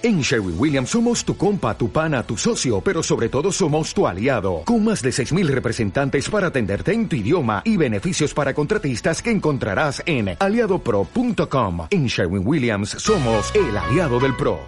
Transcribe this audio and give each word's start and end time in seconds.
En 0.00 0.20
Sherwin 0.20 0.54
Williams 0.56 0.90
somos 0.90 1.24
tu 1.24 1.36
compa, 1.36 1.76
tu 1.76 1.90
pana, 1.90 2.22
tu 2.22 2.36
socio, 2.36 2.80
pero 2.80 3.02
sobre 3.02 3.28
todo 3.28 3.50
somos 3.50 3.92
tu 3.92 4.06
aliado, 4.06 4.62
con 4.64 4.84
más 4.84 5.02
de 5.02 5.10
6.000 5.10 5.48
representantes 5.48 6.30
para 6.30 6.46
atenderte 6.48 6.92
en 6.92 7.08
tu 7.08 7.16
idioma 7.16 7.62
y 7.64 7.76
beneficios 7.76 8.32
para 8.32 8.54
contratistas 8.54 9.20
que 9.20 9.32
encontrarás 9.32 10.00
en 10.06 10.36
aliadopro.com. 10.38 11.88
En 11.90 12.06
Sherwin 12.06 12.46
Williams 12.46 12.90
somos 12.90 13.52
el 13.56 13.76
aliado 13.76 14.20
del 14.20 14.36
PRO. 14.36 14.60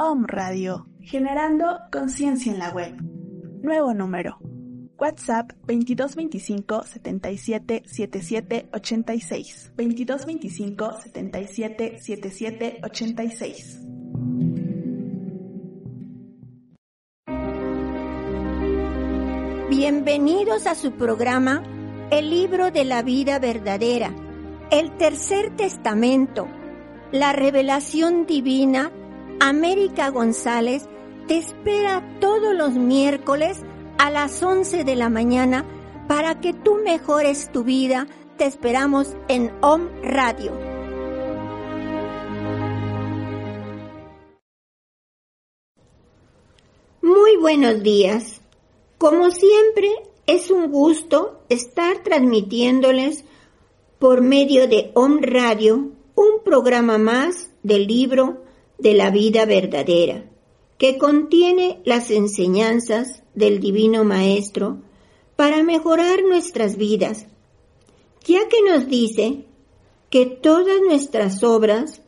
Om 0.00 0.24
Radio, 0.26 0.88
generando 1.00 1.78
conciencia 1.92 2.52
en 2.52 2.58
la 2.58 2.70
web. 2.70 2.96
Nuevo 3.62 3.94
número 3.94 4.38
WhatsApp 4.98 5.52
2225 5.68 6.82
77 6.82 7.82
77 7.86 8.68
86. 8.72 9.72
2225 9.76 11.00
77 11.00 11.98
77 12.00 12.80
86. 12.82 13.78
Bienvenidos 19.70 20.66
a 20.66 20.74
su 20.74 20.92
programa 20.92 21.62
El 22.10 22.30
libro 22.30 22.72
de 22.72 22.84
la 22.84 23.02
vida 23.02 23.38
verdadera, 23.38 24.12
el 24.72 24.96
tercer 24.96 25.54
testamento, 25.56 26.48
la 27.12 27.32
revelación 27.32 28.26
divina. 28.26 28.90
América 29.40 30.08
González 30.08 30.88
te 31.28 31.38
espera 31.38 32.02
todos 32.18 32.56
los 32.56 32.72
miércoles 32.72 33.62
a 33.98 34.10
las 34.10 34.42
11 34.42 34.84
de 34.84 34.96
la 34.96 35.10
mañana 35.10 35.64
para 36.06 36.40
que 36.40 36.54
tú 36.54 36.76
mejores 36.76 37.50
tu 37.52 37.64
vida. 37.64 38.06
Te 38.36 38.46
esperamos 38.46 39.16
en 39.28 39.52
Om 39.60 39.88
Radio. 40.02 40.52
Muy 47.02 47.36
buenos 47.36 47.82
días. 47.82 48.40
Como 48.96 49.30
siempre, 49.30 49.90
es 50.26 50.50
un 50.50 50.70
gusto 50.70 51.40
estar 51.48 52.02
transmitiéndoles 52.02 53.24
por 53.98 54.20
medio 54.20 54.68
de 54.68 54.92
Om 54.94 55.18
Radio 55.22 55.90
un 56.14 56.42
programa 56.44 56.98
más 56.98 57.50
del 57.62 57.86
libro 57.86 58.44
de 58.78 58.94
la 58.94 59.10
vida 59.10 59.44
verdadera 59.44 60.24
que 60.78 60.96
contiene 60.96 61.80
las 61.84 62.10
enseñanzas 62.10 63.22
del 63.34 63.58
Divino 63.58 64.04
Maestro 64.04 64.78
para 65.34 65.62
mejorar 65.62 66.22
nuestras 66.22 66.76
vidas, 66.76 67.26
ya 68.24 68.48
que 68.48 68.62
nos 68.62 68.88
dice 68.88 69.44
que 70.08 70.26
todas 70.26 70.80
nuestras 70.80 71.42
obras 71.42 72.02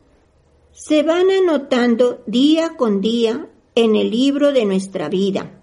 se 0.71 1.03
van 1.03 1.29
anotando 1.29 2.23
día 2.25 2.75
con 2.77 3.01
día 3.01 3.49
en 3.75 3.95
el 3.95 4.09
libro 4.09 4.53
de 4.53 4.65
nuestra 4.65 5.09
vida. 5.09 5.61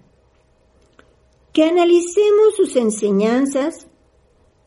Que 1.51 1.63
analicemos 1.63 2.55
sus 2.55 2.75
enseñanzas, 2.75 3.87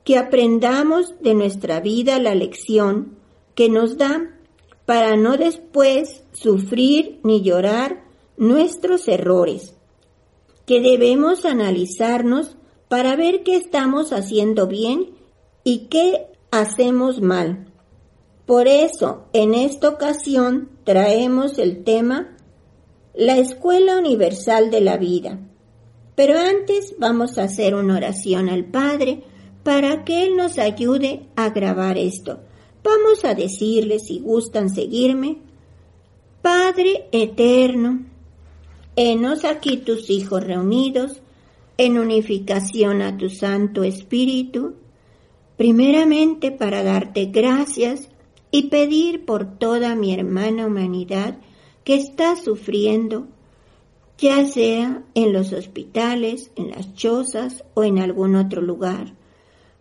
que 0.05 0.19
aprendamos 0.19 1.15
de 1.20 1.35
nuestra 1.35 1.81
vida 1.81 2.19
la 2.19 2.35
lección 2.35 3.19
que 3.55 3.69
nos 3.69 3.97
da 3.97 4.37
para 4.85 5.17
no 5.17 5.37
después 5.37 6.25
sufrir 6.33 7.20
ni 7.23 7.43
llorar 7.43 8.02
nuestros 8.36 9.08
errores, 9.08 9.75
que 10.66 10.80
debemos 10.80 11.44
analizarnos 11.44 12.56
para 12.89 13.16
ver 13.16 13.42
qué 13.42 13.56
estamos 13.56 14.12
haciendo 14.12 14.66
bien 14.66 15.11
y 15.64 15.86
qué 15.89 16.27
hacemos 16.50 17.20
mal. 17.20 17.72
Por 18.47 18.69
eso, 18.69 19.24
en 19.33 19.55
esta 19.55 19.89
ocasión 19.89 20.70
traemos 20.84 21.58
el 21.58 21.84
tema 21.84 22.36
la 23.14 23.36
Escuela 23.36 23.98
Universal 23.98 24.70
de 24.70 24.80
la 24.80 24.96
Vida. 24.96 25.39
Pero 26.14 26.39
antes 26.39 26.95
vamos 26.98 27.39
a 27.39 27.45
hacer 27.45 27.74
una 27.74 27.96
oración 27.96 28.48
al 28.48 28.64
Padre 28.64 29.23
para 29.62 30.05
que 30.05 30.24
Él 30.24 30.36
nos 30.36 30.58
ayude 30.58 31.27
a 31.36 31.51
grabar 31.51 31.98
esto. 31.98 32.40
Vamos 32.83 33.24
a 33.24 33.34
decirle, 33.34 33.98
si 33.98 34.20
gustan 34.20 34.70
seguirme, 34.70 35.39
Padre 36.42 37.08
eterno, 37.12 38.07
Henos 38.95 39.47
aquí 39.47 39.79
tus 39.79 40.11
hijos 40.11 40.45
reunidos 40.45 41.23
en 41.79 41.98
unificación 41.98 43.01
a 43.01 43.17
tu 43.17 43.30
Santo 43.30 43.85
Espíritu, 43.85 44.75
primeramente 45.57 46.53
para 46.53 46.83
darte 46.83 47.27
gracias 47.27 48.11
y 48.51 48.64
pedir 48.69 49.25
por 49.25 49.58
toda 49.58 49.95
mi 49.95 50.13
hermana 50.13 50.67
humanidad 50.67 51.39
que 51.85 51.95
está 51.95 52.36
sufriendo, 52.36 53.29
ya 54.19 54.45
sea 54.45 55.02
en 55.14 55.33
los 55.33 55.55
hospitales, 55.55 56.51
en 56.57 56.73
las 56.73 56.92
chozas 56.92 57.64
o 57.73 57.85
en 57.85 57.98
algún 57.98 58.36
otro 58.36 58.61
lugar. 58.61 59.14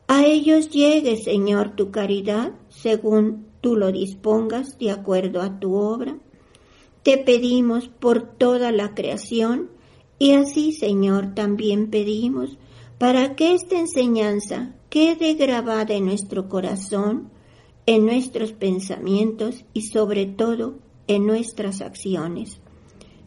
A 0.08 0.26
ellos 0.26 0.70
llegue, 0.70 1.18
Señor, 1.18 1.76
tu 1.76 1.92
caridad, 1.92 2.54
según 2.70 3.46
tú 3.60 3.76
lo 3.76 3.92
dispongas 3.92 4.78
de 4.78 4.92
acuerdo 4.92 5.42
a 5.42 5.60
tu 5.60 5.74
obra 5.76 6.18
te 7.04 7.18
pedimos 7.18 7.88
por 7.88 8.22
toda 8.22 8.72
la 8.72 8.94
creación 8.94 9.70
y 10.20 10.34
así, 10.34 10.72
Señor, 10.72 11.34
también 11.34 11.90
pedimos 11.90 12.58
para 12.98 13.36
que 13.36 13.56
esta 13.56 13.80
enseñanza 13.80 14.76
quede 14.90 15.34
grabada 15.34 15.96
en 15.96 16.06
nuestro 16.06 16.48
corazón, 16.48 17.30
en 17.88 18.06
nuestros 18.06 18.52
pensamientos 18.52 19.66
y 19.74 19.84
sobre 19.84 20.28
todo 20.28 20.76
en 21.08 21.26
nuestras 21.26 21.82
acciones. 21.82 22.60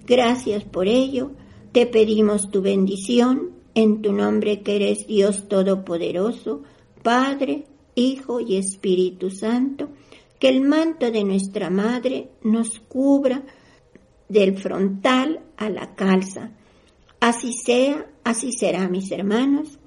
Gracias 0.07 0.63
por 0.65 0.87
ello, 0.87 1.33
te 1.73 1.87
pedimos 1.87 2.51
tu 2.51 2.63
bendición 2.63 3.51
en 3.75 4.01
tu 4.01 4.13
nombre 4.13 4.63
que 4.63 4.77
eres 4.77 5.09
Dios 5.09 5.49
Todopoderoso, 5.49 6.63
Padre, 7.03 7.67
Hijo 7.97 8.39
y 8.39 8.57
Espíritu 8.57 9.31
Santo, 9.31 9.89
que 10.39 10.49
el 10.49 10.61
manto 10.61 11.11
de 11.11 11.25
nuestra 11.25 11.71
Madre 11.71 12.29
nos 12.43 12.79
cubra 12.79 13.43
del 14.29 14.59
frontal 14.59 15.41
a 15.57 15.69
la 15.69 15.95
calza. 15.95 16.51
Así 17.21 17.53
sea, 17.53 18.07
así 18.25 18.53
será, 18.53 18.89
mis 18.89 19.11
hermanos. 19.11 19.79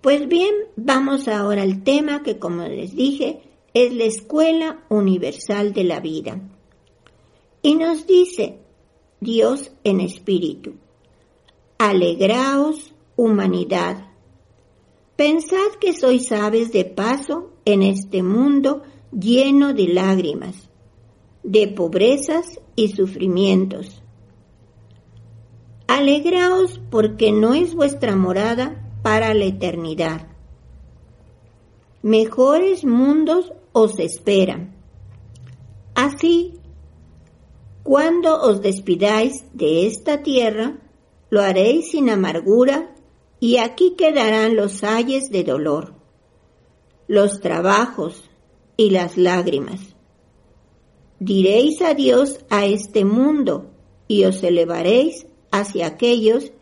Pues 0.00 0.26
bien, 0.28 0.54
vamos 0.76 1.28
ahora 1.28 1.62
al 1.62 1.82
tema 1.82 2.22
que, 2.22 2.38
como 2.38 2.62
les 2.62 2.94
dije, 2.94 3.42
es 3.74 3.92
la 3.92 4.04
Escuela 4.04 4.84
Universal 4.88 5.72
de 5.72 5.84
la 5.84 6.00
Vida. 6.00 6.40
Y 7.62 7.74
nos 7.74 8.06
dice 8.06 8.58
Dios 9.20 9.72
en 9.84 10.00
espíritu, 10.00 10.74
alegraos 11.76 12.94
humanidad, 13.16 14.08
pensad 15.16 15.72
que 15.78 15.92
sois 15.92 16.32
aves 16.32 16.72
de 16.72 16.86
paso 16.86 17.50
en 17.66 17.82
este 17.82 18.22
mundo 18.22 18.82
lleno 19.12 19.74
de 19.74 19.88
lágrimas 19.88 20.69
de 21.42 21.68
pobrezas 21.68 22.60
y 22.76 22.88
sufrimientos. 22.88 24.02
Alegraos 25.86 26.80
porque 26.90 27.32
no 27.32 27.54
es 27.54 27.74
vuestra 27.74 28.14
morada 28.16 28.90
para 29.02 29.34
la 29.34 29.44
eternidad. 29.44 30.28
Mejores 32.02 32.84
mundos 32.84 33.52
os 33.72 33.98
esperan. 33.98 34.76
Así, 35.94 36.54
cuando 37.82 38.40
os 38.40 38.62
despidáis 38.62 39.44
de 39.52 39.86
esta 39.86 40.22
tierra, 40.22 40.78
lo 41.28 41.42
haréis 41.42 41.90
sin 41.90 42.08
amargura 42.08 42.94
y 43.40 43.56
aquí 43.56 43.94
quedarán 43.96 44.56
los 44.56 44.84
ayes 44.84 45.30
de 45.30 45.44
dolor, 45.44 45.94
los 47.08 47.40
trabajos 47.40 48.30
y 48.76 48.90
las 48.90 49.16
lágrimas 49.16 49.89
diréis 51.20 51.82
adiós 51.82 52.40
a 52.48 52.64
este 52.64 53.04
mundo 53.04 53.66
y 54.08 54.24
os 54.24 54.42
elevaréis 54.42 55.26
hacia 55.52 55.86
aquellos 55.86 56.52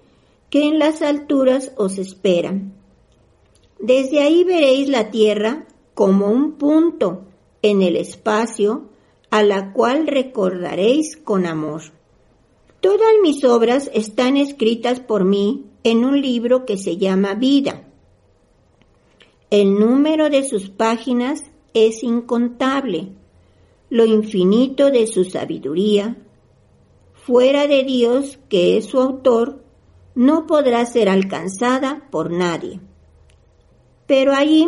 que 0.51 0.65
en 0.65 0.79
las 0.79 1.01
alturas 1.01 1.73
os 1.77 1.99
esperan. 1.99 2.75
Desde 3.79 4.21
ahí 4.21 4.43
veréis 4.43 4.89
la 4.89 5.11
tierra 5.11 5.67
como 5.95 6.27
un 6.27 6.53
punto 6.53 7.23
en 7.63 7.83
el 7.83 7.97
espacio 7.97 8.89
a 9.31 9.43
la 9.43 9.73
cual 9.73 10.07
recordaréis 10.07 11.17
con 11.17 11.47
amor. 11.47 11.83
Todas 12.81 13.13
mis 13.23 13.45
obras 13.45 13.91
están 13.95 14.37
escritas 14.37 15.01
por 15.01 15.25
mí 15.25 15.67
en 15.85 16.05
un 16.05 16.21
libro 16.21 16.65
que 16.67 16.77
se 16.77 16.97
llama 16.97 17.35
Vida. 17.35 17.85
El 19.51 19.79
número 19.79 20.31
de 20.31 20.47
sus 20.49 20.69
páginas 20.69 21.45
es 21.75 22.03
incontable 22.03 23.13
lo 23.91 24.05
infinito 24.05 24.91
de 24.91 25.07
su 25.07 25.25
sabiduría, 25.25 26.17
fuera 27.13 27.67
de 27.67 27.85
Dios, 27.85 28.39
que 28.49 28.77
es 28.77 28.87
su 28.87 29.01
autor, 29.01 29.63
no 30.15 30.47
podrá 30.47 30.85
ser 30.87 31.09
alcanzada 31.09 32.09
por 32.11 32.31
nadie. 32.31 32.81
Pero 34.07 34.33
ahí 34.33 34.67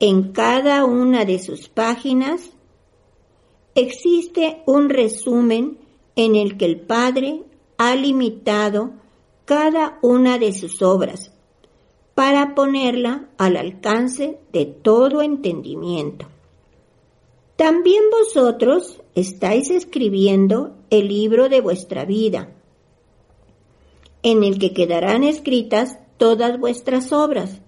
en 0.00 0.32
cada 0.32 0.84
una 0.84 1.24
de 1.24 1.38
sus 1.38 1.68
páginas 1.68 2.50
existe 3.74 4.62
un 4.66 4.88
resumen 4.88 5.78
en 6.16 6.36
el 6.36 6.56
que 6.56 6.64
el 6.64 6.80
Padre 6.80 7.44
ha 7.78 7.94
limitado 7.94 8.92
cada 9.44 9.98
una 10.02 10.38
de 10.38 10.52
sus 10.52 10.82
obras 10.82 11.32
para 12.14 12.54
ponerla 12.54 13.28
al 13.38 13.56
alcance 13.56 14.40
de 14.52 14.64
todo 14.66 15.22
entendimiento. 15.22 16.26
También 17.56 18.04
vosotros 18.10 19.00
estáis 19.14 19.70
escribiendo 19.70 20.76
el 20.90 21.08
libro 21.08 21.48
de 21.48 21.62
vuestra 21.62 22.04
vida, 22.04 22.52
en 24.22 24.44
el 24.44 24.58
que 24.58 24.74
quedarán 24.74 25.24
escritas 25.24 25.98
todas 26.18 26.60
vuestras 26.60 27.12
obras 27.12 27.62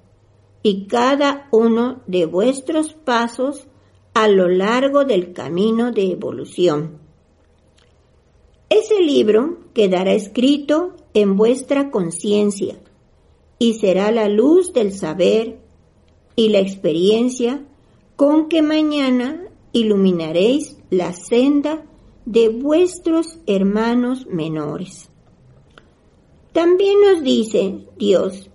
y 0.63 0.87
cada 0.87 1.49
uno 1.53 2.03
de 2.07 2.27
vuestros 2.27 2.93
pasos 2.93 3.67
a 4.13 4.29
lo 4.29 4.49
largo 4.49 5.05
del 5.05 5.33
camino 5.33 5.91
de 5.91 6.13
evolución. 6.13 6.99
Ese 8.69 9.01
libro 9.01 9.59
quedará 9.73 10.13
escrito 10.13 10.97
en 11.15 11.37
vuestra 11.37 11.91
conciencia 11.91 12.79
y 13.59 13.75
será 13.75 14.11
la 14.11 14.29
luz 14.29 14.75
del 14.75 14.93
saber 14.93 15.61
y 16.37 16.51
la 16.51 16.59
experiencia 16.59 17.65
con 18.17 18.49
que 18.49 18.61
mañana 18.61 19.48
iluminaréis 19.73 20.77
la 20.91 21.13
senda 21.13 21.85
de 22.25 22.49
vuestros 22.49 23.39
hermanos 23.47 24.27
menores. 24.27 25.11
También 26.53 27.01
nos 27.01 27.23
dice 27.23 27.87
Dios, 27.97 28.51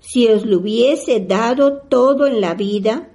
si 0.00 0.28
os 0.28 0.46
lo 0.46 0.58
hubiese 0.58 1.20
dado 1.20 1.82
todo 1.82 2.26
en 2.26 2.40
la 2.40 2.54
vida, 2.54 3.10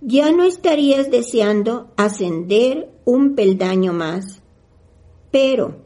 ya 0.00 0.30
no 0.32 0.44
estarías 0.44 1.10
deseando 1.10 1.92
ascender 1.96 2.90
un 3.04 3.34
peldaño 3.34 3.92
más. 3.92 4.42
Pero 5.30 5.84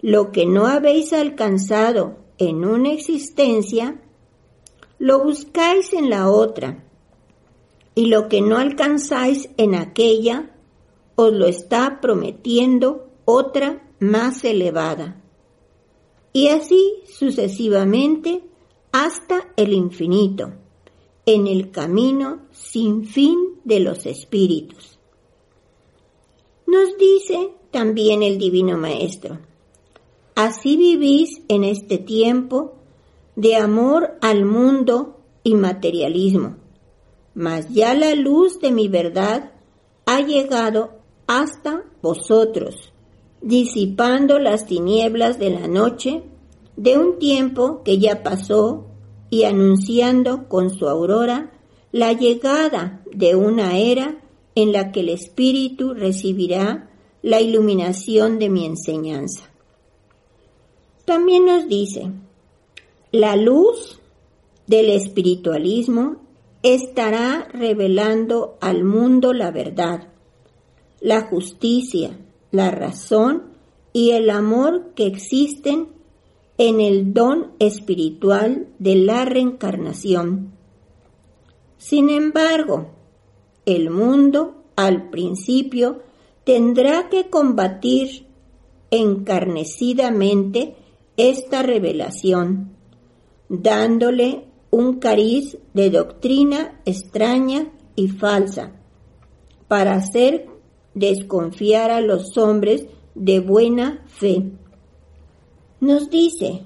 lo 0.00 0.30
que 0.32 0.46
no 0.46 0.66
habéis 0.66 1.12
alcanzado 1.12 2.18
en 2.38 2.64
una 2.64 2.92
existencia, 2.92 4.00
lo 4.98 5.22
buscáis 5.22 5.92
en 5.92 6.10
la 6.10 6.30
otra, 6.30 6.84
y 7.98 8.06
lo 8.06 8.28
que 8.28 8.40
no 8.40 8.58
alcanzáis 8.58 9.50
en 9.56 9.74
aquella, 9.74 10.54
os 11.16 11.32
lo 11.32 11.46
está 11.46 12.00
prometiendo 12.00 13.08
otra 13.24 13.90
más 13.98 14.44
elevada. 14.44 15.20
Y 16.32 16.46
así 16.46 16.94
sucesivamente 17.12 18.44
hasta 18.92 19.48
el 19.56 19.72
infinito, 19.72 20.52
en 21.26 21.48
el 21.48 21.72
camino 21.72 22.42
sin 22.52 23.04
fin 23.04 23.56
de 23.64 23.80
los 23.80 24.06
espíritus. 24.06 25.00
Nos 26.68 26.96
dice 26.98 27.50
también 27.72 28.22
el 28.22 28.38
Divino 28.38 28.78
Maestro, 28.78 29.40
así 30.36 30.76
vivís 30.76 31.42
en 31.48 31.64
este 31.64 31.98
tiempo 31.98 32.74
de 33.34 33.56
amor 33.56 34.18
al 34.20 34.44
mundo 34.44 35.18
y 35.42 35.56
materialismo, 35.56 36.57
mas 37.38 37.68
ya 37.72 37.94
la 37.94 38.16
luz 38.16 38.58
de 38.58 38.72
mi 38.72 38.88
verdad 38.88 39.52
ha 40.06 40.20
llegado 40.22 40.98
hasta 41.28 41.84
vosotros, 42.02 42.92
disipando 43.40 44.40
las 44.40 44.66
tinieblas 44.66 45.38
de 45.38 45.50
la 45.50 45.68
noche 45.68 46.24
de 46.76 46.98
un 46.98 47.20
tiempo 47.20 47.84
que 47.84 47.98
ya 47.98 48.24
pasó 48.24 48.86
y 49.30 49.44
anunciando 49.44 50.48
con 50.48 50.70
su 50.70 50.88
aurora 50.88 51.52
la 51.92 52.12
llegada 52.12 53.04
de 53.14 53.36
una 53.36 53.78
era 53.78 54.20
en 54.56 54.72
la 54.72 54.90
que 54.90 54.98
el 54.98 55.10
Espíritu 55.10 55.94
recibirá 55.94 56.90
la 57.22 57.40
iluminación 57.40 58.40
de 58.40 58.48
mi 58.48 58.66
enseñanza. 58.66 59.48
También 61.04 61.44
nos 61.44 61.68
dice, 61.68 62.10
la 63.12 63.36
luz 63.36 64.00
del 64.66 64.90
espiritualismo 64.90 66.27
estará 66.62 67.48
revelando 67.52 68.58
al 68.60 68.84
mundo 68.84 69.32
la 69.32 69.50
verdad, 69.50 70.08
la 71.00 71.22
justicia, 71.22 72.18
la 72.50 72.70
razón 72.70 73.44
y 73.92 74.10
el 74.10 74.30
amor 74.30 74.92
que 74.94 75.06
existen 75.06 75.88
en 76.58 76.80
el 76.80 77.14
don 77.14 77.52
espiritual 77.60 78.66
de 78.78 78.96
la 78.96 79.24
reencarnación. 79.24 80.52
Sin 81.78 82.10
embargo, 82.10 82.90
el 83.64 83.90
mundo 83.90 84.64
al 84.74 85.10
principio 85.10 86.02
tendrá 86.42 87.08
que 87.08 87.30
combatir 87.30 88.26
encarnecidamente 88.90 90.74
esta 91.16 91.62
revelación, 91.62 92.72
dándole 93.48 94.47
un 94.70 94.98
cariz 94.98 95.58
de 95.74 95.90
doctrina 95.90 96.80
extraña 96.84 97.72
y 97.96 98.08
falsa, 98.08 98.72
para 99.66 99.94
hacer 99.94 100.46
desconfiar 100.94 101.90
a 101.90 102.00
los 102.00 102.36
hombres 102.36 102.86
de 103.14 103.40
buena 103.40 104.04
fe. 104.06 104.44
Nos 105.80 106.10
dice, 106.10 106.64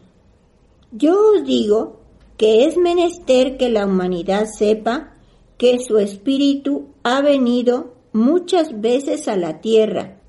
yo 0.91 1.15
os 1.35 1.45
digo 1.45 2.01
que 2.37 2.65
es 2.67 2.77
menester 2.77 3.57
que 3.57 3.71
la 3.71 3.87
humanidad 3.87 4.47
sepa 4.47 5.15
que 5.59 5.79
su 5.79 5.99
espíritu 5.99 6.89
ha 7.03 7.21
venido 7.21 7.95
muchas 8.13 8.81
veces 8.81 9.29
a 9.29 9.37
la 9.37 9.61
tierra 9.61 10.21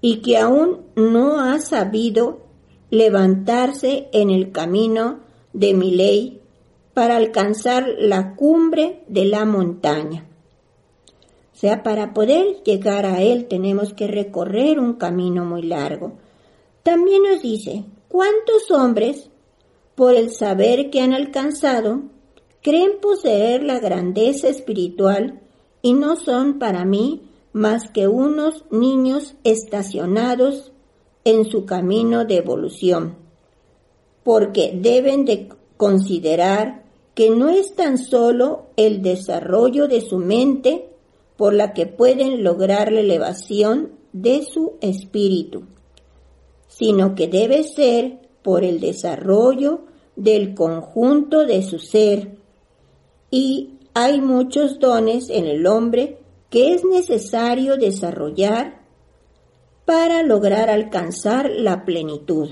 y 0.00 0.18
que 0.20 0.38
aún 0.38 0.82
no 0.96 1.40
ha 1.40 1.60
sabido 1.60 2.40
levantarse 2.90 4.08
en 4.12 4.30
el 4.30 4.52
camino 4.52 5.20
de 5.52 5.74
mi 5.74 5.92
ley 5.92 6.41
para 6.94 7.16
alcanzar 7.16 7.86
la 7.98 8.34
cumbre 8.34 9.04
de 9.08 9.24
la 9.24 9.44
montaña. 9.44 10.26
O 11.52 11.56
sea, 11.56 11.82
para 11.82 12.12
poder 12.12 12.62
llegar 12.64 13.06
a 13.06 13.22
él 13.22 13.46
tenemos 13.46 13.94
que 13.94 14.08
recorrer 14.08 14.80
un 14.80 14.94
camino 14.94 15.44
muy 15.44 15.62
largo. 15.62 16.14
También 16.82 17.22
nos 17.22 17.42
dice, 17.42 17.84
¿cuántos 18.08 18.70
hombres, 18.70 19.30
por 19.94 20.14
el 20.14 20.32
saber 20.32 20.90
que 20.90 21.00
han 21.00 21.12
alcanzado, 21.12 22.02
creen 22.62 22.92
poseer 23.00 23.62
la 23.62 23.78
grandeza 23.78 24.48
espiritual 24.48 25.40
y 25.82 25.92
no 25.94 26.16
son 26.16 26.58
para 26.58 26.84
mí 26.84 27.22
más 27.52 27.90
que 27.90 28.08
unos 28.08 28.64
niños 28.70 29.36
estacionados 29.44 30.72
en 31.24 31.44
su 31.44 31.64
camino 31.64 32.24
de 32.24 32.38
evolución? 32.38 33.16
Porque 34.24 34.72
deben 34.74 35.24
de 35.24 35.48
considerar 35.76 36.81
que 37.14 37.30
no 37.30 37.50
es 37.50 37.74
tan 37.74 37.98
solo 37.98 38.66
el 38.76 39.02
desarrollo 39.02 39.88
de 39.88 40.00
su 40.00 40.18
mente 40.18 40.88
por 41.36 41.54
la 41.54 41.72
que 41.72 41.86
pueden 41.86 42.42
lograr 42.42 42.92
la 42.92 43.00
elevación 43.00 43.92
de 44.12 44.44
su 44.44 44.74
espíritu, 44.80 45.64
sino 46.68 47.14
que 47.14 47.28
debe 47.28 47.64
ser 47.64 48.18
por 48.42 48.64
el 48.64 48.80
desarrollo 48.80 49.82
del 50.16 50.54
conjunto 50.54 51.44
de 51.46 51.62
su 51.62 51.78
ser. 51.78 52.38
Y 53.30 53.78
hay 53.94 54.20
muchos 54.20 54.78
dones 54.78 55.30
en 55.30 55.46
el 55.46 55.66
hombre 55.66 56.18
que 56.50 56.74
es 56.74 56.84
necesario 56.84 57.76
desarrollar 57.76 58.82
para 59.84 60.22
lograr 60.22 60.70
alcanzar 60.70 61.50
la 61.50 61.84
plenitud. 61.84 62.50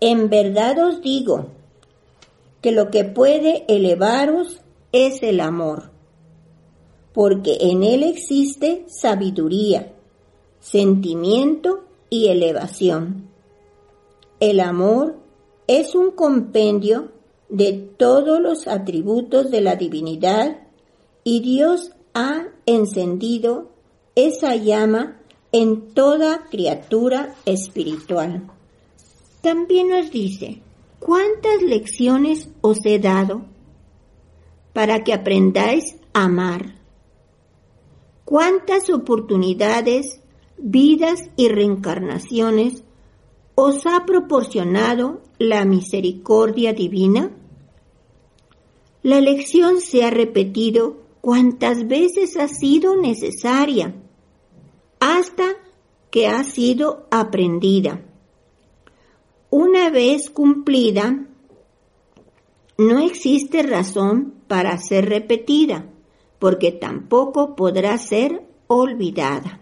En 0.00 0.30
verdad 0.30 0.78
os 0.86 1.02
digo 1.02 1.59
que 2.60 2.72
lo 2.72 2.90
que 2.90 3.04
puede 3.04 3.64
elevaros 3.68 4.60
es 4.92 5.22
el 5.22 5.40
amor, 5.40 5.90
porque 7.12 7.56
en 7.60 7.82
él 7.82 8.02
existe 8.02 8.84
sabiduría, 8.88 9.92
sentimiento 10.60 11.84
y 12.10 12.28
elevación. 12.28 13.28
El 14.40 14.60
amor 14.60 15.16
es 15.66 15.94
un 15.94 16.10
compendio 16.10 17.12
de 17.48 17.72
todos 17.72 18.40
los 18.40 18.68
atributos 18.68 19.50
de 19.50 19.60
la 19.60 19.76
divinidad 19.76 20.58
y 21.24 21.40
Dios 21.40 21.92
ha 22.14 22.48
encendido 22.66 23.70
esa 24.14 24.56
llama 24.56 25.20
en 25.52 25.92
toda 25.94 26.46
criatura 26.50 27.34
espiritual. 27.44 28.50
También 29.40 29.88
nos 29.88 30.10
dice, 30.10 30.62
¿cuántas 31.00 31.60
lecciones 31.62 32.48
os 32.60 32.78
he 32.84 33.00
dado 33.00 33.46
para 34.72 35.02
que 35.02 35.12
aprendáis 35.12 35.96
a 36.12 36.26
amar? 36.26 36.76
¿Cuántas 38.24 38.88
oportunidades 38.90 40.20
vidas 40.56 41.30
y 41.34 41.48
reencarnaciones 41.48 42.84
os 43.56 43.84
ha 43.86 44.06
proporcionado 44.06 45.22
la 45.38 45.64
misericordia 45.64 46.72
divina? 46.72 47.32
la 49.02 49.20
lección 49.20 49.80
se 49.80 50.04
ha 50.04 50.10
repetido 50.10 50.98
cuantas 51.20 51.88
veces 51.88 52.36
ha 52.36 52.48
sido 52.48 52.96
necesaria, 52.96 53.94
hasta 54.98 55.44
que 56.10 56.26
ha 56.26 56.44
sido 56.44 57.06
aprendida. 57.10 58.04
Una 59.50 59.90
vez 59.90 60.30
cumplida, 60.30 61.26
no 62.78 62.98
existe 63.00 63.62
razón 63.62 64.34
para 64.46 64.78
ser 64.78 65.08
repetida, 65.08 65.90
porque 66.38 66.70
tampoco 66.70 67.56
podrá 67.56 67.98
ser 67.98 68.46
olvidada. 68.68 69.60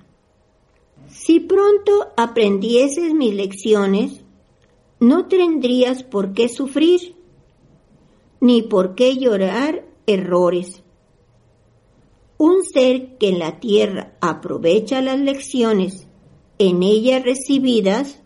Si 1.09 1.40
pronto 1.40 2.09
aprendieses 2.18 3.14
mis 3.14 3.35
lecciones, 3.35 4.25
no 5.00 5.26
tendrías 5.26 6.02
por 6.02 6.35
qué 6.35 6.50
sufrir, 6.50 7.16
ni 8.40 8.61
por 8.61 8.95
qué 8.95 9.16
llorar 9.16 9.87
errores. 10.07 10.83
Un 12.37 12.62
ser 12.62 13.16
que 13.16 13.30
en 13.30 13.38
la 13.38 13.59
tierra 13.59 14.16
aprovecha 14.21 15.00
las 15.00 15.18
lecciones 15.18 16.07
en 16.59 16.83
ella 16.83 17.21
recibidas, 17.21 18.21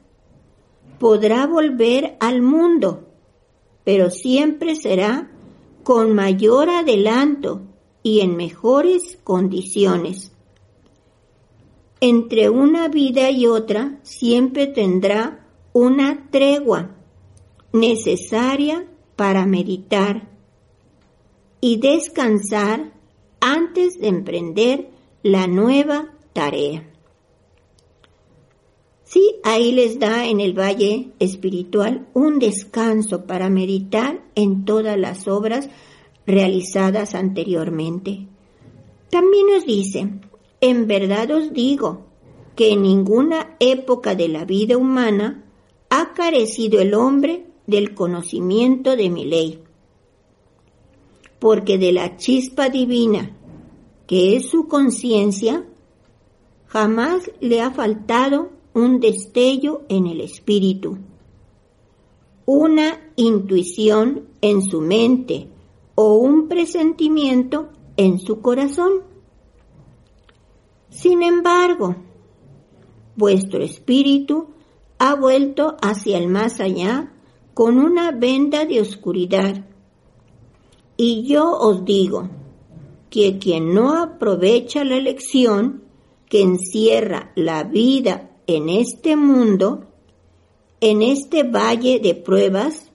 podrá 1.02 1.48
volver 1.48 2.16
al 2.20 2.42
mundo, 2.42 3.08
pero 3.82 4.08
siempre 4.08 4.76
será 4.76 5.32
con 5.82 6.14
mayor 6.14 6.70
adelanto 6.70 7.62
y 8.04 8.20
en 8.20 8.36
mejores 8.36 9.18
condiciones. 9.24 10.30
Entre 12.00 12.50
una 12.50 12.86
vida 12.86 13.30
y 13.30 13.48
otra 13.48 13.98
siempre 14.04 14.68
tendrá 14.68 15.44
una 15.72 16.28
tregua 16.30 16.94
necesaria 17.72 18.86
para 19.16 19.44
meditar 19.44 20.30
y 21.60 21.78
descansar 21.80 22.92
antes 23.40 23.98
de 23.98 24.06
emprender 24.06 24.90
la 25.24 25.48
nueva 25.48 26.12
tarea. 26.32 26.91
Sí, 29.12 29.36
ahí 29.42 29.72
les 29.72 29.98
da 29.98 30.26
en 30.26 30.40
el 30.40 30.58
valle 30.58 31.12
espiritual 31.18 32.08
un 32.14 32.38
descanso 32.38 33.26
para 33.26 33.50
meditar 33.50 34.24
en 34.34 34.64
todas 34.64 34.98
las 34.98 35.28
obras 35.28 35.68
realizadas 36.26 37.14
anteriormente. 37.14 38.26
También 39.10 39.48
nos 39.48 39.66
dice, 39.66 40.08
en 40.62 40.86
verdad 40.86 41.30
os 41.30 41.52
digo 41.52 42.06
que 42.56 42.72
en 42.72 42.80
ninguna 42.80 43.54
época 43.60 44.14
de 44.14 44.28
la 44.28 44.46
vida 44.46 44.78
humana 44.78 45.44
ha 45.90 46.14
carecido 46.14 46.80
el 46.80 46.94
hombre 46.94 47.44
del 47.66 47.92
conocimiento 47.92 48.96
de 48.96 49.10
mi 49.10 49.26
ley, 49.26 49.62
porque 51.38 51.76
de 51.76 51.92
la 51.92 52.16
chispa 52.16 52.70
divina, 52.70 53.36
que 54.06 54.36
es 54.36 54.48
su 54.48 54.68
conciencia, 54.68 55.66
jamás 56.66 57.30
le 57.40 57.60
ha 57.60 57.72
faltado 57.72 58.61
un 58.74 59.00
destello 59.00 59.82
en 59.88 60.06
el 60.06 60.20
espíritu, 60.20 60.98
una 62.46 63.12
intuición 63.16 64.28
en 64.40 64.62
su 64.62 64.80
mente 64.80 65.48
o 65.94 66.14
un 66.14 66.48
presentimiento 66.48 67.68
en 67.96 68.18
su 68.18 68.40
corazón. 68.40 69.02
Sin 70.90 71.22
embargo, 71.22 71.96
vuestro 73.16 73.62
espíritu 73.62 74.48
ha 74.98 75.14
vuelto 75.14 75.76
hacia 75.82 76.18
el 76.18 76.28
más 76.28 76.60
allá 76.60 77.12
con 77.54 77.78
una 77.78 78.10
venda 78.12 78.64
de 78.64 78.80
oscuridad. 78.80 79.66
Y 80.96 81.24
yo 81.24 81.50
os 81.58 81.84
digo 81.84 82.28
que 83.10 83.38
quien 83.38 83.74
no 83.74 83.94
aprovecha 83.94 84.84
la 84.84 84.98
lección 84.98 85.82
que 86.28 86.40
encierra 86.40 87.32
la 87.36 87.64
vida 87.64 88.31
en 88.46 88.68
este 88.68 89.16
mundo, 89.16 89.84
en 90.80 91.02
este 91.02 91.42
valle 91.42 92.00
de 92.00 92.14
pruebas, 92.14 92.90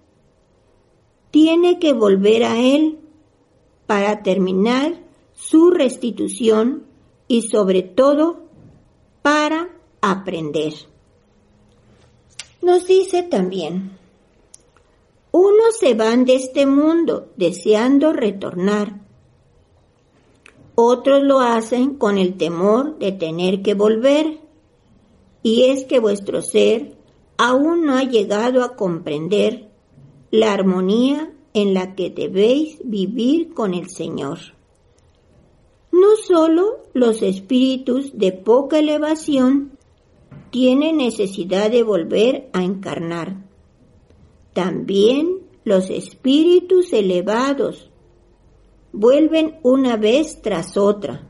tiene 1.32 1.80
que 1.80 1.94
volver 1.94 2.44
a 2.44 2.60
Él 2.60 3.00
para 3.86 4.24
terminar 4.24 5.04
su 5.34 5.72
restitución 5.72 6.86
y 7.28 7.44
sobre 7.44 7.82
todo 7.84 8.44
para 9.22 9.70
aprender. 10.02 10.74
Nos 12.62 12.88
dice 12.88 13.24
también, 13.24 13.98
unos 15.32 15.78
se 15.80 15.94
van 15.94 16.26
de 16.26 16.36
este 16.36 16.66
mundo 16.66 17.30
deseando 17.36 18.14
retornar, 18.14 19.02
otros 20.76 21.24
lo 21.24 21.40
hacen 21.40 21.96
con 21.96 22.18
el 22.18 22.38
temor 22.38 23.00
de 23.00 23.12
tener 23.12 23.62
que 23.62 23.74
volver 23.74 24.47
y 25.48 25.64
es 25.70 25.86
que 25.86 26.02
vuestro 26.02 26.42
ser 26.42 26.98
aún 27.38 27.86
no 27.86 27.96
ha 27.96 28.04
llegado 28.04 28.66
a 28.66 28.76
comprender 28.76 29.70
la 30.30 30.52
armonía 30.52 31.32
en 31.54 31.74
la 31.74 31.96
que 31.96 32.10
debéis 32.10 32.80
vivir 32.84 33.54
con 33.54 33.74
el 33.74 33.90
Señor. 33.90 34.40
No 35.90 36.18
solo 36.18 36.80
los 36.94 37.22
espíritus 37.22 38.18
de 38.18 38.34
poca 38.34 38.80
elevación 38.80 39.78
tienen 40.52 40.98
necesidad 40.98 41.72
de 41.72 41.82
volver 41.82 42.50
a 42.52 42.66
encarnar, 42.66 43.46
también 44.52 45.44
los 45.64 45.90
espíritus 45.90 46.92
elevados 46.92 47.90
vuelven 48.92 49.60
una 49.64 49.96
vez 49.96 50.42
tras 50.42 50.76
otra 50.76 51.26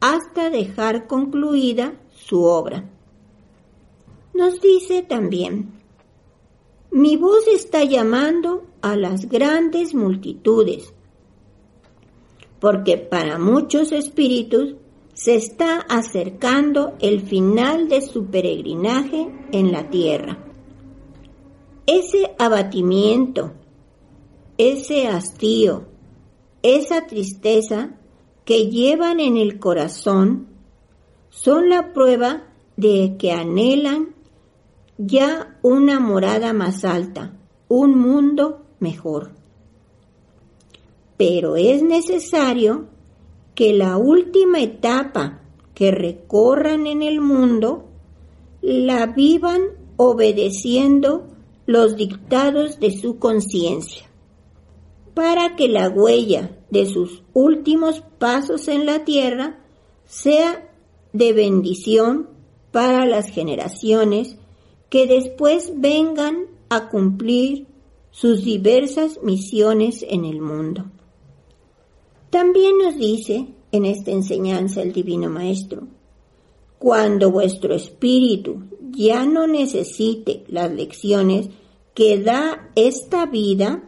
hasta 0.00 0.50
dejar 0.50 1.06
concluida 1.06 1.98
su 2.10 2.42
obra 2.44 2.90
nos 4.36 4.60
dice 4.60 5.02
también, 5.02 5.72
mi 6.90 7.16
voz 7.16 7.46
está 7.48 7.84
llamando 7.84 8.64
a 8.80 8.96
las 8.96 9.28
grandes 9.28 9.94
multitudes, 9.94 10.94
porque 12.60 12.96
para 12.96 13.38
muchos 13.38 13.92
espíritus 13.92 14.76
se 15.12 15.34
está 15.34 15.78
acercando 15.78 16.94
el 17.00 17.20
final 17.20 17.88
de 17.88 18.02
su 18.02 18.26
peregrinaje 18.26 19.30
en 19.52 19.72
la 19.72 19.90
tierra. 19.90 20.38
Ese 21.86 22.34
abatimiento, 22.38 23.52
ese 24.58 25.06
hastío, 25.06 25.84
esa 26.62 27.06
tristeza 27.06 27.98
que 28.44 28.70
llevan 28.70 29.20
en 29.20 29.36
el 29.36 29.58
corazón 29.58 30.48
son 31.28 31.68
la 31.68 31.92
prueba 31.92 32.46
de 32.76 33.16
que 33.18 33.32
anhelan 33.32 34.15
ya 34.98 35.58
una 35.62 36.00
morada 36.00 36.52
más 36.52 36.84
alta, 36.84 37.32
un 37.68 37.98
mundo 37.98 38.66
mejor. 38.80 39.32
Pero 41.16 41.56
es 41.56 41.82
necesario 41.82 42.86
que 43.54 43.72
la 43.72 43.96
última 43.96 44.60
etapa 44.60 45.40
que 45.74 45.90
recorran 45.90 46.86
en 46.86 47.02
el 47.02 47.20
mundo 47.20 47.86
la 48.62 49.06
vivan 49.06 49.62
obedeciendo 49.96 51.26
los 51.66 51.96
dictados 51.96 52.78
de 52.78 52.96
su 52.96 53.18
conciencia, 53.18 54.06
para 55.14 55.56
que 55.56 55.68
la 55.68 55.88
huella 55.88 56.56
de 56.70 56.86
sus 56.86 57.22
últimos 57.32 58.02
pasos 58.18 58.68
en 58.68 58.86
la 58.86 59.04
tierra 59.04 59.58
sea 60.04 60.70
de 61.12 61.32
bendición 61.32 62.28
para 62.70 63.06
las 63.06 63.28
generaciones 63.28 64.36
que 64.88 65.06
después 65.06 65.72
vengan 65.76 66.46
a 66.68 66.88
cumplir 66.88 67.66
sus 68.10 68.44
diversas 68.44 69.20
misiones 69.22 70.04
en 70.08 70.24
el 70.24 70.40
mundo. 70.40 70.86
También 72.30 72.78
nos 72.78 72.96
dice 72.96 73.48
en 73.72 73.84
esta 73.84 74.10
enseñanza 74.10 74.82
el 74.82 74.92
Divino 74.92 75.28
Maestro, 75.28 75.86
cuando 76.78 77.30
vuestro 77.30 77.74
espíritu 77.74 78.62
ya 78.90 79.26
no 79.26 79.46
necesite 79.46 80.44
las 80.48 80.72
lecciones 80.72 81.48
que 81.94 82.18
da 82.18 82.70
esta 82.74 83.26
vida, 83.26 83.82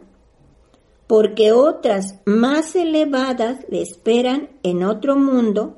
porque 1.07 1.51
otras 1.51 2.19
más 2.25 2.75
elevadas 2.75 3.65
le 3.69 3.81
esperan 3.81 4.49
en 4.63 4.83
otro 4.83 5.15
mundo, 5.15 5.77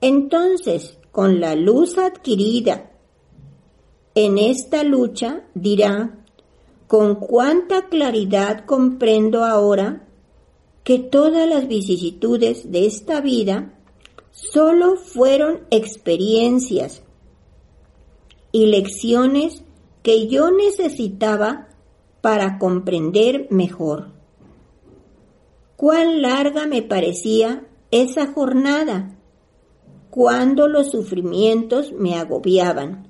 entonces 0.00 0.98
con 1.10 1.40
la 1.40 1.54
luz 1.54 1.98
adquirida 1.98 2.89
en 4.14 4.38
esta 4.38 4.82
lucha 4.82 5.42
dirá, 5.54 6.18
con 6.88 7.14
cuánta 7.14 7.88
claridad 7.88 8.64
comprendo 8.64 9.44
ahora 9.44 10.06
que 10.82 10.98
todas 10.98 11.48
las 11.48 11.68
vicisitudes 11.68 12.72
de 12.72 12.86
esta 12.86 13.20
vida 13.20 13.74
solo 14.32 14.96
fueron 14.96 15.60
experiencias 15.70 17.02
y 18.52 18.66
lecciones 18.66 19.62
que 20.02 20.26
yo 20.26 20.50
necesitaba 20.50 21.68
para 22.20 22.58
comprender 22.58 23.46
mejor. 23.50 24.08
cuán 25.76 26.20
larga 26.20 26.66
me 26.66 26.82
parecía 26.82 27.66
esa 27.90 28.32
jornada, 28.32 29.16
cuando 30.10 30.68
los 30.68 30.90
sufrimientos 30.90 31.92
me 31.92 32.16
agobiaban. 32.16 33.09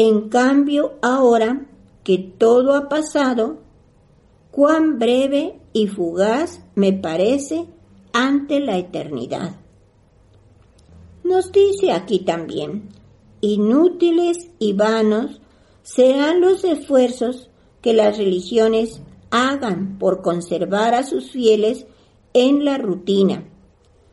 En 0.00 0.28
cambio, 0.28 0.92
ahora 1.02 1.66
que 2.04 2.18
todo 2.18 2.76
ha 2.76 2.88
pasado, 2.88 3.58
cuán 4.52 5.00
breve 5.00 5.58
y 5.72 5.88
fugaz 5.88 6.62
me 6.76 6.92
parece 6.92 7.66
ante 8.12 8.60
la 8.60 8.78
eternidad. 8.78 9.56
Nos 11.24 11.50
dice 11.50 11.90
aquí 11.90 12.20
también, 12.20 12.90
inútiles 13.40 14.52
y 14.60 14.72
vanos 14.74 15.40
serán 15.82 16.42
los 16.42 16.62
esfuerzos 16.62 17.50
que 17.82 17.92
las 17.92 18.18
religiones 18.18 19.02
hagan 19.30 19.98
por 19.98 20.22
conservar 20.22 20.94
a 20.94 21.02
sus 21.02 21.32
fieles 21.32 21.88
en 22.34 22.64
la 22.64 22.78
rutina 22.78 23.48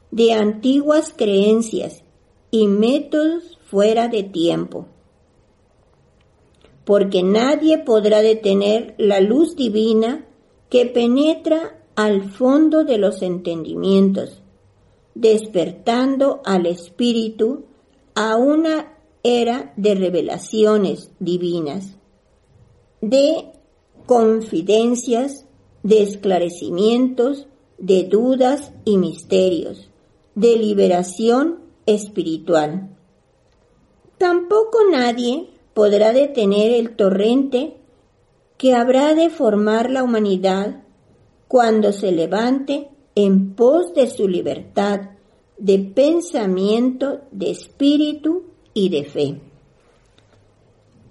de 0.09 0.33
antiguas 0.33 1.13
creencias 1.15 2.03
y 2.49 2.65
métodos 2.65 3.59
fuera 3.69 4.07
de 4.07 4.23
tiempo. 4.23 4.87
Porque 6.85 7.23
nadie 7.23 7.79
podrá 7.79 8.21
detener 8.21 8.95
la 8.97 9.19
luz 9.19 9.55
divina 9.55 10.25
que 10.69 10.85
penetra 10.85 11.83
al 11.95 12.29
fondo 12.29 12.83
de 12.83 12.97
los 12.97 13.21
entendimientos, 13.21 14.41
despertando 15.15 16.41
al 16.45 16.65
espíritu 16.65 17.65
a 18.13 18.35
una 18.35 18.97
era 19.23 19.73
de 19.75 19.95
revelaciones 19.95 21.09
divinas, 21.19 21.97
de 23.01 23.51
confidencias, 24.05 25.45
de 25.83 26.03
esclarecimientos, 26.03 27.47
de 27.77 28.03
dudas 28.03 28.71
y 28.85 28.97
misterios, 28.97 29.89
de 30.35 30.57
liberación 30.57 31.59
espiritual. 31.85 32.95
Tampoco 34.17 34.79
nadie 34.91 35.49
podrá 35.75 36.13
detener 36.13 36.71
el 36.71 36.95
torrente 36.95 37.75
que 38.57 38.73
habrá 38.73 39.13
de 39.13 39.29
formar 39.29 39.91
la 39.91 40.03
humanidad 40.03 40.83
cuando 41.49 41.91
se 41.91 42.13
levante 42.13 42.89
en 43.13 43.53
pos 43.55 43.93
de 43.93 44.09
su 44.09 44.27
libertad 44.29 45.01
de 45.57 45.79
pensamiento, 45.79 47.21
de 47.31 47.51
espíritu 47.51 48.45
y 48.73 48.87
de 48.87 49.03
fe. 49.03 49.41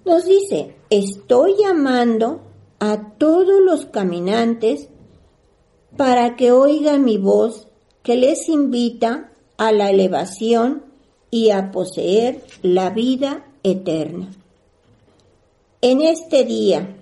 Nos 0.03 0.25
dice, 0.25 0.75
estoy 0.89 1.55
llamando 1.59 2.41
a 2.79 3.13
todos 3.17 3.61
los 3.63 3.85
caminantes 3.85 4.89
para 5.95 6.35
que 6.35 6.51
oigan 6.51 7.05
mi 7.05 7.19
voz 7.19 7.67
que 8.01 8.15
les 8.15 8.49
invita 8.49 9.31
a 9.57 9.71
la 9.71 9.91
elevación 9.91 10.85
y 11.29 11.51
a 11.51 11.71
poseer 11.71 12.43
la 12.63 12.89
vida 12.89 13.45
eterna. 13.61 14.31
En 15.81 16.01
este 16.01 16.45
día 16.45 16.95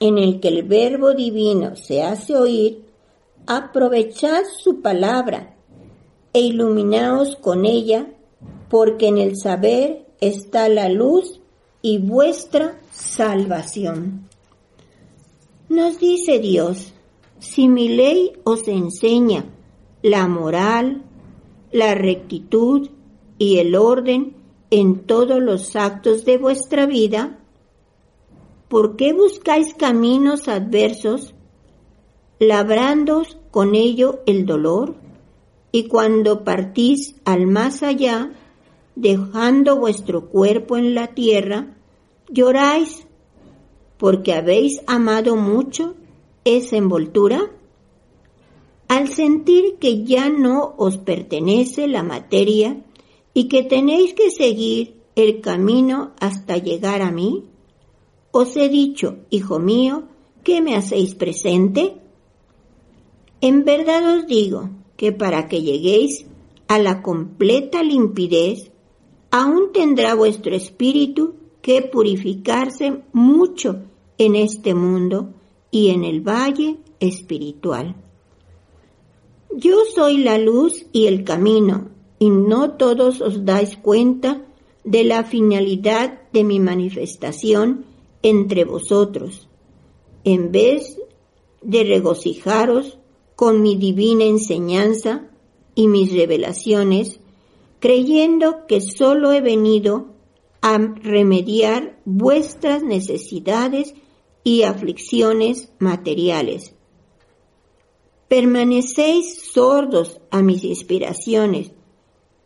en 0.00 0.18
el 0.18 0.40
que 0.40 0.48
el 0.48 0.64
verbo 0.64 1.14
divino 1.14 1.76
se 1.76 2.02
hace 2.02 2.36
oír, 2.36 2.84
aprovechad 3.46 4.42
su 4.58 4.80
palabra 4.80 5.54
e 6.32 6.40
iluminaos 6.40 7.36
con 7.36 7.64
ella, 7.64 8.12
porque 8.68 9.08
en 9.08 9.18
el 9.18 9.36
saber 9.36 10.06
está 10.20 10.68
la 10.68 10.88
luz 10.88 11.40
y 11.82 11.98
vuestra 11.98 12.80
salvación. 12.90 14.28
Nos 15.68 16.00
dice 16.00 16.40
Dios, 16.40 16.92
si 17.38 17.68
mi 17.68 17.88
ley 17.88 18.32
os 18.44 18.66
enseña 18.66 19.44
la 20.02 20.26
moral, 20.26 21.04
la 21.70 21.94
rectitud 21.94 22.90
y 23.38 23.58
el 23.58 23.76
orden 23.76 24.41
en 24.72 25.04
todos 25.04 25.42
los 25.42 25.76
actos 25.76 26.24
de 26.24 26.38
vuestra 26.38 26.86
vida, 26.86 27.38
¿por 28.68 28.96
qué 28.96 29.12
buscáis 29.12 29.74
caminos 29.74 30.48
adversos, 30.48 31.34
labrando 32.38 33.22
con 33.50 33.74
ello 33.74 34.20
el 34.24 34.46
dolor? 34.46 34.94
Y 35.72 35.88
cuando 35.88 36.42
partís 36.42 37.16
al 37.26 37.46
más 37.46 37.82
allá, 37.82 38.32
dejando 38.96 39.76
vuestro 39.76 40.30
cuerpo 40.30 40.78
en 40.78 40.94
la 40.94 41.08
tierra, 41.08 41.76
lloráis 42.30 43.06
porque 43.98 44.32
habéis 44.32 44.80
amado 44.86 45.36
mucho 45.36 45.96
esa 46.46 46.78
envoltura. 46.78 47.50
Al 48.88 49.08
sentir 49.08 49.76
que 49.78 50.04
ya 50.04 50.30
no 50.30 50.74
os 50.78 50.96
pertenece 50.96 51.86
la 51.88 52.02
materia 52.02 52.82
y 53.34 53.48
que 53.48 53.62
tenéis 53.62 54.14
que 54.14 54.30
seguir 54.30 54.96
el 55.14 55.40
camino 55.40 56.12
hasta 56.20 56.56
llegar 56.56 57.02
a 57.02 57.10
mí, 57.10 57.44
os 58.30 58.56
he 58.56 58.68
dicho, 58.68 59.18
hijo 59.30 59.58
mío, 59.58 60.04
que 60.42 60.60
me 60.60 60.74
hacéis 60.74 61.14
presente. 61.14 61.96
En 63.40 63.64
verdad 63.64 64.16
os 64.16 64.26
digo 64.26 64.70
que 64.96 65.12
para 65.12 65.48
que 65.48 65.62
lleguéis 65.62 66.26
a 66.68 66.78
la 66.78 67.02
completa 67.02 67.82
limpidez, 67.82 68.70
aún 69.30 69.72
tendrá 69.72 70.14
vuestro 70.14 70.54
espíritu 70.54 71.34
que 71.60 71.82
purificarse 71.82 73.02
mucho 73.12 73.82
en 74.18 74.36
este 74.36 74.74
mundo 74.74 75.34
y 75.70 75.90
en 75.90 76.04
el 76.04 76.20
valle 76.20 76.78
espiritual. 77.00 77.96
Yo 79.54 79.78
soy 79.94 80.18
la 80.18 80.38
luz 80.38 80.86
y 80.92 81.06
el 81.06 81.24
camino, 81.24 81.90
y 82.22 82.30
no 82.30 82.74
todos 82.74 83.20
os 83.20 83.44
dais 83.44 83.76
cuenta 83.76 84.46
de 84.84 85.02
la 85.02 85.24
finalidad 85.24 86.20
de 86.32 86.44
mi 86.44 86.60
manifestación 86.60 87.84
entre 88.22 88.64
vosotros, 88.64 89.48
en 90.22 90.52
vez 90.52 91.00
de 91.62 91.82
regocijaros 91.82 93.00
con 93.34 93.60
mi 93.60 93.74
divina 93.74 94.22
enseñanza 94.22 95.30
y 95.74 95.88
mis 95.88 96.12
revelaciones, 96.12 97.18
creyendo 97.80 98.68
que 98.68 98.80
solo 98.80 99.32
he 99.32 99.40
venido 99.40 100.14
a 100.60 100.78
remediar 100.78 101.98
vuestras 102.04 102.84
necesidades 102.84 103.94
y 104.44 104.62
aflicciones 104.62 105.72
materiales. 105.80 106.72
Permanecéis 108.28 109.42
sordos 109.52 110.20
a 110.30 110.40
mis 110.40 110.62
inspiraciones 110.62 111.72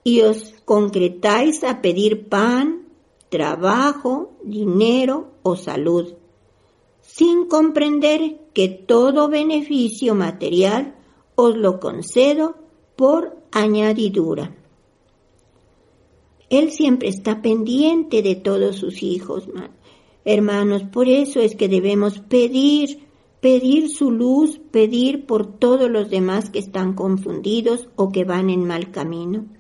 y 0.07 0.21
os 0.21 0.55
concretáis 0.65 1.65
a 1.65 1.83
pedir 1.83 2.29
pan, 2.29 2.87
trabajo, 3.29 4.39
dinero 4.45 5.33
o 5.43 5.57
salud, 5.57 6.15
sin 7.01 7.49
comprender 7.49 8.39
que 8.55 8.69
todo 8.69 9.29
beneficio 9.29 10.15
material 10.15 10.95
os 11.35 11.57
lo 11.57 11.81
concedo 11.81 12.55
por 12.95 13.37
añadidura. 13.51 14.55
Él 16.51 16.71
siempre 16.71 17.09
está 17.09 17.43
pendiente 17.43 18.23
de 18.23 18.37
todos 18.37 18.77
sus 18.77 19.03
hijos, 19.03 19.49
hermanos. 20.25 20.85
Por 20.85 21.09
eso 21.09 21.41
es 21.41 21.57
que 21.57 21.67
debemos 21.67 22.21
pedir, 22.21 23.09
pedir 23.41 23.91
su 23.91 24.13
luz, 24.13 24.61
pedir 24.71 25.27
por 25.27 25.59
todos 25.59 25.91
los 25.91 26.11
demás 26.11 26.51
que 26.51 26.61
están 26.61 26.95
confundidos 26.95 27.89
o 27.97 28.13
que 28.13 28.23
van 28.23 28.51
en 28.51 28.65
mal 28.65 28.93
camino. 28.93 29.56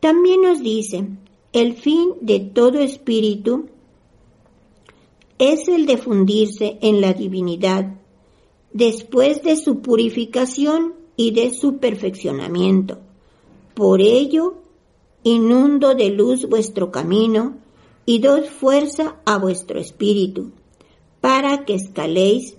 También 0.00 0.42
nos 0.42 0.62
dice, 0.62 1.06
el 1.52 1.74
fin 1.74 2.14
de 2.20 2.40
todo 2.40 2.78
espíritu 2.78 3.66
es 5.38 5.68
el 5.68 5.86
de 5.86 5.98
fundirse 5.98 6.78
en 6.80 7.00
la 7.00 7.12
divinidad 7.12 7.94
después 8.72 9.42
de 9.42 9.56
su 9.56 9.80
purificación 9.80 10.94
y 11.16 11.32
de 11.32 11.52
su 11.52 11.78
perfeccionamiento. 11.78 12.98
Por 13.74 14.00
ello, 14.00 14.54
inundo 15.22 15.94
de 15.94 16.10
luz 16.10 16.48
vuestro 16.48 16.90
camino 16.90 17.56
y 18.06 18.20
doy 18.20 18.42
fuerza 18.42 19.16
a 19.26 19.38
vuestro 19.38 19.78
espíritu, 19.78 20.52
para 21.20 21.64
que 21.64 21.74
escaléis 21.74 22.56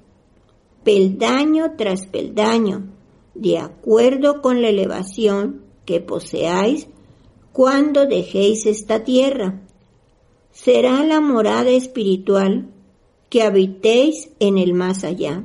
peldaño 0.84 1.74
tras 1.78 2.06
peldaño, 2.06 2.88
de 3.34 3.58
acuerdo 3.58 4.42
con 4.42 4.62
la 4.62 4.70
elevación 4.70 5.62
que 5.86 6.02
poseáis 6.02 6.88
cuando 7.54 8.06
dejéis 8.06 8.66
esta 8.66 9.04
tierra. 9.04 9.62
Será 10.52 11.04
la 11.04 11.22
morada 11.22 11.70
espiritual 11.70 12.70
que 13.30 13.44
habitéis 13.44 14.30
en 14.40 14.58
el 14.58 14.74
más 14.74 15.04
allá, 15.04 15.44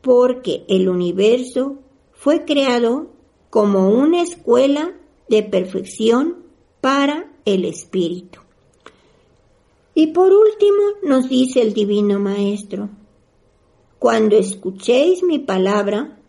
porque 0.00 0.64
el 0.68 0.88
universo 0.88 1.78
fue 2.12 2.44
creado 2.44 3.08
como 3.50 3.88
una 3.88 4.22
escuela 4.22 4.94
de 5.28 5.42
perfección 5.42 6.44
para 6.80 7.32
el 7.44 7.64
espíritu. 7.64 8.40
Y 9.94 10.08
por 10.08 10.30
último 10.32 10.82
nos 11.02 11.28
dice 11.28 11.62
el 11.62 11.72
Divino 11.72 12.18
Maestro, 12.18 12.90
cuando 13.98 14.36
escuchéis 14.36 15.22
mi 15.22 15.38
palabra, 15.38 16.20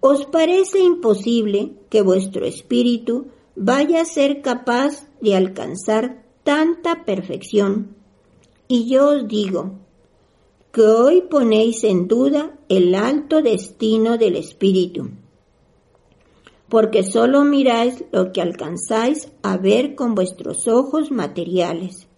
¿os 0.00 0.26
parece 0.26 0.78
imposible 0.78 1.72
que 1.90 2.02
vuestro 2.02 2.46
espíritu 2.46 3.26
vaya 3.56 4.02
a 4.02 4.04
ser 4.04 4.42
capaz 4.42 5.08
de 5.20 5.36
alcanzar 5.36 6.24
tanta 6.44 7.04
perfección? 7.04 7.96
Y 8.68 8.88
yo 8.88 9.10
os 9.10 9.28
digo, 9.28 9.82
que 10.72 10.80
hoy 10.80 11.20
ponéis 11.20 11.84
en 11.84 12.08
duda 12.08 12.58
el 12.68 12.94
alto 12.94 13.42
destino 13.42 14.16
del 14.16 14.36
espíritu, 14.36 15.10
porque 16.70 17.02
solo 17.02 17.44
miráis 17.44 18.04
lo 18.10 18.32
que 18.32 18.40
alcanzáis 18.40 19.30
a 19.42 19.58
ver 19.58 19.94
con 19.94 20.14
vuestros 20.14 20.66
ojos 20.68 21.10
materiales. 21.10 22.08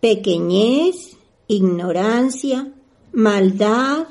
Pequeñez, 0.00 1.18
ignorancia, 1.46 2.72
maldad, 3.12 4.06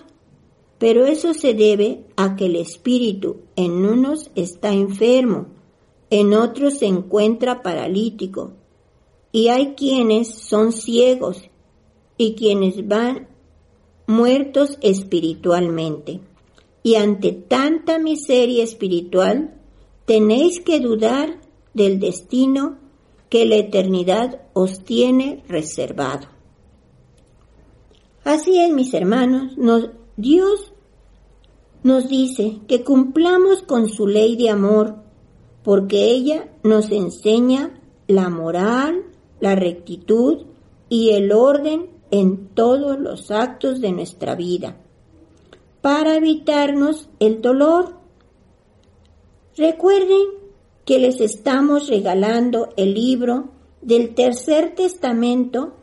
pero 0.78 1.08
eso 1.08 1.34
se 1.34 1.56
debe 1.56 2.06
a 2.15 2.36
que 2.36 2.45
el 2.45 2.58
espíritu 2.58 3.38
en 3.56 3.86
unos 3.86 4.30
está 4.36 4.71
enfermo, 4.71 5.47
en 6.09 6.33
otros 6.33 6.79
se 6.79 6.85
encuentra 6.85 7.61
paralítico, 7.61 8.53
y 9.31 9.49
hay 9.49 9.75
quienes 9.75 10.27
son 10.27 10.71
ciegos 10.71 11.43
y 12.17 12.33
quienes 12.33 12.87
van 12.87 13.27
muertos 14.07 14.77
espiritualmente. 14.81 16.19
Y 16.81 16.95
ante 16.95 17.31
tanta 17.33 17.99
miseria 17.99 18.63
espiritual, 18.63 19.53
tenéis 20.05 20.59
que 20.61 20.79
dudar 20.79 21.39
del 21.73 21.99
destino 21.99 22.79
que 23.29 23.45
la 23.45 23.57
eternidad 23.57 24.41
os 24.53 24.83
tiene 24.83 25.43
reservado. 25.47 26.27
Así 28.23 28.59
es, 28.59 28.73
mis 28.73 28.93
hermanos, 28.93 29.53
Dios 30.17 30.73
nos 31.83 32.09
dice 32.09 32.59
que 32.67 32.83
cumplamos 32.83 33.61
con 33.61 33.87
su 33.87 34.07
ley 34.07 34.35
de 34.35 34.49
amor, 34.49 34.98
porque 35.69 36.10
ella 36.10 36.47
nos 36.63 36.89
enseña 36.89 37.79
la 38.08 38.29
moral, 38.29 39.03
la 39.39 39.53
rectitud 39.53 40.47
y 40.89 41.12
el 41.12 41.32
orden 41.32 41.91
en 42.10 42.47
todos 42.55 42.99
los 42.99 43.29
actos 43.29 43.79
de 43.79 43.91
nuestra 43.91 44.34
vida, 44.34 44.77
para 45.82 46.15
evitarnos 46.15 47.08
el 47.19 47.43
dolor. 47.43 47.93
Recuerden 49.55 50.29
que 50.86 50.97
les 50.97 51.21
estamos 51.21 51.88
regalando 51.88 52.69
el 52.75 52.95
libro 52.95 53.49
del 53.84 54.15
tercer 54.15 54.73
testamento 54.73 55.75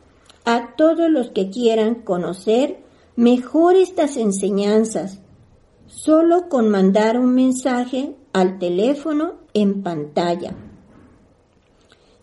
a 0.43 0.75
todos 0.75 1.09
los 1.09 1.29
que 1.29 1.49
quieran 1.49 1.95
conocer 1.95 2.81
mejor 3.15 3.77
estas 3.77 4.17
enseñanzas, 4.17 5.21
solo 5.85 6.49
con 6.49 6.67
mandar 6.67 7.17
un 7.17 7.33
mensaje 7.33 8.17
al 8.33 8.59
teléfono 8.59 9.46
en 9.61 9.81
pantalla. 9.81 10.55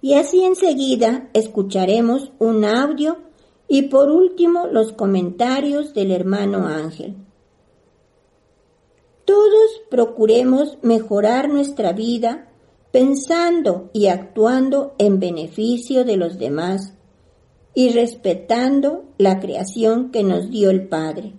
Y 0.00 0.14
así 0.14 0.44
enseguida 0.44 1.30
escucharemos 1.32 2.32
un 2.38 2.64
audio 2.64 3.18
y 3.66 3.82
por 3.82 4.10
último, 4.10 4.66
los 4.66 4.92
comentarios 4.92 5.94
del 5.94 6.10
hermano 6.10 6.66
Ángel. 6.66 7.16
Todos 9.24 9.82
procuremos 9.90 10.78
mejorar 10.82 11.48
nuestra 11.48 11.92
vida 11.92 12.50
pensando 12.92 13.90
y 13.92 14.06
actuando 14.06 14.94
en 14.98 15.18
beneficio 15.18 16.04
de 16.04 16.16
los 16.16 16.38
demás 16.38 16.92
y 17.74 17.88
respetando 17.90 19.06
la 19.18 19.40
creación 19.40 20.10
que 20.12 20.22
nos 20.22 20.50
dio 20.50 20.70
el 20.70 20.86
Padre. 20.86 21.32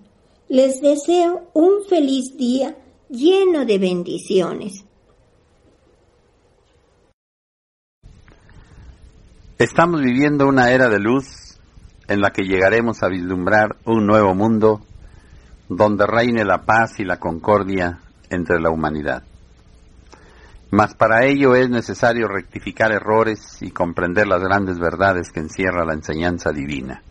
Les 0.50 0.82
deseo 0.82 1.50
un 1.54 1.84
feliz 1.88 2.36
día 2.36 2.78
lleno 3.10 3.66
de 3.66 3.78
bendiciones. 3.78 4.85
Estamos 9.58 10.02
viviendo 10.02 10.50
una 10.50 10.72
era 10.72 10.90
de 10.90 11.00
luz 11.00 11.58
en 12.10 12.20
la 12.20 12.32
que 12.32 12.44
llegaremos 12.44 13.02
a 13.02 13.08
vislumbrar 13.08 13.78
un 13.86 14.06
nuevo 14.06 14.36
mundo 14.36 14.82
donde 15.70 16.06
reine 16.06 16.44
la 16.44 16.64
paz 16.64 17.00
y 17.00 17.06
la 17.06 17.22
concordia 17.22 18.00
entre 18.30 18.60
la 18.60 18.70
humanidad. 18.70 19.24
Mas 20.72 20.94
para 20.94 21.24
ello 21.24 21.56
es 21.56 21.70
necesario 21.70 22.28
rectificar 22.28 22.92
errores 22.92 23.62
y 23.62 23.72
comprender 23.72 24.28
las 24.28 24.42
grandes 24.42 24.78
verdades 24.78 25.32
que 25.32 25.40
encierra 25.40 25.86
la 25.86 25.94
enseñanza 25.94 26.52
divina. 26.52 27.02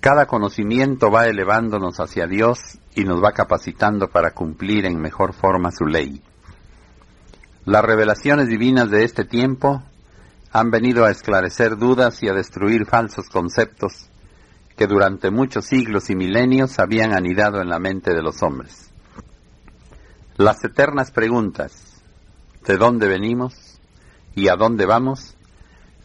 Cada 0.00 0.26
conocimiento 0.26 1.08
va 1.08 1.28
elevándonos 1.28 2.00
hacia 2.00 2.26
Dios 2.26 2.80
y 2.96 3.04
nos 3.04 3.22
va 3.22 3.30
capacitando 3.30 4.08
para 4.08 4.32
cumplir 4.32 4.86
en 4.86 5.00
mejor 5.00 5.34
forma 5.34 5.70
su 5.70 5.84
ley. 5.84 6.20
Las 7.64 7.84
revelaciones 7.84 8.48
divinas 8.48 8.90
de 8.90 9.04
este 9.04 9.24
tiempo 9.24 9.84
han 10.52 10.70
venido 10.70 11.04
a 11.04 11.10
esclarecer 11.10 11.76
dudas 11.76 12.22
y 12.22 12.28
a 12.28 12.32
destruir 12.32 12.86
falsos 12.86 13.28
conceptos 13.28 14.08
que 14.76 14.86
durante 14.86 15.30
muchos 15.30 15.66
siglos 15.66 16.10
y 16.10 16.16
milenios 16.16 16.78
habían 16.78 17.12
anidado 17.12 17.60
en 17.60 17.68
la 17.68 17.78
mente 17.78 18.14
de 18.14 18.22
los 18.22 18.42
hombres. 18.42 18.90
Las 20.36 20.64
eternas 20.64 21.10
preguntas 21.10 22.02
¿de 22.66 22.76
dónde 22.76 23.08
venimos 23.08 23.78
y 24.34 24.48
a 24.48 24.56
dónde 24.56 24.86
vamos? 24.86 25.36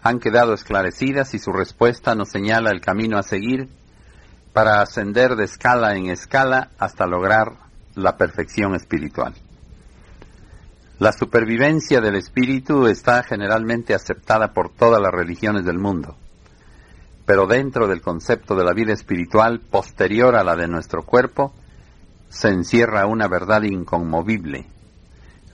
han 0.03 0.19
quedado 0.19 0.53
esclarecidas 0.53 1.33
y 1.33 1.39
su 1.39 1.51
respuesta 1.51 2.13
nos 2.13 2.29
señala 2.29 2.69
el 2.69 2.79
camino 2.79 3.17
a 3.17 3.23
seguir 3.23 3.69
para 4.53 4.81
ascender 4.81 5.35
de 5.35 5.45
escala 5.45 5.95
en 5.95 6.11
escala 6.11 6.69
hasta 6.77 7.07
lograr 7.07 7.53
la 7.95 8.15
perfección 8.15 8.75
espiritual. 8.75 9.33
La 10.97 11.11
supervivencia 11.11 11.99
del 11.99 12.15
espíritu 12.15 12.87
está 12.87 13.21
generalmente 13.23 13.93
aceptada 13.93 14.53
por 14.53 14.69
todas 14.69 15.01
las 15.01 15.11
religiones 15.11 15.65
del 15.65 15.77
mundo, 15.77 16.15
pero 17.25 17.47
dentro 17.47 17.87
del 17.87 18.01
concepto 18.01 18.55
de 18.55 18.63
la 18.63 18.71
vida 18.71 18.93
espiritual 18.93 19.59
posterior 19.59 20.37
a 20.37 20.45
la 20.45 20.55
de 20.55 20.69
nuestro 20.69 21.03
cuerpo 21.03 21.53
se 22.29 22.47
encierra 22.47 23.07
una 23.07 23.27
verdad 23.27 23.63
inconmovible, 23.63 24.67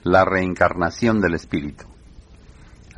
la 0.04 0.24
reencarnación 0.24 1.20
del 1.20 1.34
espíritu, 1.34 1.86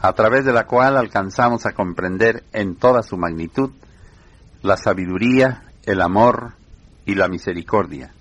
a 0.02 0.12
través 0.12 0.44
de 0.44 0.52
la 0.52 0.66
cual 0.66 0.98
alcanzamos 0.98 1.64
a 1.64 1.72
comprender 1.72 2.44
en 2.52 2.76
toda 2.76 3.02
su 3.02 3.16
magnitud 3.16 3.70
la 4.60 4.76
sabiduría, 4.76 5.62
el 5.84 6.02
amor 6.02 6.52
y 7.06 7.14
la 7.14 7.28
misericordia, 7.28 8.12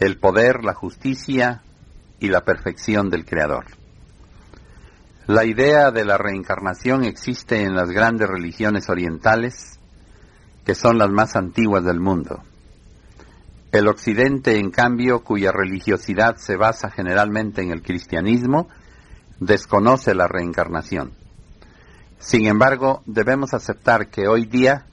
el 0.00 0.18
poder, 0.18 0.64
la 0.64 0.74
justicia, 0.74 1.62
y 2.22 2.28
la 2.28 2.42
perfección 2.44 3.10
del 3.10 3.24
Creador. 3.24 3.64
La 5.26 5.44
idea 5.44 5.90
de 5.90 6.04
la 6.04 6.18
reencarnación 6.18 7.04
existe 7.04 7.62
en 7.62 7.74
las 7.74 7.90
grandes 7.90 8.28
religiones 8.28 8.88
orientales, 8.88 9.80
que 10.64 10.76
son 10.76 10.98
las 10.98 11.10
más 11.10 11.34
antiguas 11.34 11.84
del 11.84 11.98
mundo. 11.98 12.42
El 13.72 13.88
Occidente, 13.88 14.58
en 14.58 14.70
cambio, 14.70 15.24
cuya 15.24 15.50
religiosidad 15.50 16.36
se 16.36 16.56
basa 16.56 16.90
generalmente 16.90 17.60
en 17.60 17.72
el 17.72 17.82
cristianismo, 17.82 18.68
desconoce 19.40 20.14
la 20.14 20.28
reencarnación. 20.28 21.12
Sin 22.20 22.46
embargo, 22.46 23.02
debemos 23.04 23.52
aceptar 23.52 24.08
que 24.10 24.28
hoy 24.28 24.44
día 24.44 24.86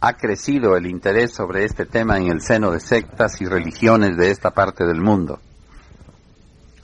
ha 0.00 0.12
crecido 0.12 0.76
el 0.76 0.86
interés 0.86 1.32
sobre 1.32 1.64
este 1.64 1.86
tema 1.86 2.18
en 2.18 2.28
el 2.28 2.40
seno 2.40 2.70
de 2.70 2.78
sectas 2.78 3.40
y 3.40 3.46
religiones 3.46 4.16
de 4.16 4.30
esta 4.30 4.52
parte 4.52 4.86
del 4.86 5.00
mundo. 5.00 5.40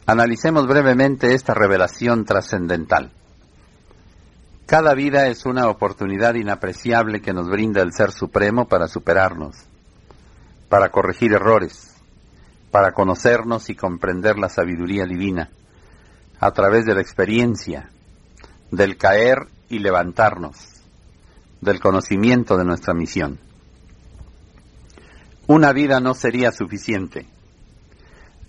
Analicemos 0.04 0.66
brevemente 0.66 1.32
esta 1.32 1.54
revelación 1.54 2.24
trascendental. 2.24 3.12
Cada 4.66 4.94
vida 4.94 5.28
es 5.28 5.46
una 5.46 5.68
oportunidad 5.68 6.34
inapreciable 6.34 7.20
que 7.20 7.32
nos 7.32 7.48
brinda 7.48 7.82
el 7.82 7.92
Ser 7.92 8.10
Supremo 8.10 8.66
para 8.66 8.88
superarnos, 8.88 9.56
para 10.68 10.90
corregir 10.90 11.32
errores, 11.32 11.94
para 12.72 12.90
conocernos 12.90 13.70
y 13.70 13.76
comprender 13.76 14.38
la 14.38 14.48
sabiduría 14.48 15.04
divina, 15.04 15.50
a 16.40 16.50
través 16.50 16.84
de 16.84 16.94
la 16.94 17.00
experiencia, 17.00 17.88
del 18.72 18.96
caer 18.96 19.46
y 19.68 19.78
levantarnos, 19.78 20.82
del 21.60 21.78
conocimiento 21.78 22.56
de 22.56 22.64
nuestra 22.64 22.92
misión. 22.92 23.38
Una 25.46 25.72
vida 25.72 26.00
no 26.00 26.14
sería 26.14 26.50
suficiente 26.50 27.28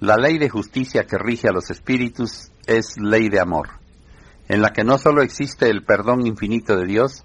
la 0.04 0.18
ley 0.18 0.38
de 0.38 0.50
justicia 0.50 1.06
que 1.06 1.18
rige 1.18 1.48
a 1.48 1.54
los 1.54 1.72
espíritus 1.72 2.52
es 2.66 2.98
ley 2.98 3.30
de 3.30 3.40
amor, 3.40 3.70
en 4.50 4.62
la 4.62 4.74
que 4.74 4.84
no 4.84 4.98
solo 4.98 5.22
existe 5.22 5.70
el 5.70 5.86
perdón 5.86 6.28
infinito 6.28 6.76
de 6.76 6.86
Dios, 6.86 7.24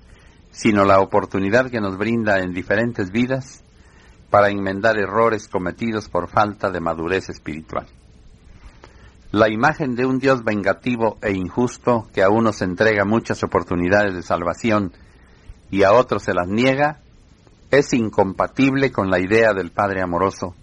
sino 0.53 0.85
la 0.85 1.01
oportunidad 1.01 1.73
que 1.73 1.81
nos 1.81 1.99
brinda 1.99 2.39
en 2.39 2.53
diferentes 2.53 3.11
vidas 3.11 3.65
para 4.31 4.51
enmendar 4.51 4.97
errores 4.97 5.49
cometidos 5.49 6.09
por 6.09 6.29
falta 6.29 6.71
de 6.71 6.79
madurez 6.79 7.29
espiritual. 7.31 7.89
La 9.33 9.51
imagen 9.51 9.97
de 9.97 10.07
un 10.07 10.21
Dios 10.21 10.45
vengativo 10.45 11.19
e 11.21 11.33
injusto 11.33 12.07
que 12.15 12.23
a 12.23 12.31
unos 12.31 12.63
entrega 12.63 13.05
muchas 13.05 13.43
oportunidades 13.43 14.15
de 14.15 14.23
salvación 14.23 14.93
y 15.69 15.83
a 15.83 15.95
otros 15.95 16.23
se 16.23 16.33
las 16.33 16.47
niega, 16.47 17.01
es 17.73 17.93
incompatible 17.93 18.93
con 18.93 19.11
la 19.11 19.19
idea 19.19 19.53
del 19.53 19.73
Padre 19.73 20.01
amoroso, 20.01 20.55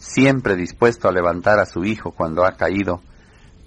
siempre 0.00 0.56
dispuesto 0.56 1.08
a 1.08 1.12
levantar 1.12 1.60
a 1.60 1.66
su 1.66 1.84
Hijo 1.84 2.12
cuando 2.12 2.44
ha 2.44 2.56
caído 2.56 3.02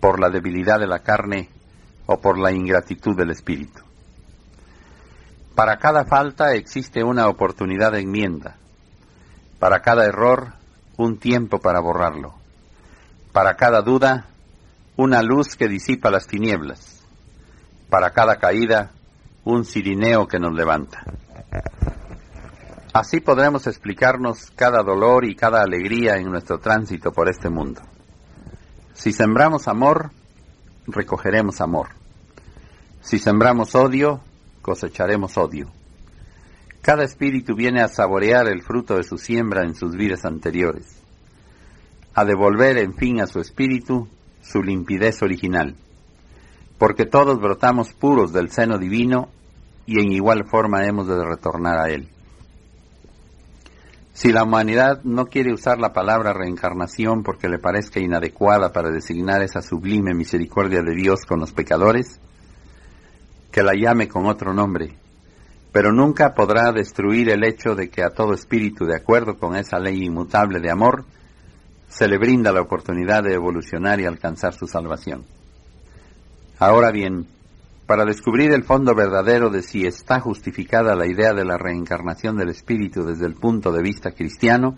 por 0.01 0.19
la 0.19 0.29
debilidad 0.29 0.79
de 0.79 0.87
la 0.87 0.99
carne 0.99 1.49
o 2.07 2.19
por 2.19 2.37
la 2.37 2.51
ingratitud 2.51 3.15
del 3.15 3.29
espíritu. 3.29 3.81
Para 5.55 5.77
cada 5.77 6.05
falta 6.05 6.55
existe 6.55 7.03
una 7.03 7.27
oportunidad 7.27 7.91
de 7.91 8.01
enmienda, 8.01 8.57
para 9.59 9.81
cada 9.81 10.05
error 10.05 10.53
un 10.97 11.19
tiempo 11.19 11.59
para 11.59 11.79
borrarlo, 11.79 12.33
para 13.31 13.55
cada 13.55 13.81
duda 13.81 14.25
una 14.97 15.21
luz 15.21 15.55
que 15.55 15.67
disipa 15.67 16.09
las 16.09 16.25
tinieblas, 16.25 17.05
para 17.89 18.09
cada 18.09 18.37
caída 18.37 18.91
un 19.45 19.65
cirineo 19.65 20.27
que 20.27 20.39
nos 20.39 20.53
levanta. 20.53 21.03
Así 22.93 23.21
podremos 23.21 23.65
explicarnos 23.65 24.51
cada 24.55 24.83
dolor 24.83 25.25
y 25.25 25.35
cada 25.35 25.63
alegría 25.63 26.17
en 26.17 26.29
nuestro 26.29 26.59
tránsito 26.59 27.11
por 27.11 27.27
este 27.27 27.49
mundo. 27.49 27.81
Si 28.93 29.11
sembramos 29.11 29.67
amor, 29.67 30.11
recogeremos 30.85 31.59
amor. 31.59 31.87
Si 33.01 33.17
sembramos 33.17 33.73
odio, 33.73 34.21
cosecharemos 34.61 35.39
odio. 35.39 35.71
Cada 36.83 37.03
espíritu 37.03 37.55
viene 37.55 37.81
a 37.81 37.87
saborear 37.87 38.47
el 38.47 38.61
fruto 38.61 38.97
de 38.97 39.03
su 39.03 39.17
siembra 39.17 39.63
en 39.63 39.73
sus 39.73 39.95
vidas 39.95 40.23
anteriores, 40.23 41.01
a 42.13 42.25
devolver 42.25 42.77
en 42.77 42.93
fin 42.93 43.21
a 43.21 43.25
su 43.25 43.39
espíritu 43.39 44.07
su 44.43 44.61
limpidez 44.61 45.23
original, 45.23 45.75
porque 46.77 47.07
todos 47.07 47.39
brotamos 47.39 47.91
puros 47.91 48.33
del 48.33 48.51
seno 48.51 48.77
divino 48.77 49.29
y 49.87 49.99
en 49.99 50.11
igual 50.11 50.45
forma 50.45 50.85
hemos 50.85 51.07
de 51.07 51.25
retornar 51.25 51.79
a 51.79 51.89
él. 51.89 52.12
Si 54.13 54.31
la 54.31 54.43
humanidad 54.43 55.01
no 55.03 55.25
quiere 55.25 55.51
usar 55.51 55.79
la 55.79 55.91
palabra 55.91 56.33
reencarnación 56.33 57.23
porque 57.23 57.49
le 57.49 57.57
parezca 57.57 57.99
inadecuada 57.99 58.71
para 58.71 58.91
designar 58.91 59.41
esa 59.41 59.63
sublime 59.63 60.13
misericordia 60.13 60.83
de 60.83 60.93
Dios 60.93 61.25
con 61.25 61.39
los 61.39 61.51
pecadores, 61.51 62.19
que 63.51 63.63
la 63.63 63.73
llame 63.73 64.07
con 64.07 64.27
otro 64.27 64.53
nombre, 64.53 64.95
pero 65.71 65.91
nunca 65.91 66.35
podrá 66.35 66.71
destruir 66.71 67.31
el 67.31 67.43
hecho 67.43 67.73
de 67.73 67.89
que 67.89 68.03
a 68.03 68.11
todo 68.11 68.33
espíritu, 68.33 68.85
de 68.85 68.95
acuerdo 68.95 69.39
con 69.39 69.55
esa 69.55 69.79
ley 69.79 70.03
inmutable 70.05 70.59
de 70.59 70.69
amor, 70.69 71.05
se 71.87 72.07
le 72.07 72.19
brinda 72.19 72.51
la 72.51 72.61
oportunidad 72.61 73.23
de 73.23 73.33
evolucionar 73.33 73.99
y 73.99 74.05
alcanzar 74.05 74.53
su 74.53 74.67
salvación. 74.67 75.25
Ahora 76.59 76.91
bien, 76.91 77.27
para 77.85 78.05
descubrir 78.05 78.51
el 78.51 78.63
fondo 78.63 78.95
verdadero 78.95 79.49
de 79.49 79.61
si 79.61 79.85
está 79.85 80.19
justificada 80.19 80.95
la 80.95 81.05
idea 81.05 81.33
de 81.33 81.43
la 81.43 81.57
reencarnación 81.57 82.37
del 82.37 82.49
espíritu 82.49 83.03
desde 83.03 83.25
el 83.25 83.35
punto 83.35 83.71
de 83.71 83.81
vista 83.81 84.11
cristiano, 84.11 84.77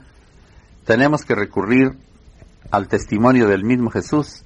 tenemos 0.85 1.23
que 1.23 1.35
recurrir 1.35 1.97
al 2.71 2.87
testimonio 2.87 3.47
del 3.47 3.63
mismo 3.63 3.89
Jesús 3.91 4.43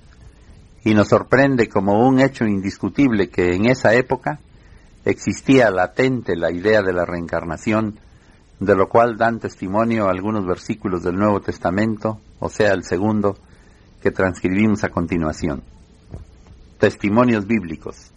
y 0.84 0.94
nos 0.94 1.10
sorprende 1.10 1.68
como 1.68 2.08
un 2.08 2.20
hecho 2.20 2.46
indiscutible 2.46 3.30
que 3.30 3.56
en 3.56 3.66
esa 3.66 3.94
época 3.94 4.40
existía 5.06 5.70
latente 5.70 6.36
la 6.36 6.52
idea 6.52 6.82
de 6.82 6.94
la 6.94 7.06
reencarnación, 7.06 8.00
de 8.60 8.76
lo 8.76 8.90
cual 8.90 9.18
dan 9.18 9.40
testimonio 9.40 10.10
algunos 10.10 10.46
versículos 10.46 11.04
del 11.04 11.16
Nuevo 11.16 11.40
Testamento, 11.40 12.20
o 12.40 12.50
sea, 12.50 12.74
el 12.74 12.84
segundo, 12.84 13.38
que 14.02 14.12
transcribimos 14.12 14.84
a 14.84 14.90
continuación. 14.90 15.64
Testimonios 16.78 17.46
bíblicos. 17.46 18.12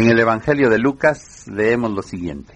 En 0.00 0.08
el 0.08 0.18
Evangelio 0.18 0.70
de 0.70 0.78
Lucas 0.78 1.46
leemos 1.46 1.90
lo 1.90 2.00
siguiente. 2.00 2.54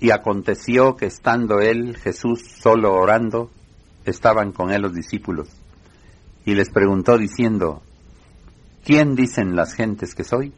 Y 0.00 0.10
aconteció 0.10 0.96
que 0.96 1.06
estando 1.06 1.60
él, 1.60 1.96
Jesús, 1.96 2.42
solo 2.60 2.92
orando, 2.92 3.50
estaban 4.04 4.52
con 4.52 4.70
él 4.70 4.82
los 4.82 4.92
discípulos. 4.92 5.48
Y 6.44 6.56
les 6.56 6.68
preguntó 6.68 7.16
diciendo, 7.16 7.80
¿quién 8.84 9.14
dicen 9.14 9.56
las 9.56 9.72
gentes 9.72 10.14
que 10.14 10.24
soy? 10.24 10.52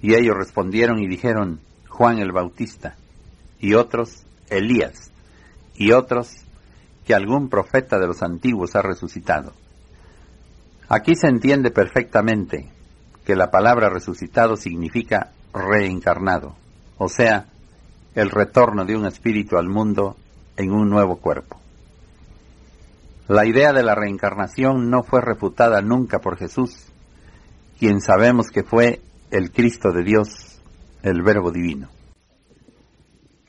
Y 0.00 0.14
ellos 0.14 0.36
respondieron 0.36 1.00
y 1.00 1.08
dijeron, 1.08 1.58
Juan 1.88 2.20
el 2.20 2.30
Bautista, 2.30 2.94
y 3.58 3.74
otros, 3.74 4.22
Elías, 4.48 5.10
y 5.74 5.90
otros, 5.90 6.44
que 7.04 7.14
algún 7.14 7.48
profeta 7.48 7.98
de 7.98 8.06
los 8.06 8.22
antiguos 8.22 8.76
ha 8.76 8.82
resucitado. 8.82 9.54
Aquí 10.88 11.16
se 11.16 11.26
entiende 11.26 11.72
perfectamente 11.72 12.70
que 13.24 13.36
la 13.36 13.50
palabra 13.50 13.88
resucitado 13.90 14.56
significa 14.56 15.32
reencarnado, 15.52 16.56
o 16.98 17.08
sea, 17.08 17.46
el 18.14 18.30
retorno 18.30 18.84
de 18.84 18.96
un 18.96 19.06
espíritu 19.06 19.56
al 19.56 19.68
mundo 19.68 20.16
en 20.56 20.72
un 20.72 20.88
nuevo 20.88 21.16
cuerpo. 21.16 21.58
La 23.28 23.46
idea 23.46 23.72
de 23.72 23.82
la 23.82 23.94
reencarnación 23.94 24.90
no 24.90 25.02
fue 25.02 25.20
refutada 25.20 25.80
nunca 25.82 26.18
por 26.18 26.36
Jesús, 26.36 26.86
quien 27.78 28.00
sabemos 28.00 28.48
que 28.48 28.64
fue 28.64 29.00
el 29.30 29.52
Cristo 29.52 29.92
de 29.92 30.02
Dios, 30.02 30.60
el 31.02 31.22
Verbo 31.22 31.52
Divino. 31.52 31.88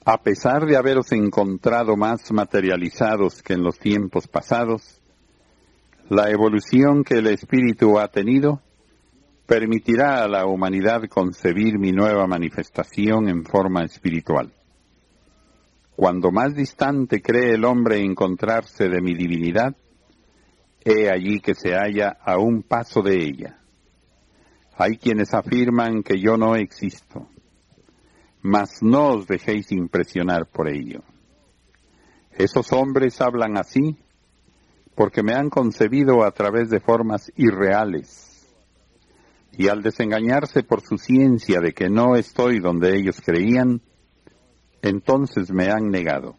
A 0.06 0.22
pesar 0.22 0.66
de 0.66 0.78
haberos 0.78 1.12
encontrado 1.12 1.96
más 1.96 2.32
materializados 2.32 3.42
que 3.42 3.54
en 3.54 3.64
los 3.64 3.78
tiempos 3.78 4.28
pasados, 4.28 5.02
la 6.10 6.30
evolución 6.30 7.04
que 7.04 7.16
el 7.16 7.28
Espíritu 7.28 8.00
ha 8.00 8.08
tenido 8.08 8.62
permitirá 9.52 10.24
a 10.24 10.30
la 10.30 10.46
humanidad 10.46 11.10
concebir 11.10 11.78
mi 11.78 11.92
nueva 11.92 12.26
manifestación 12.26 13.28
en 13.28 13.44
forma 13.44 13.84
espiritual. 13.84 14.54
Cuando 15.94 16.32
más 16.32 16.56
distante 16.56 17.22
cree 17.22 17.56
el 17.56 17.66
hombre 17.66 18.00
encontrarse 18.00 18.88
de 18.88 19.02
mi 19.02 19.14
divinidad, 19.14 19.76
he 20.86 21.10
allí 21.10 21.42
que 21.42 21.54
se 21.54 21.74
halla 21.74 22.16
a 22.24 22.38
un 22.38 22.64
paso 22.64 23.02
de 23.02 23.22
ella. 23.22 23.60
Hay 24.78 24.96
quienes 24.96 25.34
afirman 25.34 26.02
que 26.02 26.18
yo 26.18 26.38
no 26.38 26.56
existo, 26.56 27.28
mas 28.42 28.82
no 28.82 29.16
os 29.16 29.28
dejéis 29.28 29.74
impresionar 29.74 30.46
por 30.46 30.70
ello. 30.70 31.04
Esos 32.32 32.72
hombres 32.72 33.20
hablan 33.20 33.58
así 33.58 33.98
porque 34.96 35.24
me 35.24 35.34
han 35.34 35.50
concebido 35.50 36.24
a 36.24 36.32
través 36.32 36.70
de 36.70 36.80
formas 36.80 37.30
irreales 37.36 38.31
y 39.52 39.68
al 39.68 39.82
desengañarse 39.82 40.64
por 40.64 40.82
su 40.82 40.98
ciencia 40.98 41.60
de 41.60 41.74
que 41.74 41.90
no 41.90 42.16
estoy 42.16 42.60
donde 42.60 42.96
ellos 42.98 43.22
creían, 43.24 43.82
entonces 44.82 45.52
me 45.52 45.70
han 45.70 45.90
negado. 45.90 46.38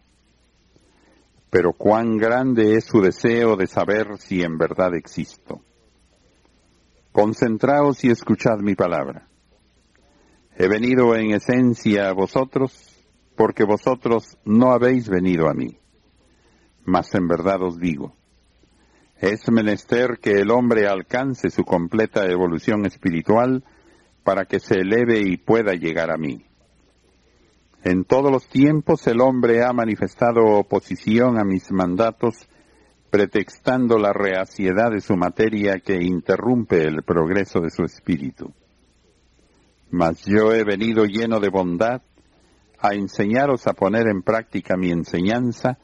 Pero 1.49 1.73
cuán 1.73 2.17
grande 2.17 2.75
es 2.75 2.85
su 2.85 3.01
deseo 3.01 3.55
de 3.55 3.67
saber 3.67 4.17
si 4.17 4.41
en 4.41 4.57
verdad 4.57 4.95
existo. 4.95 5.61
Concentraos 7.11 8.03
y 8.03 8.09
escuchad 8.09 8.57
mi 8.59 8.73
palabra. 8.73 9.27
He 10.55 10.67
venido 10.67 11.15
en 11.15 11.31
esencia 11.31 12.09
a 12.09 12.13
vosotros 12.13 12.93
porque 13.35 13.63
vosotros 13.63 14.37
no 14.45 14.71
habéis 14.71 15.09
venido 15.09 15.47
a 15.47 15.53
mí. 15.53 15.79
Mas 16.85 17.13
en 17.15 17.27
verdad 17.27 17.61
os 17.61 17.77
digo, 17.79 18.15
es 19.23 19.49
menester 19.49 20.19
que 20.21 20.31
el 20.31 20.51
hombre 20.51 20.85
alcance 20.85 21.49
su 21.49 21.63
completa 21.63 22.25
evolución 22.25 22.85
espiritual 22.85 23.63
para 24.25 24.43
que 24.43 24.59
se 24.59 24.81
eleve 24.81 25.21
y 25.21 25.37
pueda 25.37 25.75
llegar 25.75 26.11
a 26.11 26.17
mí. 26.17 26.45
En 27.85 28.03
todos 28.03 28.29
los 28.29 28.49
tiempos 28.49 29.07
el 29.07 29.21
hombre 29.21 29.63
ha 29.63 29.71
manifestado 29.71 30.43
oposición 30.43 31.39
a 31.39 31.45
mis 31.45 31.71
mandatos, 31.71 32.49
pretextando 33.09 33.97
la 33.97 34.11
reaciedad 34.11 34.91
de 34.91 34.99
su 34.99 35.15
materia 35.15 35.79
que 35.79 36.03
interrumpe 36.03 36.83
el 36.83 37.01
progreso 37.03 37.61
de 37.61 37.69
su 37.69 37.83
espíritu. 37.83 38.51
Mas 39.89 40.25
yo 40.25 40.51
he 40.51 40.65
venido 40.65 41.05
lleno 41.05 41.39
de 41.39 41.47
bondad 41.47 42.01
a 42.77 42.93
enseñaros 42.93 43.67
a 43.67 43.73
poner 43.73 44.07
en 44.07 44.21
práctica 44.21 44.75
mi 44.75 44.91
enseñanza, 44.91 45.77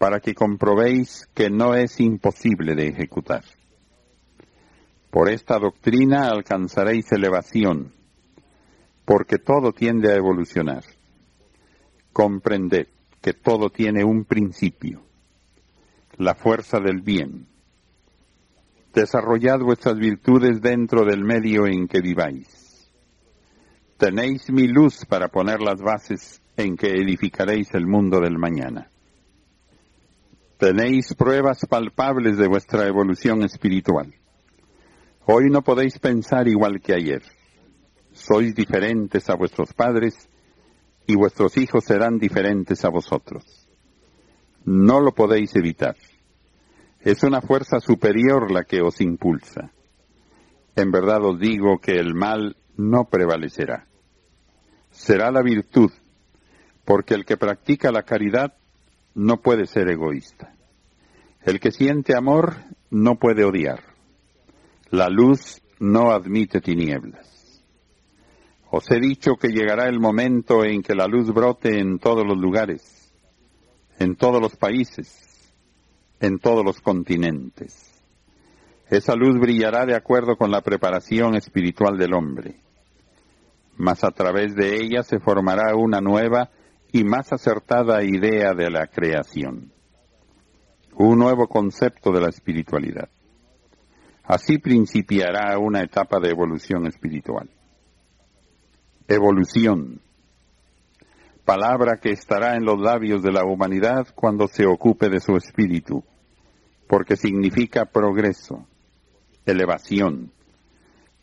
para 0.00 0.20
que 0.20 0.34
comprobéis 0.34 1.28
que 1.34 1.50
no 1.50 1.74
es 1.74 2.00
imposible 2.00 2.74
de 2.74 2.88
ejecutar. 2.88 3.44
Por 5.10 5.28
esta 5.28 5.58
doctrina 5.58 6.30
alcanzaréis 6.30 7.12
elevación, 7.12 7.92
porque 9.04 9.36
todo 9.36 9.72
tiende 9.72 10.10
a 10.10 10.16
evolucionar. 10.16 10.84
Comprended 12.14 12.86
que 13.20 13.34
todo 13.34 13.68
tiene 13.68 14.02
un 14.02 14.24
principio, 14.24 15.02
la 16.16 16.34
fuerza 16.34 16.80
del 16.80 17.02
bien. 17.02 17.46
Desarrollad 18.94 19.58
vuestras 19.58 19.98
virtudes 19.98 20.62
dentro 20.62 21.04
del 21.04 21.24
medio 21.24 21.66
en 21.66 21.86
que 21.86 22.00
viváis. 22.00 22.90
Tenéis 23.98 24.50
mi 24.50 24.66
luz 24.66 25.04
para 25.04 25.28
poner 25.28 25.60
las 25.60 25.82
bases 25.82 26.40
en 26.56 26.78
que 26.78 26.88
edificaréis 26.88 27.74
el 27.74 27.86
mundo 27.86 28.18
del 28.18 28.38
mañana. 28.38 28.90
Tenéis 30.60 31.14
pruebas 31.14 31.64
palpables 31.64 32.36
de 32.36 32.46
vuestra 32.46 32.86
evolución 32.86 33.42
espiritual. 33.44 34.14
Hoy 35.24 35.48
no 35.48 35.62
podéis 35.62 35.98
pensar 35.98 36.48
igual 36.48 36.82
que 36.82 36.92
ayer. 36.92 37.22
Sois 38.12 38.54
diferentes 38.54 39.30
a 39.30 39.36
vuestros 39.36 39.72
padres 39.72 40.28
y 41.06 41.16
vuestros 41.16 41.56
hijos 41.56 41.84
serán 41.84 42.18
diferentes 42.18 42.84
a 42.84 42.90
vosotros. 42.90 43.70
No 44.66 45.00
lo 45.00 45.14
podéis 45.14 45.56
evitar. 45.56 45.96
Es 47.00 47.22
una 47.22 47.40
fuerza 47.40 47.80
superior 47.80 48.50
la 48.50 48.64
que 48.64 48.82
os 48.82 49.00
impulsa. 49.00 49.72
En 50.76 50.90
verdad 50.90 51.24
os 51.24 51.40
digo 51.40 51.78
que 51.78 51.92
el 51.92 52.14
mal 52.14 52.58
no 52.76 53.06
prevalecerá. 53.08 53.86
Será 54.90 55.30
la 55.30 55.40
virtud, 55.40 55.90
porque 56.84 57.14
el 57.14 57.24
que 57.24 57.38
practica 57.38 57.90
la 57.90 58.02
caridad 58.02 58.59
no 59.14 59.40
puede 59.40 59.66
ser 59.66 59.88
egoísta. 59.88 60.54
El 61.42 61.60
que 61.60 61.70
siente 61.70 62.16
amor 62.16 62.56
no 62.90 63.16
puede 63.16 63.44
odiar. 63.44 63.80
La 64.90 65.08
luz 65.08 65.62
no 65.78 66.10
admite 66.10 66.60
tinieblas. 66.60 67.64
Os 68.70 68.90
he 68.90 69.00
dicho 69.00 69.36
que 69.36 69.48
llegará 69.48 69.88
el 69.88 69.98
momento 69.98 70.64
en 70.64 70.82
que 70.82 70.94
la 70.94 71.06
luz 71.06 71.32
brote 71.32 71.80
en 71.80 71.98
todos 71.98 72.24
los 72.24 72.38
lugares, 72.38 73.12
en 73.98 74.14
todos 74.14 74.40
los 74.40 74.56
países, 74.56 75.52
en 76.20 76.38
todos 76.38 76.64
los 76.64 76.80
continentes. 76.80 77.90
Esa 78.88 79.14
luz 79.14 79.38
brillará 79.40 79.86
de 79.86 79.96
acuerdo 79.96 80.36
con 80.36 80.50
la 80.50 80.60
preparación 80.60 81.34
espiritual 81.36 81.96
del 81.96 82.12
hombre, 82.12 82.60
mas 83.76 84.04
a 84.04 84.10
través 84.10 84.54
de 84.54 84.76
ella 84.76 85.02
se 85.02 85.18
formará 85.18 85.74
una 85.74 86.00
nueva 86.00 86.50
y 86.92 87.04
más 87.04 87.32
acertada 87.32 88.02
idea 88.02 88.52
de 88.52 88.70
la 88.70 88.86
creación, 88.86 89.72
un 90.94 91.18
nuevo 91.18 91.46
concepto 91.46 92.10
de 92.12 92.20
la 92.20 92.28
espiritualidad. 92.28 93.08
Así 94.24 94.58
principiará 94.58 95.58
una 95.58 95.82
etapa 95.82 96.20
de 96.20 96.30
evolución 96.30 96.86
espiritual. 96.86 97.50
Evolución, 99.08 100.00
palabra 101.44 101.98
que 102.00 102.10
estará 102.10 102.54
en 102.54 102.64
los 102.64 102.80
labios 102.80 103.22
de 103.22 103.32
la 103.32 103.44
humanidad 103.44 104.06
cuando 104.14 104.46
se 104.46 104.66
ocupe 104.66 105.08
de 105.08 105.20
su 105.20 105.36
espíritu, 105.36 106.04
porque 106.86 107.16
significa 107.16 107.86
progreso, 107.86 108.66
elevación, 109.46 110.32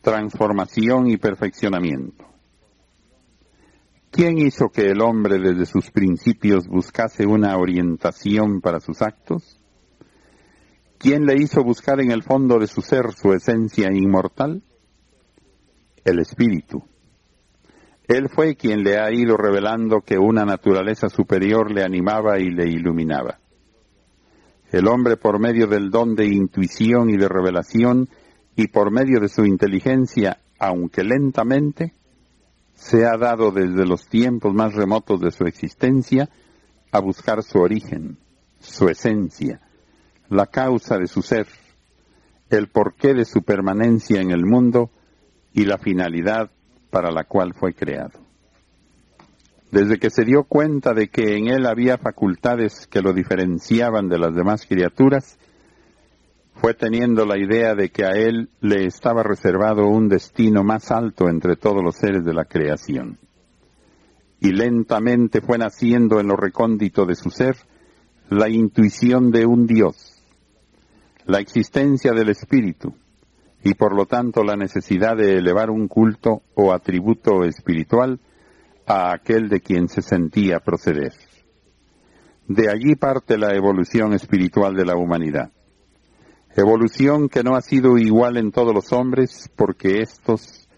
transformación 0.02 1.08
y 1.08 1.16
perfeccionamiento. 1.16 2.26
¿Quién 4.18 4.36
hizo 4.36 4.70
que 4.70 4.90
el 4.90 5.00
hombre 5.00 5.38
desde 5.38 5.64
sus 5.64 5.92
principios 5.92 6.66
buscase 6.66 7.24
una 7.24 7.56
orientación 7.56 8.60
para 8.60 8.80
sus 8.80 9.00
actos? 9.00 9.60
¿Quién 10.98 11.24
le 11.24 11.36
hizo 11.36 11.62
buscar 11.62 12.00
en 12.00 12.10
el 12.10 12.24
fondo 12.24 12.58
de 12.58 12.66
su 12.66 12.80
ser 12.80 13.12
su 13.12 13.32
esencia 13.32 13.92
inmortal? 13.92 14.64
El 16.04 16.18
Espíritu. 16.18 16.82
Él 18.08 18.28
fue 18.28 18.56
quien 18.56 18.82
le 18.82 18.98
ha 18.98 19.12
ido 19.12 19.36
revelando 19.36 20.00
que 20.00 20.18
una 20.18 20.44
naturaleza 20.44 21.08
superior 21.08 21.70
le 21.70 21.84
animaba 21.84 22.40
y 22.40 22.50
le 22.50 22.68
iluminaba. 22.68 23.38
El 24.72 24.88
hombre 24.88 25.16
por 25.16 25.38
medio 25.38 25.68
del 25.68 25.90
don 25.90 26.16
de 26.16 26.26
intuición 26.26 27.08
y 27.08 27.16
de 27.16 27.28
revelación 27.28 28.08
y 28.56 28.66
por 28.66 28.90
medio 28.90 29.20
de 29.20 29.28
su 29.28 29.44
inteligencia, 29.44 30.38
aunque 30.58 31.04
lentamente, 31.04 31.94
se 32.78 33.04
ha 33.04 33.16
dado 33.16 33.50
desde 33.50 33.84
los 33.84 34.06
tiempos 34.06 34.54
más 34.54 34.72
remotos 34.72 35.20
de 35.20 35.32
su 35.32 35.44
existencia 35.44 36.30
a 36.92 37.00
buscar 37.00 37.42
su 37.42 37.58
origen, 37.58 38.18
su 38.60 38.88
esencia, 38.88 39.60
la 40.28 40.46
causa 40.46 40.96
de 40.96 41.08
su 41.08 41.20
ser, 41.20 41.48
el 42.50 42.68
porqué 42.68 43.14
de 43.14 43.24
su 43.24 43.42
permanencia 43.42 44.20
en 44.20 44.30
el 44.30 44.46
mundo 44.46 44.90
y 45.52 45.64
la 45.64 45.76
finalidad 45.76 46.52
para 46.90 47.10
la 47.10 47.24
cual 47.24 47.52
fue 47.52 47.74
creado. 47.74 48.20
Desde 49.72 49.98
que 49.98 50.08
se 50.08 50.24
dio 50.24 50.44
cuenta 50.44 50.94
de 50.94 51.08
que 51.08 51.36
en 51.36 51.48
él 51.48 51.66
había 51.66 51.98
facultades 51.98 52.86
que 52.86 53.02
lo 53.02 53.12
diferenciaban 53.12 54.08
de 54.08 54.18
las 54.18 54.36
demás 54.36 54.64
criaturas, 54.66 55.36
fue 56.60 56.74
teniendo 56.74 57.24
la 57.24 57.38
idea 57.38 57.74
de 57.74 57.90
que 57.90 58.04
a 58.04 58.10
él 58.10 58.50
le 58.60 58.84
estaba 58.84 59.22
reservado 59.22 59.86
un 59.86 60.08
destino 60.08 60.64
más 60.64 60.90
alto 60.90 61.28
entre 61.28 61.56
todos 61.56 61.84
los 61.84 61.96
seres 61.96 62.24
de 62.24 62.34
la 62.34 62.46
creación. 62.46 63.18
Y 64.40 64.50
lentamente 64.50 65.40
fue 65.40 65.56
naciendo 65.56 66.18
en 66.18 66.26
lo 66.26 66.36
recóndito 66.36 67.06
de 67.06 67.14
su 67.14 67.30
ser 67.30 67.56
la 68.28 68.48
intuición 68.48 69.30
de 69.30 69.46
un 69.46 69.66
Dios, 69.66 70.20
la 71.26 71.38
existencia 71.38 72.12
del 72.12 72.30
Espíritu, 72.30 72.92
y 73.62 73.74
por 73.74 73.94
lo 73.94 74.06
tanto 74.06 74.42
la 74.42 74.56
necesidad 74.56 75.16
de 75.16 75.38
elevar 75.38 75.70
un 75.70 75.86
culto 75.86 76.42
o 76.54 76.72
atributo 76.72 77.44
espiritual 77.44 78.18
a 78.86 79.12
aquel 79.12 79.48
de 79.48 79.60
quien 79.60 79.88
se 79.88 80.02
sentía 80.02 80.58
proceder. 80.58 81.12
De 82.48 82.68
allí 82.68 82.96
parte 82.96 83.38
la 83.38 83.54
evolución 83.54 84.12
espiritual 84.12 84.74
de 84.74 84.86
la 84.86 84.96
humanidad. 84.96 85.52
Evolución 86.60 87.28
que 87.28 87.44
no 87.44 87.54
ha 87.54 87.60
sido 87.60 87.98
igual 87.98 88.36
en 88.36 88.50
todos 88.50 88.74
los 88.74 88.92
hombres 88.92 89.48
porque 89.54 90.00
estos, 90.00 90.68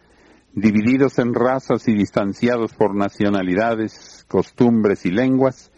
divididos 0.53 1.19
en 1.19 1.33
razas 1.33 1.89
y 1.89 1.95
distanciados 1.95 2.75
por 2.75 2.95
nacionalidades, 2.95 4.27
costumbres 4.29 5.07
y 5.07 5.11
lenguas, 5.11 5.73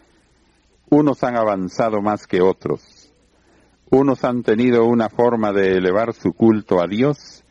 unos 0.89 1.23
han 1.23 1.37
avanzado 1.37 2.01
más 2.01 2.27
que 2.27 2.41
otros. 2.41 3.13
Unos 3.91 4.25
han 4.25 4.43
tenido 4.43 4.83
una 4.83 5.07
forma 5.07 5.53
de 5.53 5.77
elevar 5.77 6.11
su 6.13 6.33
culto 6.33 6.81
a 6.81 6.87
Dios 6.87 7.45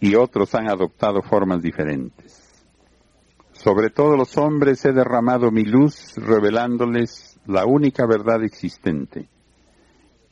y 0.00 0.14
otros 0.14 0.54
han 0.54 0.70
adoptado 0.70 1.20
formas 1.20 1.60
diferentes. 1.60 2.64
Sobre 3.52 3.90
todos 3.90 4.16
los 4.16 4.38
hombres 4.38 4.82
he 4.86 4.92
derramado 4.92 5.50
mi 5.50 5.64
luz 5.64 6.14
revelándoles 6.16 7.38
la 7.44 7.66
única 7.66 8.06
verdad 8.06 8.42
existente 8.44 9.28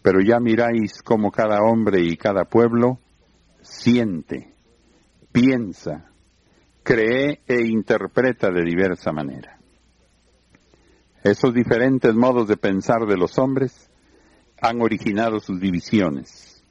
pero 0.02 0.20
ya 0.20 0.40
miráis 0.40 1.02
cómo 1.02 1.30
cada 1.30 1.62
hombre 1.62 2.00
y 2.02 2.16
cada 2.16 2.44
pueblo 2.44 2.98
siente, 3.60 4.54
piensa, 5.32 6.10
cree 6.82 7.40
e 7.46 7.66
interpreta 7.66 8.50
de 8.50 8.64
diversa 8.64 9.12
manera. 9.12 9.58
Esos 11.22 11.52
diferentes 11.52 12.14
modos 12.14 12.48
de 12.48 12.56
pensar 12.56 13.06
de 13.06 13.18
los 13.18 13.38
hombres 13.38 13.90
han 14.60 14.80
originado 14.80 15.38
sus 15.38 15.60
divisiones, 15.60 16.64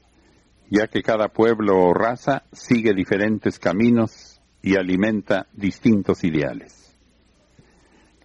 ya 0.68 0.88
que 0.88 1.02
cada 1.02 1.28
pueblo 1.28 1.78
o 1.78 1.94
raza 1.94 2.42
sigue 2.52 2.92
diferentes 2.92 3.60
caminos 3.60 4.40
y 4.62 4.76
alimenta 4.76 5.46
distintos 5.52 6.24
ideales. 6.24 6.96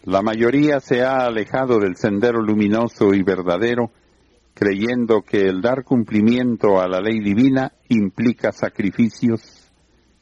La 0.04 0.22
mayoría 0.22 0.80
se 0.80 1.04
ha 1.04 1.26
alejado 1.26 1.80
del 1.80 1.96
sendero 1.96 2.42
luminoso 2.42 3.14
y 3.14 3.24
verdadero 3.24 3.92
creyendo 4.56 5.22
que 5.22 5.42
el 5.42 5.62
dar 5.62 5.84
cumplimiento 5.84 6.80
a 6.80 6.88
la 6.88 7.02
ley 7.02 7.20
divina 7.20 7.74
implica 7.90 8.54
sacrificios, 8.54 9.70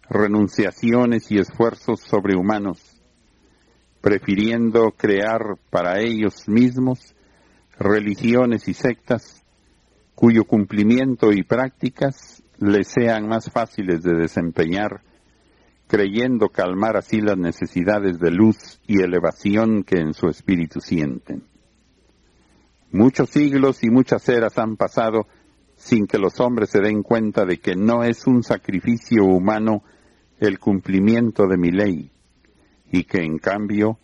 renunciaciones 0.10 1.32
y 1.32 1.38
esfuerzos 1.38 2.00
sobrehumanos, 2.00 3.00
prefiriendo 4.02 4.92
crear 4.98 5.56
para 5.70 6.00
ellos 6.00 6.50
mismos 6.50 7.16
religiones 7.78 8.68
y 8.68 8.74
sectas 8.74 9.46
cuyo 10.16 10.46
cumplimiento 10.46 11.32
y 11.32 11.44
prácticas 11.44 12.42
les 12.58 12.88
sean 12.88 13.28
más 13.28 13.52
fáciles 13.52 14.02
de 14.02 14.16
desempeñar, 14.16 15.02
creyendo 15.88 16.50
calmar 16.50 16.98
así 16.98 17.22
las 17.22 17.38
necesidades 17.38 18.20
de 18.20 18.32
luz 18.32 18.80
y 18.88 19.04
elevación 19.04 19.84
que 19.84 20.00
en 20.00 20.16
su 20.16 20.28
espíritu 20.28 20.82
sienten. 20.82 21.53
Muchos 22.94 23.32
siglos 23.32 23.84
y 23.84 23.90
muchas 23.90 24.30
eras 24.30 24.60
han 24.60 24.78
pasado 24.78 25.26
sin 25.76 26.06
que 26.06 26.20
los 26.20 26.40
hombres 26.40 26.70
se 26.70 26.80
den 26.80 27.02
cuenta 27.02 27.44
de 27.44 27.58
que 27.58 27.76
no 27.76 28.04
es 28.04 28.28
un 28.28 28.44
sacrificio 28.44 29.26
humano 29.26 29.84
el 30.40 30.60
cumplimiento 30.60 31.48
de 31.48 31.58
mi 31.58 31.72
ley, 31.72 32.12
y 32.92 33.06
que 33.06 33.24
en 33.24 33.40
cambio 33.40 33.98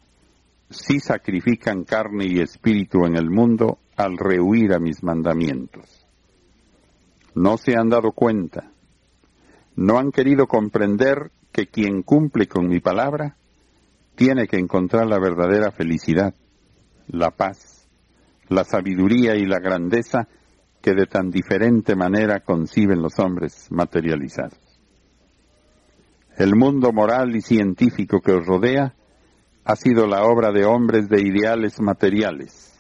sí 0.72 0.99
sacrifican 0.99 1.84
carne 1.84 2.26
y 2.26 2.39
espíritu 2.39 3.05
en 3.05 3.16
el 3.16 3.30
mundo 3.30 3.78
al 3.95 4.18
rehuir 4.18 4.74
a 4.74 4.80
mis 4.80 5.03
mandamientos. 5.03 6.07
No 7.36 7.57
se 7.57 7.78
han 7.78 7.89
dado 7.89 8.11
cuenta, 8.14 8.72
no 9.76 9.99
han 9.99 10.09
querido 10.11 10.47
comprender 10.47 11.30
que 11.51 11.68
quien 11.68 12.01
cumple 12.01 12.47
con 12.47 12.68
mi 12.68 12.80
palabra 12.80 13.38
tiene 14.16 14.47
que 14.47 14.57
encontrar 14.57 15.05
la 15.05 15.20
verdadera 15.20 15.70
felicidad, 15.70 16.34
la 17.07 17.30
paz, 17.30 17.78
la 18.50 18.64
sabiduría 18.64 19.36
y 19.36 19.45
la 19.45 19.60
grandeza 19.60 20.28
que 20.82 20.93
de 20.93 21.06
tan 21.06 21.30
diferente 21.30 21.95
manera 21.95 22.39
conciben 22.41 23.02
los 23.02 23.20
hombres 23.20 23.68
materializados. 23.72 24.60
El 26.38 26.56
mundo 26.56 26.91
moral 26.91 27.36
y 27.36 27.41
científico 27.41 28.22
que 28.22 28.32
os 28.32 28.45
rodea 28.45 28.95
ha 29.66 29.76
sido 29.76 30.08
la 30.08 30.24
obra 30.24 30.52
de 30.52 30.66
hombres 30.66 31.10
de 31.10 31.22
ideales 31.22 31.80
materiales, 31.82 32.80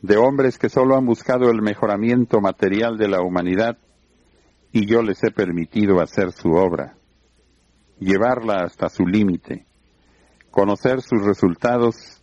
de 0.00 0.16
hombres 0.16 0.56
que 0.56 0.68
solo 0.68 0.96
han 0.96 1.04
buscado 1.04 1.50
el 1.50 1.60
mejoramiento 1.60 2.40
material 2.40 2.96
de 2.96 3.08
la 3.08 3.20
humanidad 3.20 3.76
y 4.72 4.86
yo 4.86 5.02
les 5.02 5.22
he 5.24 5.30
permitido 5.30 6.00
hacer 6.00 6.30
su 6.32 6.52
obra, 6.52 6.96
llevarla 7.98 8.62
hasta 8.62 8.88
su 8.88 9.04
límite, 9.04 9.66
conocer 10.50 11.02
sus 11.02 11.24
resultados 11.24 12.17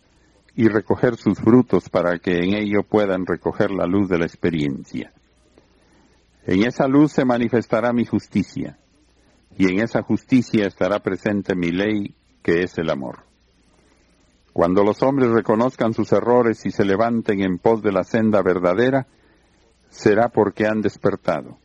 y 0.56 0.68
recoger 0.68 1.16
sus 1.16 1.38
frutos 1.38 1.90
para 1.90 2.18
que 2.18 2.38
en 2.38 2.54
ello 2.54 2.82
puedan 2.82 3.26
recoger 3.26 3.70
la 3.70 3.86
luz 3.86 4.08
de 4.08 4.18
la 4.18 4.24
experiencia. 4.24 5.12
En 6.46 6.64
esa 6.64 6.88
luz 6.88 7.12
se 7.12 7.26
manifestará 7.26 7.92
mi 7.92 8.06
justicia, 8.06 8.78
y 9.58 9.70
en 9.70 9.80
esa 9.80 10.02
justicia 10.02 10.66
estará 10.66 11.00
presente 11.00 11.54
mi 11.54 11.70
ley, 11.70 12.14
que 12.42 12.62
es 12.62 12.78
el 12.78 12.88
amor. 12.88 13.24
Cuando 14.54 14.82
los 14.82 15.02
hombres 15.02 15.28
reconozcan 15.30 15.92
sus 15.92 16.10
errores 16.12 16.64
y 16.64 16.70
se 16.70 16.86
levanten 16.86 17.42
en 17.42 17.58
pos 17.58 17.82
de 17.82 17.92
la 17.92 18.04
senda 18.04 18.40
verdadera, 18.40 19.06
será 19.90 20.30
porque 20.30 20.66
han 20.66 20.80
despertado, 20.80 21.58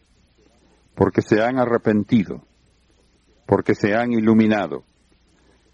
porque 0.95 1.21
se 1.21 1.41
han 1.41 1.59
arrepentido, 1.59 2.43
porque 3.45 3.73
se 3.73 3.95
han 3.95 4.11
iluminado, 4.11 4.83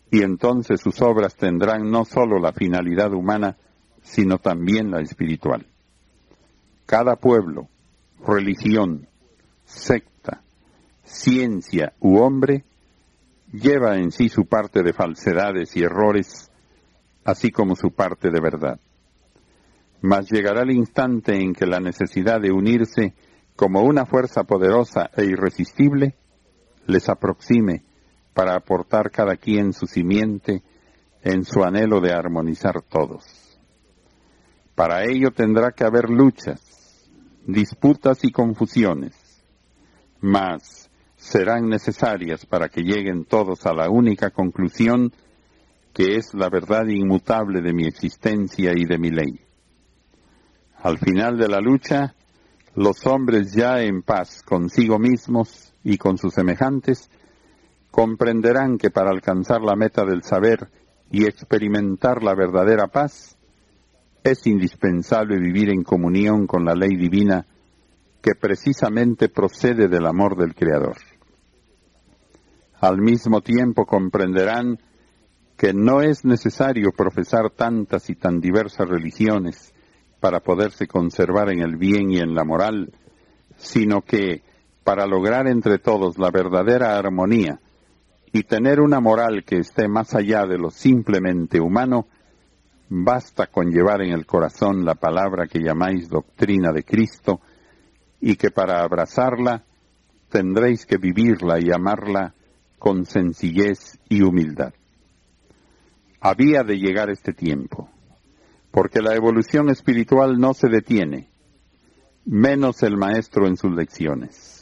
y 0.09 0.23
entonces 0.23 0.81
sus 0.81 1.01
obras 1.01 1.35
tendrán 1.35 1.89
no 1.89 2.05
sólo 2.05 2.39
la 2.39 2.53
finalidad 2.53 3.13
humana, 3.13 3.57
sino 4.01 4.37
también 4.37 4.91
la 4.91 5.01
espiritual. 5.01 5.65
Cada 6.85 7.17
pueblo, 7.17 7.67
religión, 8.25 9.07
secta, 9.65 10.41
ciencia 11.03 11.93
u 11.99 12.17
hombre 12.19 12.63
lleva 13.51 13.97
en 13.97 14.11
sí 14.11 14.29
su 14.29 14.45
parte 14.45 14.83
de 14.83 14.93
falsedades 14.93 15.75
y 15.75 15.83
errores, 15.83 16.51
así 17.25 17.51
como 17.51 17.75
su 17.75 17.91
parte 17.91 18.29
de 18.29 18.39
verdad. 18.39 18.79
Mas 20.01 20.29
llegará 20.29 20.61
el 20.61 20.71
instante 20.71 21.35
en 21.35 21.53
que 21.53 21.65
la 21.65 21.79
necesidad 21.79 22.39
de 22.39 22.51
unirse 22.51 23.13
como 23.55 23.81
una 23.81 24.05
fuerza 24.05 24.43
poderosa 24.43 25.09
e 25.17 25.25
irresistible 25.25 26.15
les 26.85 27.09
aproxime 27.09 27.83
para 28.37 28.55
aportar 28.55 29.09
cada 29.09 29.35
quien 29.35 29.73
su 29.73 29.87
simiente 29.87 30.61
en 31.23 31.43
su 31.43 31.63
anhelo 31.63 31.99
de 31.99 32.13
armonizar 32.13 32.83
todos. 32.83 33.23
Para 34.75 35.05
ello 35.05 35.31
tendrá 35.31 35.71
que 35.71 35.83
haber 35.83 36.07
luchas, 36.07 37.09
disputas 37.47 38.23
y 38.23 38.31
confusiones, 38.31 39.43
mas 40.21 40.87
serán 41.15 41.67
necesarias 41.67 42.45
para 42.45 42.69
que 42.69 42.83
lleguen 42.83 43.25
todos 43.25 43.65
a 43.65 43.73
la 43.73 43.89
única 43.89 44.29
conclusión 44.29 45.11
que 45.91 46.17
es 46.17 46.35
la 46.35 46.49
verdad 46.49 46.85
inmutable 46.85 47.61
de 47.61 47.73
mi 47.73 47.87
existencia 47.87 48.73
y 48.75 48.85
de 48.85 48.99
mi 48.99 49.09
ley. 49.09 49.41
Al 50.83 50.99
final 50.99 51.39
de 51.39 51.47
la 51.47 51.59
lucha, 51.59 52.13
los 52.75 53.03
hombres 53.07 53.51
ya 53.51 53.81
en 53.81 54.03
paz 54.03 54.43
consigo 54.43 54.99
mismos 54.99 55.73
y 55.83 55.97
con 55.97 56.19
sus 56.19 56.35
semejantes 56.35 57.09
comprenderán 57.91 58.77
que 58.77 58.91
para 58.91 59.09
alcanzar 59.09 59.61
la 59.61 59.75
meta 59.75 60.05
del 60.05 60.23
saber 60.23 60.69
y 61.11 61.25
experimentar 61.25 62.23
la 62.23 62.35
verdadera 62.35 62.87
paz, 62.87 63.37
es 64.23 64.45
indispensable 64.45 65.39
vivir 65.39 65.69
en 65.69 65.83
comunión 65.83 66.47
con 66.47 66.65
la 66.65 66.75
ley 66.75 66.95
divina 66.95 67.45
que 68.21 68.35
precisamente 68.35 69.29
procede 69.29 69.87
del 69.87 70.05
amor 70.05 70.35
del 70.35 70.53
Creador. 70.53 70.97
Al 72.79 72.97
mismo 72.97 73.41
tiempo 73.41 73.85
comprenderán 73.85 74.79
que 75.57 75.73
no 75.73 76.01
es 76.01 76.25
necesario 76.25 76.91
profesar 76.91 77.49
tantas 77.49 78.09
y 78.09 78.15
tan 78.15 78.39
diversas 78.39 78.87
religiones 78.87 79.73
para 80.19 80.41
poderse 80.41 80.87
conservar 80.87 81.49
en 81.51 81.61
el 81.61 81.77
bien 81.77 82.11
y 82.11 82.17
en 82.17 82.35
la 82.35 82.43
moral, 82.43 82.91
sino 83.55 84.01
que, 84.01 84.43
para 84.83 85.07
lograr 85.07 85.47
entre 85.47 85.79
todos 85.79 86.17
la 86.17 86.29
verdadera 86.31 86.97
armonía 86.97 87.59
y 88.31 88.43
tener 88.43 88.79
una 88.79 88.99
moral 88.99 89.43
que 89.45 89.57
esté 89.59 89.87
más 89.87 90.13
allá 90.13 90.45
de 90.45 90.57
lo 90.57 90.69
simplemente 90.69 91.59
humano, 91.59 92.07
basta 92.89 93.47
con 93.47 93.71
llevar 93.71 94.01
en 94.01 94.13
el 94.13 94.25
corazón 94.25 94.85
la 94.85 94.95
palabra 94.95 95.47
que 95.47 95.59
llamáis 95.59 96.09
doctrina 96.09 96.71
de 96.71 96.83
Cristo 96.83 97.41
y 98.19 98.35
que 98.35 98.51
para 98.51 98.81
abrazarla 98.81 99.63
tendréis 100.29 100.85
que 100.85 100.97
vivirla 100.97 101.59
y 101.59 101.71
amarla 101.71 102.33
con 102.79 103.05
sencillez 103.05 103.99
y 104.09 104.21
humildad. 104.21 104.73
Había 106.19 106.63
de 106.63 106.77
llegar 106.77 107.09
este 107.09 107.33
tiempo, 107.33 107.89
porque 108.71 109.01
la 109.01 109.15
evolución 109.15 109.69
espiritual 109.69 110.37
no 110.39 110.53
se 110.53 110.67
detiene, 110.67 111.29
menos 112.25 112.83
el 112.83 112.97
maestro 112.97 113.47
en 113.47 113.55
sus 113.55 113.73
lecciones. 113.73 114.56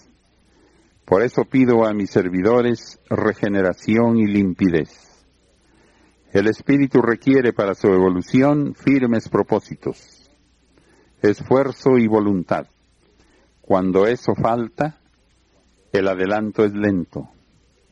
Por 1.05 1.21
eso 1.21 1.45
pido 1.45 1.85
a 1.85 1.93
mis 1.93 2.09
servidores 2.09 2.99
regeneración 3.09 4.17
y 4.17 4.25
limpidez. 4.25 5.23
El 6.31 6.47
espíritu 6.47 7.01
requiere 7.01 7.53
para 7.53 7.75
su 7.75 7.87
evolución 7.87 8.73
firmes 8.73 9.29
propósitos, 9.29 10.29
esfuerzo 11.21 11.97
y 11.97 12.07
voluntad. 12.07 12.67
Cuando 13.61 14.07
eso 14.07 14.33
falta, 14.35 14.99
el 15.93 16.07
adelanto 16.07 16.65
es 16.65 16.73
lento 16.73 17.29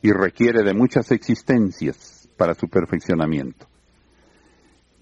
y 0.02 0.10
requiere 0.12 0.62
de 0.62 0.74
muchas 0.74 1.10
existencias 1.12 2.28
para 2.36 2.54
su 2.54 2.68
perfeccionamiento. 2.68 3.66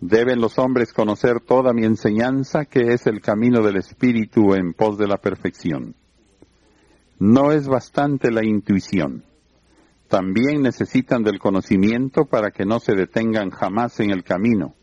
Deben 0.00 0.40
los 0.40 0.58
hombres 0.58 0.92
conocer 0.92 1.40
toda 1.40 1.72
mi 1.72 1.84
enseñanza, 1.84 2.66
que 2.66 2.92
es 2.92 3.06
el 3.06 3.20
camino 3.20 3.62
del 3.62 3.76
espíritu 3.76 4.54
en 4.54 4.74
pos 4.74 4.98
de 4.98 5.08
la 5.08 5.16
perfección. 5.16 5.94
No 7.24 7.52
es 7.52 7.68
bastante 7.68 8.32
la 8.32 8.44
intuición. 8.44 9.22
También 10.08 10.60
necesitan 10.60 11.22
del 11.22 11.38
conocimiento 11.38 12.24
para 12.24 12.50
que 12.50 12.64
no 12.64 12.80
se 12.80 12.96
detengan 12.96 13.50
jamás 13.50 14.00
en 14.00 14.10
el 14.10 14.24
camino, 14.24 14.74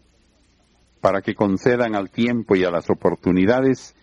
para 1.02 1.22
que 1.22 1.36
concedan 1.36 1.96
al 1.96 2.10
tiempo 2.10 2.56
y 2.56 2.64
a 2.64 2.72
las 2.72 2.90
oportunidades 2.90 3.94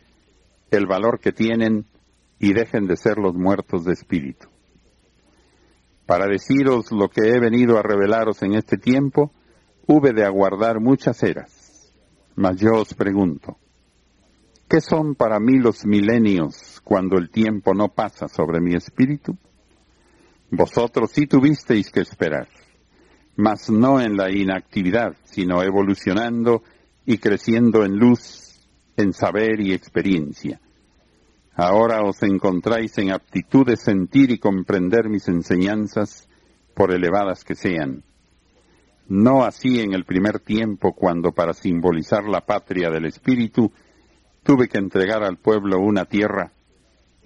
el 0.71 0.85
valor 0.85 1.19
que 1.19 1.33
tienen 1.33 1.87
y 2.39 2.53
dejen 2.53 2.87
de 2.87 2.99
ser 2.99 3.17
los 3.17 3.35
muertos 3.35 3.87
de 3.87 3.95
espíritu. 3.95 4.49
Para 6.05 6.27
deciros 6.27 6.93
lo 6.93 7.09
que 7.09 7.31
he 7.31 7.41
venido 7.41 7.79
a 7.79 7.83
revelaros 7.83 8.43
en 8.43 8.53
este 8.53 8.77
tiempo, 8.77 9.33
hube 9.87 10.13
de 10.13 10.27
aguardar 10.27 10.79
muchas 10.79 11.23
eras. 11.23 11.91
Mas 12.35 12.61
yo 12.61 12.75
os 12.75 12.93
pregunto, 12.93 13.57
¿Qué 14.69 14.81
son 14.81 15.15
para 15.15 15.39
mí 15.39 15.59
los 15.59 15.87
milenios 15.87 16.81
cuando 16.83 17.19
el 17.19 17.31
tiempo 17.31 17.73
no 17.73 17.89
pasa 17.89 18.27
sobre 18.27 18.61
mi 18.61 18.75
espíritu? 18.75 19.37
Vosotros 20.51 21.13
sí 21.13 21.29
tuvisteis 21.29 21.91
que 21.93 22.01
esperar, 22.01 22.49
mas 23.37 23.71
no 23.71 24.01
en 24.01 24.17
la 24.17 24.29
inactividad, 24.29 25.17
sino 25.23 25.63
evolucionando 25.63 26.65
y 27.05 27.19
creciendo 27.19 27.85
en 27.85 27.97
luz, 27.97 28.69
en 28.97 29.13
saber 29.13 29.61
y 29.61 29.73
experiencia. 29.73 30.61
Ahora 31.55 32.03
os 32.03 32.21
encontráis 32.25 32.99
en 32.99 33.13
aptitud 33.13 33.65
de 33.67 33.77
sentir 33.77 34.33
y 34.33 34.39
comprender 34.39 35.09
mis 35.09 35.29
enseñanzas, 35.29 36.29
por 36.75 36.93
elevadas 36.93 37.45
que 37.45 37.55
sean. 37.55 38.03
No 39.09 39.45
así 39.45 39.81
en 39.81 39.95
el 39.95 40.05
primer 40.05 40.41
tiempo 40.41 40.93
cuando 40.93 41.31
para 41.33 41.55
simbolizar 41.55 42.25
la 42.25 42.45
patria 42.45 42.91
del 42.91 43.07
espíritu 43.07 43.73
tuve 44.47 44.69
que 44.69 44.79
entregar 44.79 45.25
al 45.25 45.39
pueblo 45.39 45.81
una 45.81 46.05
tierra 46.05 46.53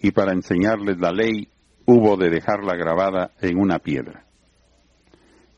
y 0.01 0.11
para 0.11 0.33
enseñarles 0.33 0.99
la 0.99 1.12
ley 1.12 1.49
hubo 1.85 2.16
de 2.16 2.31
dejarla 2.31 2.75
grabada 2.77 3.33
en 3.43 3.59
una 3.59 3.79
piedra. 3.79 4.25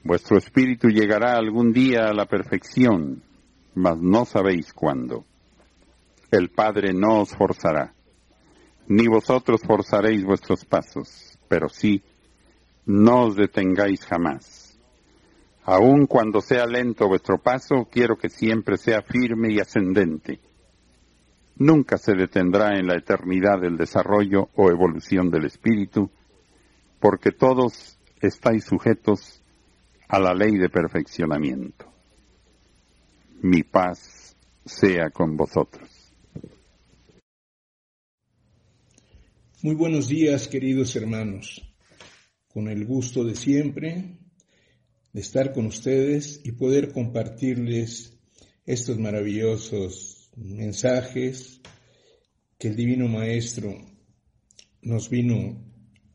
Vuestro 0.02 0.36
espíritu 0.36 0.88
llegará 0.88 1.36
algún 1.36 1.72
día 1.72 2.06
a 2.08 2.14
la 2.14 2.26
perfección, 2.26 3.22
mas 3.76 3.96
no 3.98 4.24
sabéis 4.24 4.72
cuándo. 4.72 5.24
El 6.32 6.48
Padre 6.50 6.92
no 6.92 7.20
os 7.20 7.30
forzará, 7.30 7.94
ni 8.88 9.06
vosotros 9.06 9.60
forzaréis 9.64 10.24
vuestros 10.24 10.64
pasos, 10.64 11.38
pero 11.46 11.68
sí, 11.68 12.02
no 12.86 13.26
os 13.26 13.36
detengáis 13.36 14.04
jamás. 14.04 14.76
Aun 15.62 16.06
cuando 16.06 16.40
sea 16.40 16.66
lento 16.66 17.06
vuestro 17.06 17.38
paso, 17.38 17.86
quiero 17.88 18.16
que 18.16 18.30
siempre 18.30 18.76
sea 18.78 19.02
firme 19.02 19.52
y 19.52 19.60
ascendente 19.60 20.40
nunca 21.56 21.98
se 21.98 22.14
detendrá 22.14 22.78
en 22.78 22.86
la 22.86 22.96
eternidad 22.96 23.60
del 23.60 23.76
desarrollo 23.76 24.50
o 24.54 24.70
evolución 24.70 25.30
del 25.30 25.46
espíritu, 25.46 26.10
porque 27.00 27.32
todos 27.32 27.98
estáis 28.20 28.64
sujetos 28.64 29.42
a 30.08 30.18
la 30.18 30.34
ley 30.34 30.56
de 30.58 30.68
perfeccionamiento. 30.68 31.86
Mi 33.42 33.62
paz 33.62 34.36
sea 34.64 35.10
con 35.10 35.36
vosotros. 35.36 35.88
Muy 39.62 39.74
buenos 39.74 40.08
días, 40.08 40.48
queridos 40.48 40.94
hermanos. 40.96 41.62
Con 42.48 42.68
el 42.68 42.84
gusto 42.84 43.24
de 43.24 43.34
siempre 43.34 44.18
de 45.12 45.20
estar 45.20 45.52
con 45.52 45.66
ustedes 45.66 46.40
y 46.44 46.52
poder 46.52 46.92
compartirles 46.92 48.18
estos 48.64 48.98
maravillosos 48.98 50.21
mensajes 50.36 51.60
que 52.58 52.68
el 52.68 52.76
Divino 52.76 53.08
Maestro 53.08 53.74
nos 54.82 55.10
vino 55.10 55.64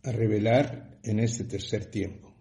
a 0.04 0.12
revelar 0.12 1.00
en 1.04 1.20
este 1.20 1.44
tercer 1.44 1.86
tiempo. 1.86 2.36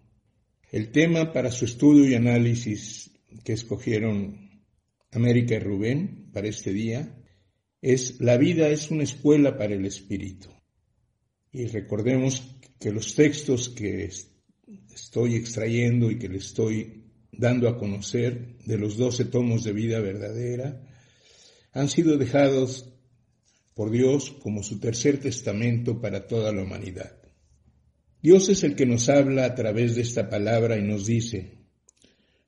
El 0.71 0.91
tema 0.91 1.31
para 1.31 1.51
su 1.51 1.65
estudio 1.65 2.07
y 2.09 2.15
análisis 2.15 3.11
que 3.43 3.53
escogieron 3.53 4.63
América 5.11 5.55
y 5.55 5.59
Rubén 5.59 6.29
para 6.33 6.47
este 6.47 6.73
día 6.73 7.13
es 7.81 8.19
La 8.19 8.37
vida 8.37 8.69
es 8.69 8.91
una 8.91 9.03
escuela 9.03 9.57
para 9.57 9.73
el 9.73 9.85
espíritu. 9.85 10.49
Y 11.51 11.67
recordemos 11.67 12.57
que 12.79 12.91
los 12.91 13.15
textos 13.15 13.69
que 13.69 14.09
estoy 14.93 15.35
extrayendo 15.35 16.11
y 16.11 16.17
que 16.17 16.27
le 16.27 16.37
estoy 16.37 17.05
dando 17.31 17.69
a 17.69 17.77
conocer 17.77 18.57
de 18.65 18.77
los 18.77 18.97
doce 18.97 19.25
tomos 19.25 19.63
de 19.63 19.73
vida 19.73 19.99
verdadera 19.99 20.81
han 21.77 21.89
sido 21.89 22.17
dejados 22.17 22.91
por 23.75 23.91
Dios 23.91 24.31
como 24.41 24.63
su 24.63 24.79
tercer 24.79 25.19
testamento 25.19 26.01
para 26.01 26.25
toda 26.25 26.51
la 26.51 26.63
humanidad. 26.63 27.11
Dios 28.19 28.49
es 28.49 28.63
el 28.63 28.75
que 28.75 28.87
nos 28.87 29.09
habla 29.09 29.45
a 29.45 29.53
través 29.53 29.93
de 29.93 30.01
esta 30.01 30.27
palabra 30.27 30.79
y 30.79 30.81
nos 30.81 31.05
dice, 31.05 31.59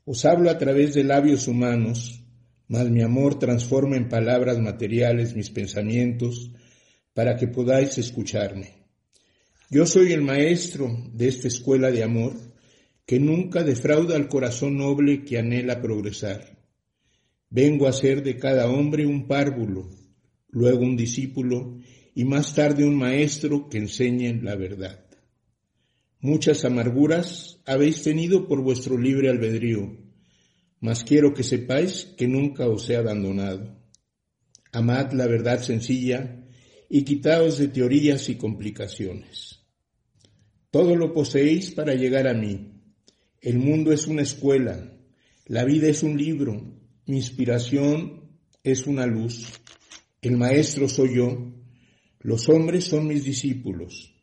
os 0.03 0.25
hablo 0.25 0.49
a 0.49 0.57
través 0.57 0.95
de 0.95 1.03
labios 1.03 1.47
humanos, 1.47 2.23
mas 2.67 2.89
mi 2.89 3.03
amor 3.03 3.37
transforma 3.37 3.97
en 3.97 4.09
palabras 4.09 4.57
materiales 4.57 5.35
mis 5.35 5.51
pensamientos 5.51 6.51
para 7.13 7.35
que 7.35 7.47
podáis 7.47 7.99
escucharme. 7.99 8.87
Yo 9.69 9.85
soy 9.85 10.11
el 10.11 10.23
maestro 10.23 10.89
de 11.13 11.27
esta 11.27 11.47
escuela 11.47 11.91
de 11.91 12.01
amor 12.01 12.33
que 13.05 13.19
nunca 13.19 13.63
defrauda 13.63 14.15
al 14.15 14.27
corazón 14.27 14.77
noble 14.77 15.23
que 15.23 15.37
anhela 15.37 15.83
progresar. 15.83 16.58
Vengo 17.49 17.87
a 17.87 17.93
ser 17.93 18.23
de 18.23 18.37
cada 18.37 18.69
hombre 18.69 19.05
un 19.07 19.27
párvulo, 19.27 19.89
luego 20.49 20.83
un 20.83 20.95
discípulo 20.95 21.79
y 22.13 22.23
más 22.23 22.53
tarde 22.53 22.85
un 22.85 22.95
maestro 22.95 23.69
que 23.69 23.79
enseñe 23.79 24.41
la 24.43 24.55
verdad. 24.55 25.05
Muchas 26.19 26.65
amarguras 26.65 27.61
habéis 27.65 28.03
tenido 28.03 28.47
por 28.47 28.61
vuestro 28.61 28.97
libre 28.97 29.29
albedrío, 29.29 29.97
mas 30.79 31.03
quiero 31.03 31.33
que 31.33 31.43
sepáis 31.43 32.13
que 32.17 32.27
nunca 32.27 32.67
os 32.67 32.89
he 32.89 32.95
abandonado. 32.95 33.79
Amad 34.71 35.13
la 35.13 35.25
verdad 35.25 35.61
sencilla 35.61 36.45
y 36.87 37.03
quitaos 37.03 37.57
de 37.57 37.69
teorías 37.69 38.29
y 38.29 38.35
complicaciones. 38.35 39.59
Todo 40.69 40.95
lo 40.95 41.13
poseéis 41.13 41.71
para 41.71 41.95
llegar 41.95 42.27
a 42.27 42.33
mí. 42.35 42.73
El 43.41 43.57
mundo 43.57 43.91
es 43.91 44.05
una 44.05 44.21
escuela, 44.21 44.93
la 45.45 45.63
vida 45.65 45.87
es 45.87 46.03
un 46.03 46.17
libro, 46.17 46.78
mi 47.09 47.17
inspiración 47.17 48.21
es 48.63 48.85
una 48.85 49.07
luz, 49.07 49.51
el 50.21 50.37
maestro 50.37 50.87
soy 50.87 51.15
yo, 51.15 51.55
los 52.19 52.47
hombres 52.49 52.83
son 52.83 53.07
mis 53.07 53.23
discípulos. 53.23 54.13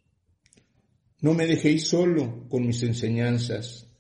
No 1.21 1.35
me 1.35 1.49
dejéis 1.49 1.89
solo 1.89 2.49
con 2.49 2.65
mis 2.65 2.85
enseñanzas. 2.85 3.91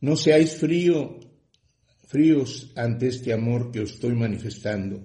No 0.00 0.14
seáis 0.14 0.58
frío, 0.58 1.18
fríos 2.06 2.72
ante 2.76 3.08
este 3.08 3.32
amor 3.32 3.72
que 3.72 3.80
os 3.80 3.94
estoy 3.94 4.14
manifestando. 4.14 5.04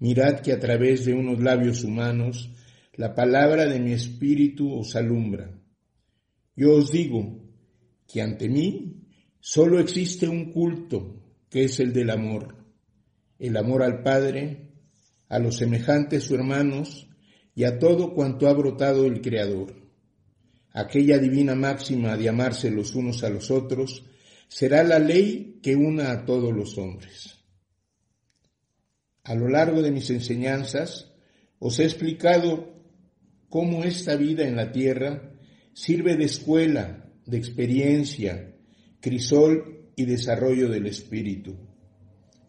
Mirad 0.00 0.40
que 0.40 0.50
a 0.50 0.58
través 0.58 1.04
de 1.04 1.14
unos 1.14 1.40
labios 1.40 1.84
humanos 1.84 2.50
la 2.94 3.14
palabra 3.14 3.66
de 3.66 3.78
mi 3.78 3.92
espíritu 3.92 4.74
os 4.76 4.96
alumbra. 4.96 5.56
Yo 6.56 6.74
os 6.74 6.90
digo 6.90 7.44
que 8.08 8.22
ante 8.22 8.48
mí 8.48 9.06
solo 9.38 9.78
existe 9.78 10.26
un 10.26 10.50
culto, 10.50 11.25
que 11.50 11.64
es 11.64 11.80
el 11.80 11.92
del 11.92 12.10
amor. 12.10 12.56
El 13.38 13.56
amor 13.56 13.82
al 13.82 14.02
Padre, 14.02 14.72
a 15.28 15.38
los 15.38 15.56
semejantes 15.56 16.24
su 16.24 16.34
hermanos 16.34 17.08
y 17.54 17.64
a 17.64 17.78
todo 17.78 18.14
cuanto 18.14 18.48
ha 18.48 18.52
brotado 18.52 19.06
el 19.06 19.20
Creador 19.20 19.86
aquella 20.76 21.18
divina 21.18 21.54
máxima 21.54 22.18
de 22.18 22.28
amarse 22.28 22.70
los 22.70 22.94
unos 22.94 23.24
a 23.24 23.30
los 23.30 23.50
otros, 23.50 24.04
será 24.46 24.84
la 24.84 24.98
ley 24.98 25.58
que 25.62 25.74
una 25.74 26.12
a 26.12 26.26
todos 26.26 26.54
los 26.54 26.76
hombres. 26.76 27.34
A 29.24 29.34
lo 29.34 29.48
largo 29.48 29.80
de 29.80 29.90
mis 29.90 30.10
enseñanzas 30.10 31.14
os 31.58 31.80
he 31.80 31.84
explicado 31.84 32.74
cómo 33.48 33.84
esta 33.84 34.16
vida 34.16 34.46
en 34.46 34.54
la 34.54 34.70
tierra 34.70 35.32
sirve 35.72 36.14
de 36.16 36.24
escuela, 36.24 37.10
de 37.24 37.38
experiencia, 37.38 38.54
crisol 39.00 39.75
y 39.96 40.04
desarrollo 40.04 40.68
del 40.68 40.86
espíritu. 40.86 41.56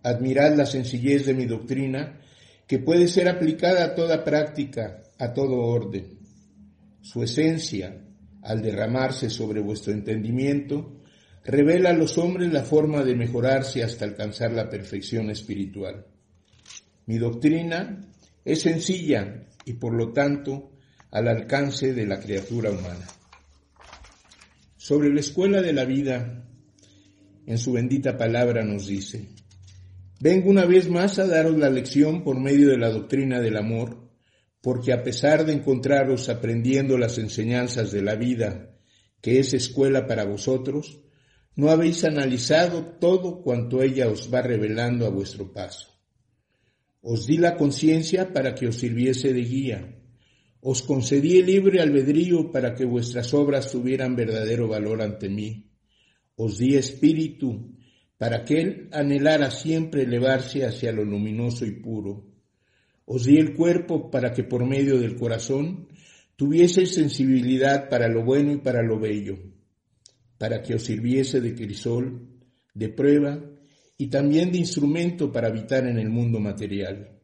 Admirad 0.04 0.56
la 0.56 0.66
sencillez 0.66 1.26
de 1.26 1.34
mi 1.34 1.46
doctrina 1.46 2.20
que 2.68 2.80
puede 2.80 3.08
ser 3.08 3.30
aplicada 3.30 3.86
a 3.86 3.96
toda 3.96 4.24
práctica, 4.24 5.02
a 5.18 5.34
todo 5.34 5.56
orden. 5.56 6.20
Su 7.02 7.24
esencia, 7.24 8.06
al 8.42 8.62
derramarse 8.62 9.30
sobre 9.30 9.62
vuestro 9.62 9.94
entendimiento, 9.94 11.02
revela 11.46 11.92
a 11.92 11.94
los 11.94 12.18
hombres 12.18 12.52
la 12.52 12.64
forma 12.64 13.04
de 13.04 13.16
mejorarse 13.16 13.82
hasta 13.82 14.04
alcanzar 14.04 14.52
la 14.52 14.70
perfección 14.70 15.30
espiritual. 15.30 16.06
Mi 17.06 17.18
doctrina 17.18 18.06
es 18.44 18.62
sencilla 18.62 19.48
y 19.64 19.74
por 19.74 19.94
lo 19.94 20.12
tanto 20.12 20.72
al 21.12 21.30
alcance 21.30 21.94
de 21.94 22.06
la 22.06 22.20
criatura 22.20 22.70
humana. 22.70 23.08
Sobre 24.76 25.14
la 25.14 25.22
escuela 25.22 25.62
de 25.62 25.74
la 25.74 25.86
vida, 25.86 26.47
en 27.48 27.58
su 27.58 27.72
bendita 27.72 28.18
palabra 28.18 28.64
nos 28.64 28.88
dice, 28.88 29.30
vengo 30.20 30.50
una 30.50 30.66
vez 30.66 30.90
más 30.90 31.18
a 31.18 31.26
daros 31.26 31.58
la 31.58 31.70
lección 31.70 32.24
por 32.24 32.38
medio 32.38 32.70
de 32.70 32.78
la 32.78 32.90
doctrina 32.90 33.40
del 33.40 33.56
amor, 33.56 34.12
porque 34.62 34.92
a 34.92 35.02
pesar 35.02 35.46
de 35.46 35.54
encontraros 35.54 36.28
aprendiendo 36.28 36.98
las 36.98 37.18
enseñanzas 37.18 37.92
de 37.94 38.02
la 38.02 38.16
vida, 38.16 38.78
que 39.22 39.40
es 39.40 39.54
escuela 39.54 40.08
para 40.08 40.26
vosotros, 40.26 41.02
no 41.56 41.70
habéis 41.70 42.04
analizado 42.04 42.84
todo 43.00 43.42
cuanto 43.42 43.82
ella 43.82 44.10
os 44.10 44.32
va 44.32 44.42
revelando 44.42 45.06
a 45.06 45.10
vuestro 45.10 45.54
paso. 45.54 45.88
Os 47.02 47.26
di 47.26 47.38
la 47.38 47.56
conciencia 47.56 48.34
para 48.34 48.54
que 48.54 48.68
os 48.68 48.76
sirviese 48.76 49.32
de 49.32 49.42
guía. 49.42 50.04
Os 50.60 50.82
concedí 50.82 51.38
el 51.38 51.46
libre 51.46 51.80
albedrío 51.80 52.52
para 52.52 52.76
que 52.76 52.84
vuestras 52.84 53.34
obras 53.34 53.72
tuvieran 53.72 54.18
verdadero 54.18 54.68
valor 54.68 55.02
ante 55.02 55.30
mí. 55.30 55.67
Os 56.38 56.58
di 56.58 56.76
espíritu 56.76 57.76
para 58.18 58.46
que 58.46 58.62
él 58.62 58.70
anhelara 58.94 59.52
siempre 59.52 60.04
elevarse 60.04 60.66
hacia 60.66 60.94
lo 60.94 61.04
luminoso 61.04 61.66
y 61.66 61.72
puro 61.72 62.38
os 63.10 63.24
di 63.24 63.38
el 63.38 63.56
cuerpo 63.56 64.12
para 64.12 64.34
que 64.34 64.44
por 64.44 64.66
medio 64.66 65.00
del 65.00 65.16
corazón 65.16 65.88
tuvieseis 66.36 66.94
sensibilidad 66.94 67.88
para 67.88 68.10
lo 68.10 68.26
bueno 68.26 68.52
y 68.52 68.58
para 68.58 68.84
lo 68.84 69.00
bello, 69.00 69.38
para 70.38 70.62
que 70.62 70.76
os 70.76 70.84
sirviese 70.84 71.40
de 71.40 71.56
crisol, 71.56 72.28
de 72.74 72.90
prueba 72.90 73.42
y 73.98 74.08
también 74.08 74.52
de 74.52 74.58
instrumento 74.58 75.32
para 75.32 75.48
habitar 75.48 75.88
en 75.88 75.98
el 76.00 76.10
mundo 76.10 76.42
material. 76.42 77.18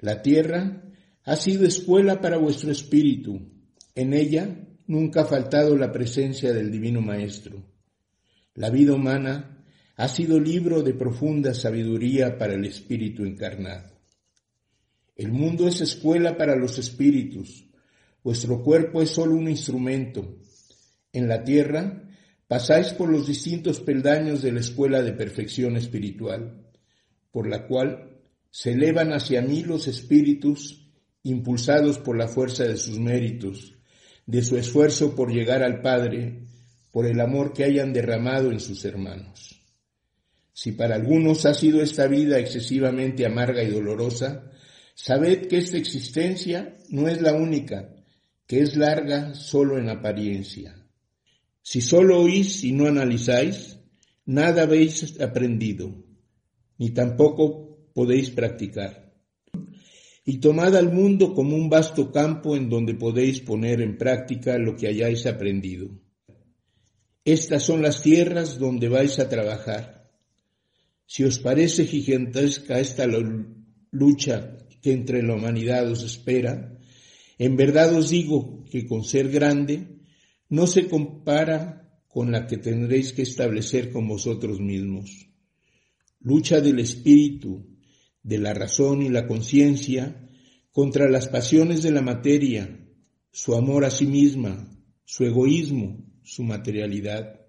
La 0.00 0.22
tierra 0.22 0.82
ha 1.22 1.36
sido 1.36 1.64
escuela 1.66 2.20
para 2.20 2.38
vuestro 2.38 2.72
espíritu. 2.72 3.48
En 3.94 4.12
ella 4.12 4.66
nunca 4.88 5.20
ha 5.20 5.24
faltado 5.24 5.76
la 5.76 5.92
presencia 5.92 6.52
del 6.52 6.72
Divino 6.72 7.00
Maestro. 7.00 7.64
La 8.54 8.70
vida 8.70 8.94
humana 8.94 9.64
ha 9.96 10.08
sido 10.08 10.40
libro 10.40 10.82
de 10.82 10.94
profunda 10.94 11.54
sabiduría 11.54 12.38
para 12.38 12.54
el 12.54 12.64
espíritu 12.64 13.24
encarnado. 13.24 13.90
El 15.14 15.32
mundo 15.32 15.68
es 15.68 15.80
escuela 15.80 16.36
para 16.36 16.56
los 16.56 16.78
espíritus. 16.78 17.66
Vuestro 18.24 18.62
cuerpo 18.62 19.02
es 19.02 19.10
solo 19.10 19.34
un 19.34 19.48
instrumento. 19.48 20.38
En 21.12 21.28
la 21.28 21.44
tierra 21.44 22.02
pasáis 22.48 22.92
por 22.94 23.10
los 23.10 23.26
distintos 23.26 23.80
peldaños 23.80 24.42
de 24.42 24.52
la 24.52 24.60
escuela 24.60 25.02
de 25.02 25.12
perfección 25.12 25.76
espiritual, 25.76 26.66
por 27.30 27.48
la 27.48 27.66
cual 27.66 28.20
se 28.50 28.72
elevan 28.72 29.12
hacia 29.12 29.42
mí 29.42 29.62
los 29.62 29.86
espíritus 29.86 30.90
impulsados 31.22 31.98
por 31.98 32.16
la 32.16 32.26
fuerza 32.26 32.64
de 32.64 32.76
sus 32.76 32.98
méritos, 32.98 33.76
de 34.26 34.42
su 34.42 34.56
esfuerzo 34.56 35.14
por 35.14 35.32
llegar 35.32 35.62
al 35.62 35.80
Padre, 35.82 36.46
por 36.90 37.06
el 37.06 37.20
amor 37.20 37.52
que 37.52 37.64
hayan 37.64 37.92
derramado 37.92 38.50
en 38.50 38.60
sus 38.60 38.84
hermanos. 38.84 39.60
Si 40.52 40.72
para 40.72 40.96
algunos 40.96 41.46
ha 41.46 41.54
sido 41.54 41.82
esta 41.82 42.06
vida 42.06 42.38
excesivamente 42.38 43.24
amarga 43.24 43.62
y 43.62 43.70
dolorosa, 43.70 44.50
Sabed 45.02 45.46
que 45.48 45.56
esta 45.56 45.78
existencia 45.78 46.76
no 46.90 47.08
es 47.08 47.22
la 47.22 47.32
única, 47.32 47.88
que 48.46 48.60
es 48.60 48.76
larga 48.76 49.34
solo 49.34 49.78
en 49.78 49.88
apariencia. 49.88 50.76
Si 51.62 51.80
solo 51.80 52.20
oís 52.20 52.64
y 52.64 52.72
no 52.72 52.86
analizáis, 52.86 53.78
nada 54.26 54.64
habéis 54.64 55.18
aprendido, 55.18 56.04
ni 56.76 56.90
tampoco 56.90 57.88
podéis 57.94 58.28
practicar. 58.28 59.14
Y 60.26 60.36
tomad 60.36 60.76
al 60.76 60.92
mundo 60.92 61.32
como 61.32 61.56
un 61.56 61.70
vasto 61.70 62.12
campo 62.12 62.54
en 62.54 62.68
donde 62.68 62.94
podéis 62.94 63.40
poner 63.40 63.80
en 63.80 63.96
práctica 63.96 64.58
lo 64.58 64.76
que 64.76 64.88
hayáis 64.88 65.24
aprendido. 65.24 65.88
Estas 67.24 67.62
son 67.64 67.82
las 67.82 68.02
tierras 68.02 68.58
donde 68.58 68.88
vais 68.88 69.18
a 69.18 69.28
trabajar. 69.28 70.10
Si 71.06 71.24
os 71.24 71.38
parece 71.38 71.86
gigantesca 71.86 72.80
esta 72.80 73.06
lucha 73.90 74.56
que 74.80 74.92
entre 74.92 75.22
la 75.22 75.34
humanidad 75.34 75.90
os 75.90 76.02
espera, 76.02 76.78
en 77.38 77.56
verdad 77.56 77.94
os 77.94 78.10
digo 78.10 78.64
que 78.70 78.86
con 78.86 79.04
ser 79.04 79.28
grande 79.28 80.00
no 80.48 80.66
se 80.66 80.88
compara 80.88 82.02
con 82.08 82.32
la 82.32 82.46
que 82.46 82.56
tendréis 82.56 83.12
que 83.12 83.22
establecer 83.22 83.92
con 83.92 84.08
vosotros 84.08 84.60
mismos. 84.60 85.28
Lucha 86.20 86.60
del 86.60 86.80
espíritu, 86.80 87.78
de 88.22 88.38
la 88.38 88.52
razón 88.52 89.02
y 89.02 89.08
la 89.08 89.26
conciencia 89.26 90.28
contra 90.72 91.08
las 91.08 91.28
pasiones 91.28 91.82
de 91.82 91.90
la 91.90 92.02
materia, 92.02 92.86
su 93.30 93.54
amor 93.54 93.84
a 93.84 93.90
sí 93.90 94.06
misma, 94.06 94.68
su 95.04 95.24
egoísmo, 95.24 96.09
su 96.30 96.44
materialidad. 96.44 97.40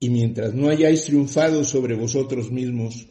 Y 0.00 0.08
mientras 0.08 0.54
no 0.54 0.70
hayáis 0.70 1.04
triunfado 1.04 1.64
sobre 1.64 1.94
vosotros 1.94 2.50
mismos, 2.50 3.08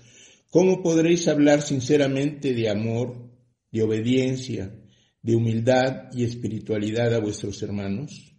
¿cómo 0.50 0.82
podréis 0.82 1.28
hablar 1.28 1.62
sinceramente 1.62 2.56
de 2.56 2.68
amor, 2.68 3.30
de 3.72 3.84
obediencia, 3.84 4.74
de 5.22 5.36
humildad 5.36 6.12
y 6.12 6.24
espiritualidad 6.24 7.14
a 7.14 7.20
vuestros 7.20 7.62
hermanos? 7.62 8.34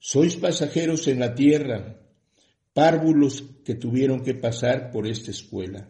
Sois 0.00 0.34
pasajeros 0.36 1.06
en 1.06 1.20
la 1.20 1.36
tierra, 1.36 2.00
párvulos 2.72 3.44
que 3.64 3.76
tuvieron 3.76 4.24
que 4.24 4.34
pasar 4.34 4.90
por 4.90 5.06
esta 5.06 5.30
escuela. 5.30 5.86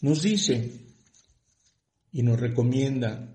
Nos 0.00 0.22
dice 0.22 0.72
y 2.10 2.22
nos 2.22 2.40
recomienda, 2.40 3.34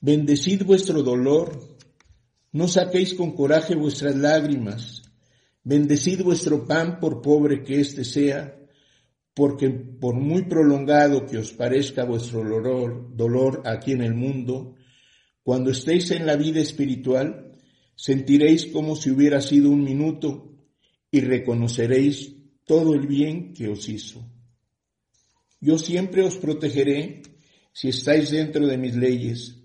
bendecid 0.00 0.62
vuestro 0.62 1.02
dolor, 1.02 1.71
no 2.52 2.68
saquéis 2.68 3.14
con 3.14 3.32
coraje 3.32 3.74
vuestras 3.74 4.14
lágrimas, 4.16 5.02
bendecid 5.64 6.22
vuestro 6.22 6.66
pan 6.66 7.00
por 7.00 7.22
pobre 7.22 7.62
que 7.64 7.80
éste 7.80 8.04
sea, 8.04 8.58
porque 9.34 9.70
por 9.70 10.14
muy 10.14 10.42
prolongado 10.42 11.24
que 11.24 11.38
os 11.38 11.52
parezca 11.52 12.04
vuestro 12.04 12.44
dolor, 12.44 13.16
dolor 13.16 13.62
aquí 13.64 13.92
en 13.92 14.02
el 14.02 14.14
mundo, 14.14 14.74
cuando 15.42 15.70
estéis 15.70 16.10
en 16.10 16.26
la 16.26 16.36
vida 16.36 16.60
espiritual, 16.60 17.56
sentiréis 17.94 18.66
como 18.66 18.96
si 18.96 19.10
hubiera 19.10 19.40
sido 19.40 19.70
un 19.70 19.82
minuto 19.82 20.52
y 21.10 21.20
reconoceréis 21.20 22.34
todo 22.66 22.94
el 22.94 23.06
bien 23.06 23.54
que 23.54 23.68
os 23.68 23.88
hizo. 23.88 24.24
Yo 25.60 25.78
siempre 25.78 26.22
os 26.22 26.36
protegeré 26.36 27.22
si 27.72 27.88
estáis 27.88 28.30
dentro 28.30 28.66
de 28.66 28.76
mis 28.76 28.94
leyes, 28.94 29.61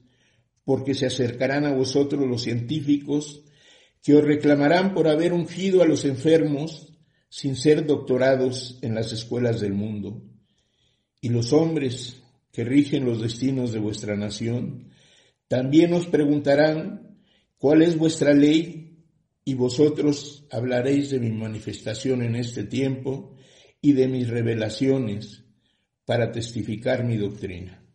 porque 0.67 0.95
se 0.95 1.05
acercarán 1.05 1.65
a 1.65 1.71
vosotros 1.71 2.27
los 2.27 2.41
científicos 2.41 3.41
que 4.03 4.15
os 4.15 4.21
reclamarán 4.21 4.93
por 4.93 5.07
haber 5.07 5.31
ungido 5.31 5.81
a 5.81 5.85
los 5.85 6.03
enfermos 6.03 6.91
sin 7.29 7.55
ser 7.55 7.85
doctorados 7.85 8.77
en 8.81 8.93
las 8.93 9.13
escuelas 9.13 9.61
del 9.61 9.71
mundo. 9.71 10.25
Y 11.21 11.29
los 11.29 11.53
hombres 11.53 12.21
que 12.51 12.65
rigen 12.65 13.05
los 13.05 13.21
destinos 13.21 13.71
de 13.71 13.79
vuestra 13.79 14.17
nación 14.17 14.89
también 15.47 15.93
os 15.93 16.05
preguntarán 16.05 17.17
cuál 17.57 17.81
es 17.81 17.97
vuestra 17.97 18.33
ley 18.33 19.05
y 19.45 19.53
vosotros 19.53 20.47
hablaréis 20.51 21.11
de 21.11 21.21
mi 21.21 21.31
manifestación 21.31 22.23
en 22.23 22.35
este 22.35 22.65
tiempo 22.65 23.37
y 23.79 23.93
de 23.93 24.09
mis 24.09 24.27
revelaciones 24.27 25.45
para 26.03 26.29
testificar 26.33 27.05
mi 27.05 27.15
doctrina. 27.15 27.86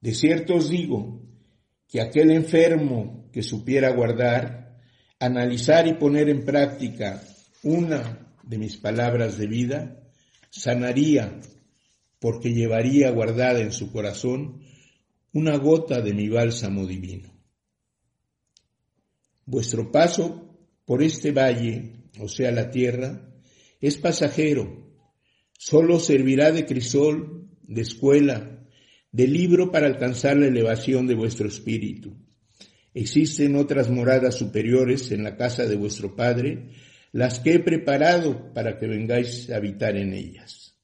De 0.00 0.14
cierto 0.14 0.54
os 0.54 0.70
digo 0.70 1.22
que 1.88 2.00
aquel 2.00 2.30
enfermo 2.30 3.28
que 3.32 3.42
supiera 3.42 3.90
guardar, 3.90 4.78
analizar 5.18 5.86
y 5.86 5.94
poner 5.94 6.28
en 6.28 6.44
práctica 6.44 7.22
una 7.62 8.34
de 8.42 8.58
mis 8.58 8.76
palabras 8.76 9.36
de 9.36 9.46
vida, 9.46 10.02
sanaría 10.50 11.40
porque 12.18 12.52
llevaría 12.52 13.10
guardada 13.10 13.60
en 13.60 13.72
su 13.72 13.92
corazón 13.92 14.62
una 15.32 15.56
gota 15.56 16.00
de 16.00 16.12
mi 16.12 16.28
bálsamo 16.28 16.86
divino. 16.86 17.30
Vuestro 19.46 19.90
paso 19.90 20.48
por 20.84 21.02
este 21.02 21.32
valle, 21.32 22.08
o 22.18 22.28
sea 22.28 22.50
la 22.50 22.70
tierra, 22.70 23.32
es 23.80 23.96
pasajero, 23.96 24.90
solo 25.58 25.98
servirá 25.98 26.52
de 26.52 26.66
crisol, 26.66 27.48
de 27.62 27.82
escuela, 27.82 28.59
de 29.12 29.26
libro 29.26 29.70
para 29.70 29.86
alcanzar 29.86 30.36
la 30.36 30.46
elevación 30.46 31.06
de 31.06 31.14
vuestro 31.14 31.48
espíritu. 31.48 32.16
Existen 32.94 33.56
otras 33.56 33.90
moradas 33.90 34.36
superiores 34.36 35.10
en 35.12 35.22
la 35.22 35.36
casa 35.36 35.66
de 35.66 35.76
vuestro 35.76 36.16
Padre, 36.16 36.70
las 37.12 37.40
que 37.40 37.54
he 37.54 37.60
preparado 37.60 38.52
para 38.52 38.78
que 38.78 38.86
vengáis 38.86 39.50
a 39.50 39.56
habitar 39.56 39.96
en 39.96 40.12
ellas. 40.12 40.76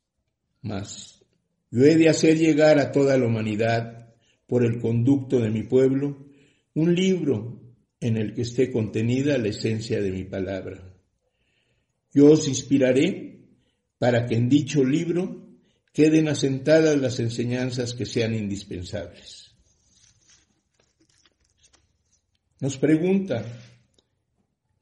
Mas 0.63 1.25
yo 1.71 1.85
he 1.85 1.97
de 1.97 2.09
hacer 2.09 2.39
llegar 2.39 2.79
a 2.79 2.93
toda 2.93 3.19
la 3.19 3.27
humanidad, 3.27 3.97
por 4.47 4.65
el 4.65 4.79
conducto 4.81 5.41
de 5.41 5.51
mi 5.51 5.65
pueblo, 5.65 6.27
un 6.75 6.95
libro 6.95 7.61
en 8.01 8.17
el 8.17 8.35
que 8.35 8.43
esté 8.43 8.71
contenida 8.71 9.39
la 9.39 9.49
esencia 9.49 10.01
de 10.01 10.13
mi 10.13 10.25
palabra. 10.25 10.95
Yo 12.13 12.31
os 12.31 12.47
inspiraré 12.47 13.41
para 13.99 14.27
que 14.27 14.37
en 14.37 14.49
dicho 14.49 14.85
libro 14.85 15.46
queden 15.97 16.29
asentadas 16.29 16.99
las 16.99 17.21
enseñanzas 17.21 17.95
que 17.95 18.05
sean 18.05 18.35
indispensables. 18.35 19.57
Nos 22.61 22.77
pregunta, 22.77 23.43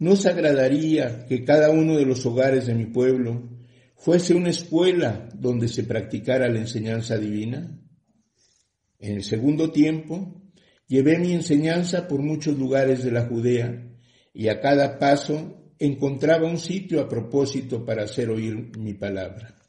¿no 0.00 0.14
os 0.14 0.26
agradaría 0.26 1.24
que 1.26 1.44
cada 1.44 1.70
uno 1.70 1.96
de 1.96 2.04
los 2.04 2.26
hogares 2.26 2.66
de 2.66 2.74
mi 2.74 2.86
pueblo 2.86 3.48
fuese 3.94 4.34
una 4.34 4.50
escuela 4.50 5.28
donde 5.34 5.68
se 5.68 5.84
practicara 5.84 6.48
la 6.48 6.58
enseñanza 6.58 7.16
divina? 7.16 7.78
En 8.98 9.14
el 9.14 9.22
segundo 9.22 9.70
tiempo, 9.70 10.42
llevé 10.88 11.20
mi 11.20 11.32
enseñanza 11.32 12.08
por 12.08 12.22
muchos 12.22 12.58
lugares 12.58 13.04
de 13.04 13.12
la 13.12 13.26
Judea 13.26 13.86
y 14.32 14.48
a 14.48 14.60
cada 14.60 14.98
paso 14.98 15.70
encontraba 15.78 16.48
un 16.48 16.58
sitio 16.58 17.00
a 17.00 17.08
propósito 17.08 17.84
para 17.84 18.02
hacer 18.02 18.30
oír 18.30 18.76
mi 18.76 18.94
palabra. 18.94 19.60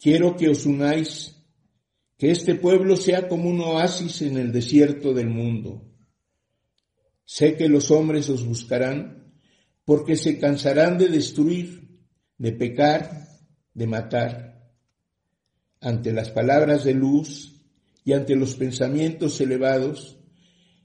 Quiero 0.00 0.36
que 0.36 0.48
os 0.48 0.64
unáis, 0.64 1.34
que 2.16 2.30
este 2.30 2.54
pueblo 2.54 2.96
sea 2.96 3.28
como 3.28 3.50
un 3.50 3.60
oasis 3.60 4.22
en 4.22 4.38
el 4.38 4.52
desierto 4.52 5.12
del 5.12 5.28
mundo. 5.28 5.84
Sé 7.24 7.56
que 7.56 7.68
los 7.68 7.90
hombres 7.90 8.28
os 8.28 8.46
buscarán 8.46 9.34
porque 9.84 10.16
se 10.16 10.38
cansarán 10.38 10.98
de 10.98 11.08
destruir, 11.08 12.00
de 12.36 12.52
pecar, 12.52 13.26
de 13.74 13.86
matar. 13.86 14.70
Ante 15.80 16.12
las 16.12 16.30
palabras 16.30 16.84
de 16.84 16.94
luz 16.94 17.60
y 18.04 18.12
ante 18.12 18.36
los 18.36 18.54
pensamientos 18.54 19.40
elevados, 19.40 20.18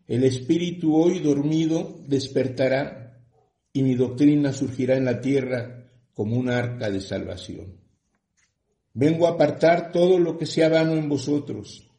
el 0.07 0.24
espíritu 0.24 0.95
hoy 0.95 1.20
dormido 1.20 2.03
despertará 2.07 3.24
y 3.72 3.84
mi 3.84 3.95
doctrina 3.95 4.53
surgirá 4.53 4.97
en 4.97 5.05
la 5.05 5.22
tierra 5.22 5.91
como 6.14 6.36
un 6.36 6.49
arca 6.49 6.89
de 6.89 6.99
salvación. 6.99 7.82
Vengo 8.93 9.25
a 9.25 9.31
apartar 9.31 9.91
todo 9.91 10.19
lo 10.19 10.37
que 10.37 10.45
sea 10.45 10.69
vano 10.69 10.93
en 10.93 11.09
vosotros, 11.09 11.89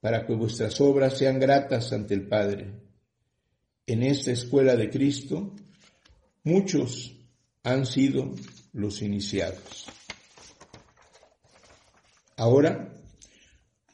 para 0.00 0.26
que 0.26 0.34
vuestras 0.34 0.80
obras 0.80 1.16
sean 1.16 1.40
gratas 1.40 1.92
ante 1.92 2.12
el 2.12 2.28
Padre. 2.28 2.74
En 3.86 4.02
esta 4.02 4.32
escuela 4.32 4.76
de 4.76 4.90
Cristo, 4.90 5.54
muchos 6.44 7.16
han 7.62 7.86
sido 7.86 8.34
los 8.72 9.00
iniciados. 9.00 9.86
Ahora, 12.36 12.92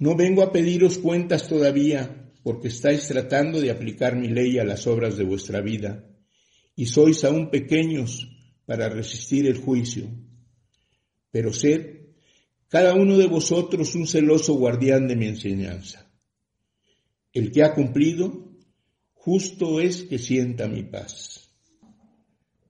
no 0.00 0.16
vengo 0.16 0.42
a 0.42 0.50
pediros 0.50 0.98
cuentas 0.98 1.48
todavía, 1.48 2.32
porque 2.42 2.68
estáis 2.68 3.06
tratando 3.06 3.60
de 3.60 3.70
aplicar 3.70 4.16
mi 4.16 4.28
ley 4.28 4.58
a 4.58 4.64
las 4.64 4.86
obras 4.86 5.16
de 5.16 5.24
vuestra 5.24 5.60
vida, 5.60 6.04
y 6.74 6.86
sois 6.86 7.22
aún 7.24 7.50
pequeños 7.50 8.28
para 8.64 8.88
resistir 8.88 9.46
el 9.46 9.58
juicio. 9.58 10.08
Pero 11.30 11.52
sed 11.52 11.98
cada 12.68 12.94
uno 12.94 13.16
de 13.16 13.26
vosotros 13.26 13.94
un 13.94 14.06
celoso 14.06 14.54
guardián 14.54 15.08
de 15.08 15.16
mi 15.16 15.26
enseñanza. 15.26 16.06
El 17.32 17.50
que 17.50 17.62
ha 17.62 17.74
cumplido, 17.74 18.52
justo 19.14 19.80
es 19.80 20.02
que 20.02 20.18
sienta 20.18 20.68
mi 20.68 20.82
paz. 20.82 21.50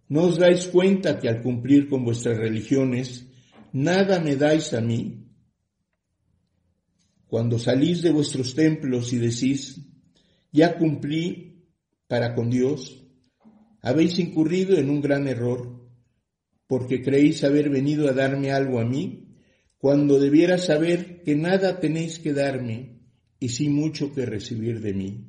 ¿No 0.08 0.22
os 0.22 0.38
dais 0.38 0.68
cuenta 0.68 1.18
que 1.18 1.28
al 1.28 1.42
cumplir 1.42 1.88
con 1.88 2.04
vuestras 2.04 2.38
religiones, 2.38 3.26
nada 3.72 4.20
me 4.20 4.36
dais 4.36 4.72
a 4.72 4.80
mí? 4.80 5.26
Cuando 7.26 7.58
salís 7.58 8.00
de 8.00 8.10
vuestros 8.10 8.54
templos 8.54 9.12
y 9.12 9.18
decís, 9.18 9.80
ya 10.50 10.78
cumplí 10.78 11.66
para 12.06 12.34
con 12.34 12.48
Dios, 12.48 13.04
habéis 13.82 14.18
incurrido 14.18 14.78
en 14.78 14.88
un 14.88 15.02
gran 15.02 15.28
error, 15.28 15.86
porque 16.66 17.02
creéis 17.02 17.44
haber 17.44 17.68
venido 17.68 18.08
a 18.08 18.12
darme 18.12 18.50
algo 18.50 18.80
a 18.80 18.84
mí 18.84 19.27
cuando 19.78 20.18
debiera 20.18 20.58
saber 20.58 21.22
que 21.22 21.36
nada 21.36 21.78
tenéis 21.78 22.18
que 22.18 22.32
darme 22.32 22.98
y 23.38 23.50
sí 23.50 23.68
mucho 23.68 24.12
que 24.12 24.26
recibir 24.26 24.80
de 24.80 24.92
mí. 24.92 25.24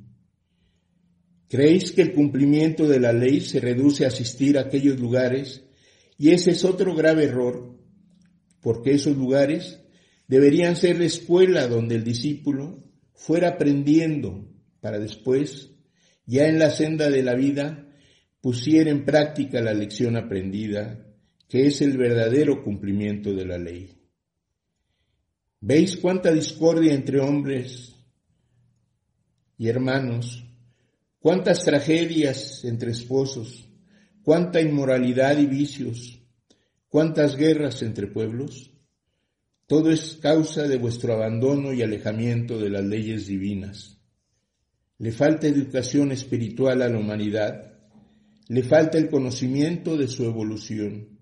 ¿Creéis 1.48 1.92
que 1.92 2.02
el 2.02 2.12
cumplimiento 2.12 2.86
de 2.86 3.00
la 3.00 3.12
ley 3.12 3.40
se 3.40 3.60
reduce 3.60 4.04
a 4.04 4.08
asistir 4.08 4.58
a 4.58 4.62
aquellos 4.62 4.98
lugares? 5.00 5.64
Y 6.18 6.30
ese 6.30 6.50
es 6.50 6.64
otro 6.64 6.94
grave 6.94 7.24
error, 7.24 7.78
porque 8.60 8.92
esos 8.92 9.16
lugares 9.16 9.80
deberían 10.28 10.76
ser 10.76 10.98
la 10.98 11.06
escuela 11.06 11.66
donde 11.66 11.96
el 11.96 12.04
discípulo 12.04 12.84
fuera 13.14 13.50
aprendiendo 13.50 14.48
para 14.80 14.98
después, 14.98 15.70
ya 16.26 16.46
en 16.46 16.58
la 16.58 16.70
senda 16.70 17.10
de 17.10 17.22
la 17.22 17.34
vida, 17.34 17.88
pusiera 18.40 18.90
en 18.90 19.04
práctica 19.04 19.60
la 19.60 19.74
lección 19.74 20.16
aprendida, 20.16 21.06
que 21.48 21.66
es 21.66 21.82
el 21.82 21.98
verdadero 21.98 22.62
cumplimiento 22.62 23.32
de 23.34 23.44
la 23.44 23.58
ley. 23.58 23.99
¿Veis 25.62 25.98
cuánta 25.98 26.32
discordia 26.32 26.94
entre 26.94 27.20
hombres 27.20 27.94
y 29.58 29.68
hermanos? 29.68 30.42
¿Cuántas 31.18 31.64
tragedias 31.64 32.64
entre 32.64 32.92
esposos? 32.92 33.68
¿Cuánta 34.22 34.62
inmoralidad 34.62 35.36
y 35.36 35.44
vicios? 35.44 36.18
¿Cuántas 36.88 37.36
guerras 37.36 37.82
entre 37.82 38.06
pueblos? 38.06 38.70
Todo 39.66 39.90
es 39.90 40.14
causa 40.14 40.66
de 40.66 40.78
vuestro 40.78 41.12
abandono 41.12 41.74
y 41.74 41.82
alejamiento 41.82 42.58
de 42.58 42.70
las 42.70 42.84
leyes 42.84 43.26
divinas. 43.26 44.00
Le 44.96 45.12
falta 45.12 45.46
educación 45.46 46.10
espiritual 46.10 46.80
a 46.80 46.88
la 46.88 46.98
humanidad, 46.98 47.78
le 48.48 48.62
falta 48.62 48.96
el 48.96 49.10
conocimiento 49.10 49.98
de 49.98 50.08
su 50.08 50.24
evolución. 50.24 51.20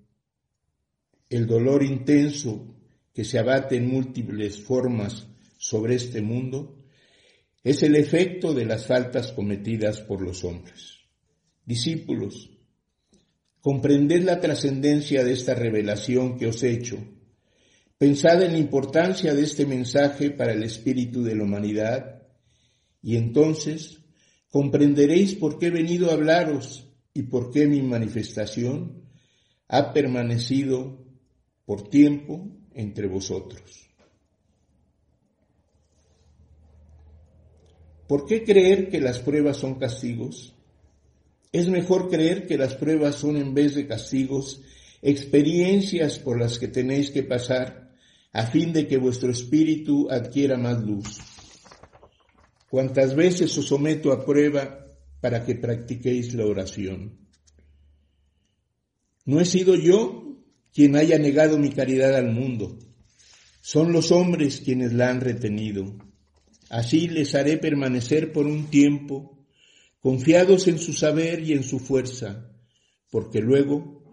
El 1.28 1.46
dolor 1.48 1.82
intenso 1.82 2.77
que 3.18 3.24
se 3.24 3.36
abate 3.36 3.74
en 3.74 3.88
múltiples 3.88 4.60
formas 4.60 5.26
sobre 5.56 5.96
este 5.96 6.22
mundo 6.22 6.78
es 7.64 7.82
el 7.82 7.96
efecto 7.96 8.54
de 8.54 8.64
las 8.64 8.86
faltas 8.86 9.32
cometidas 9.32 10.00
por 10.02 10.22
los 10.22 10.44
hombres. 10.44 10.98
Discípulos, 11.66 12.48
comprended 13.60 14.22
la 14.22 14.38
trascendencia 14.38 15.24
de 15.24 15.32
esta 15.32 15.56
revelación 15.56 16.38
que 16.38 16.46
os 16.46 16.62
he 16.62 16.70
hecho. 16.70 16.96
Pensad 17.98 18.40
en 18.40 18.52
la 18.52 18.58
importancia 18.58 19.34
de 19.34 19.42
este 19.42 19.66
mensaje 19.66 20.30
para 20.30 20.52
el 20.52 20.62
espíritu 20.62 21.24
de 21.24 21.34
la 21.34 21.42
humanidad 21.42 22.22
y 23.02 23.16
entonces 23.16 23.98
comprenderéis 24.48 25.34
por 25.34 25.58
qué 25.58 25.66
he 25.66 25.70
venido 25.70 26.10
a 26.10 26.14
hablaros 26.14 26.88
y 27.12 27.22
por 27.22 27.50
qué 27.50 27.66
mi 27.66 27.82
manifestación 27.82 29.02
ha 29.66 29.92
permanecido 29.92 31.04
por 31.64 31.88
tiempo 31.88 32.54
entre 32.78 33.08
vosotros. 33.08 33.90
¿Por 38.06 38.24
qué 38.24 38.44
creer 38.44 38.88
que 38.88 39.00
las 39.00 39.18
pruebas 39.18 39.56
son 39.56 39.74
castigos? 39.74 40.54
Es 41.50 41.68
mejor 41.68 42.08
creer 42.08 42.46
que 42.46 42.56
las 42.56 42.74
pruebas 42.74 43.16
son 43.16 43.36
en 43.36 43.52
vez 43.52 43.74
de 43.74 43.88
castigos, 43.88 44.62
experiencias 45.02 46.20
por 46.20 46.38
las 46.38 46.58
que 46.58 46.68
tenéis 46.68 47.10
que 47.10 47.24
pasar 47.24 47.90
a 48.32 48.46
fin 48.46 48.72
de 48.72 48.86
que 48.86 48.96
vuestro 48.96 49.32
espíritu 49.32 50.08
adquiera 50.08 50.56
más 50.56 50.80
luz. 50.80 51.18
Cuantas 52.70 53.16
veces 53.16 53.58
os 53.58 53.66
someto 53.66 54.12
a 54.12 54.24
prueba 54.24 54.86
para 55.20 55.44
que 55.44 55.56
practiquéis 55.56 56.32
la 56.34 56.46
oración. 56.46 57.18
No 59.24 59.40
he 59.40 59.44
sido 59.44 59.74
yo 59.74 60.27
quien 60.72 60.96
haya 60.96 61.18
negado 61.18 61.58
mi 61.58 61.70
caridad 61.70 62.14
al 62.16 62.32
mundo. 62.32 62.78
Son 63.60 63.92
los 63.92 64.12
hombres 64.12 64.60
quienes 64.60 64.92
la 64.92 65.10
han 65.10 65.20
retenido. 65.20 65.96
Así 66.70 67.08
les 67.08 67.34
haré 67.34 67.56
permanecer 67.56 68.32
por 68.32 68.46
un 68.46 68.66
tiempo, 68.66 69.46
confiados 70.00 70.68
en 70.68 70.78
su 70.78 70.92
saber 70.92 71.40
y 71.40 71.52
en 71.52 71.62
su 71.62 71.78
fuerza, 71.78 72.50
porque 73.10 73.40
luego, 73.40 74.04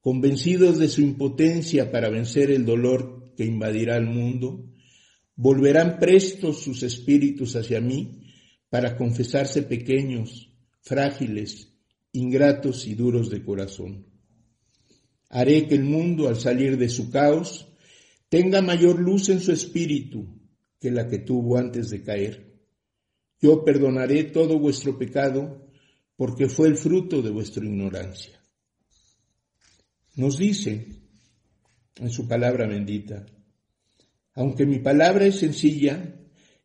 convencidos 0.00 0.78
de 0.78 0.88
su 0.88 1.02
impotencia 1.02 1.90
para 1.90 2.08
vencer 2.08 2.50
el 2.50 2.64
dolor 2.64 3.34
que 3.36 3.44
invadirá 3.44 3.96
el 3.96 4.06
mundo, 4.06 4.72
volverán 5.36 5.98
prestos 5.98 6.62
sus 6.62 6.82
espíritus 6.82 7.54
hacia 7.56 7.80
mí 7.80 8.24
para 8.70 8.96
confesarse 8.96 9.62
pequeños, 9.62 10.52
frágiles, 10.80 11.74
ingratos 12.12 12.86
y 12.86 12.94
duros 12.94 13.30
de 13.30 13.44
corazón. 13.44 14.06
Haré 15.28 15.66
que 15.66 15.74
el 15.74 15.84
mundo, 15.84 16.28
al 16.28 16.40
salir 16.40 16.78
de 16.78 16.88
su 16.88 17.10
caos, 17.10 17.68
tenga 18.28 18.62
mayor 18.62 18.98
luz 18.98 19.28
en 19.28 19.40
su 19.40 19.52
espíritu 19.52 20.38
que 20.80 20.90
la 20.90 21.08
que 21.08 21.18
tuvo 21.18 21.58
antes 21.58 21.90
de 21.90 22.02
caer. 22.02 22.60
Yo 23.40 23.64
perdonaré 23.64 24.24
todo 24.24 24.58
vuestro 24.58 24.98
pecado 24.98 25.68
porque 26.16 26.48
fue 26.48 26.68
el 26.68 26.76
fruto 26.76 27.22
de 27.22 27.30
vuestra 27.30 27.64
ignorancia. 27.64 28.40
Nos 30.16 30.38
dice 30.38 30.86
en 31.96 32.10
su 32.10 32.26
palabra 32.26 32.66
bendita, 32.66 33.26
aunque 34.34 34.66
mi 34.66 34.78
palabra 34.78 35.26
es 35.26 35.36
sencilla, 35.36 36.14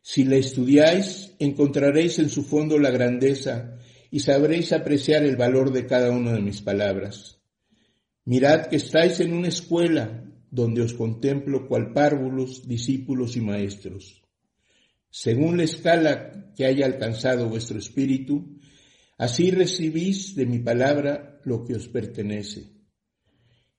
si 0.00 0.24
la 0.24 0.36
estudiáis 0.36 1.34
encontraréis 1.38 2.18
en 2.18 2.30
su 2.30 2.44
fondo 2.44 2.78
la 2.78 2.90
grandeza 2.90 3.78
y 4.10 4.20
sabréis 4.20 4.72
apreciar 4.72 5.22
el 5.24 5.36
valor 5.36 5.72
de 5.72 5.86
cada 5.86 6.10
una 6.10 6.32
de 6.32 6.40
mis 6.40 6.60
palabras. 6.62 7.40
Mirad 8.26 8.66
que 8.66 8.76
estáis 8.76 9.20
en 9.20 9.34
una 9.34 9.48
escuela 9.48 10.24
donde 10.50 10.82
os 10.82 10.94
contemplo 10.94 11.66
cual 11.66 11.92
párvulos, 11.92 12.66
discípulos 12.66 13.36
y 13.36 13.40
maestros. 13.40 14.22
Según 15.10 15.58
la 15.58 15.64
escala 15.64 16.52
que 16.56 16.64
haya 16.64 16.86
alcanzado 16.86 17.48
vuestro 17.48 17.78
espíritu, 17.78 18.58
así 19.18 19.50
recibís 19.50 20.34
de 20.34 20.46
mi 20.46 20.60
palabra 20.60 21.40
lo 21.44 21.64
que 21.64 21.74
os 21.74 21.88
pertenece. 21.88 22.72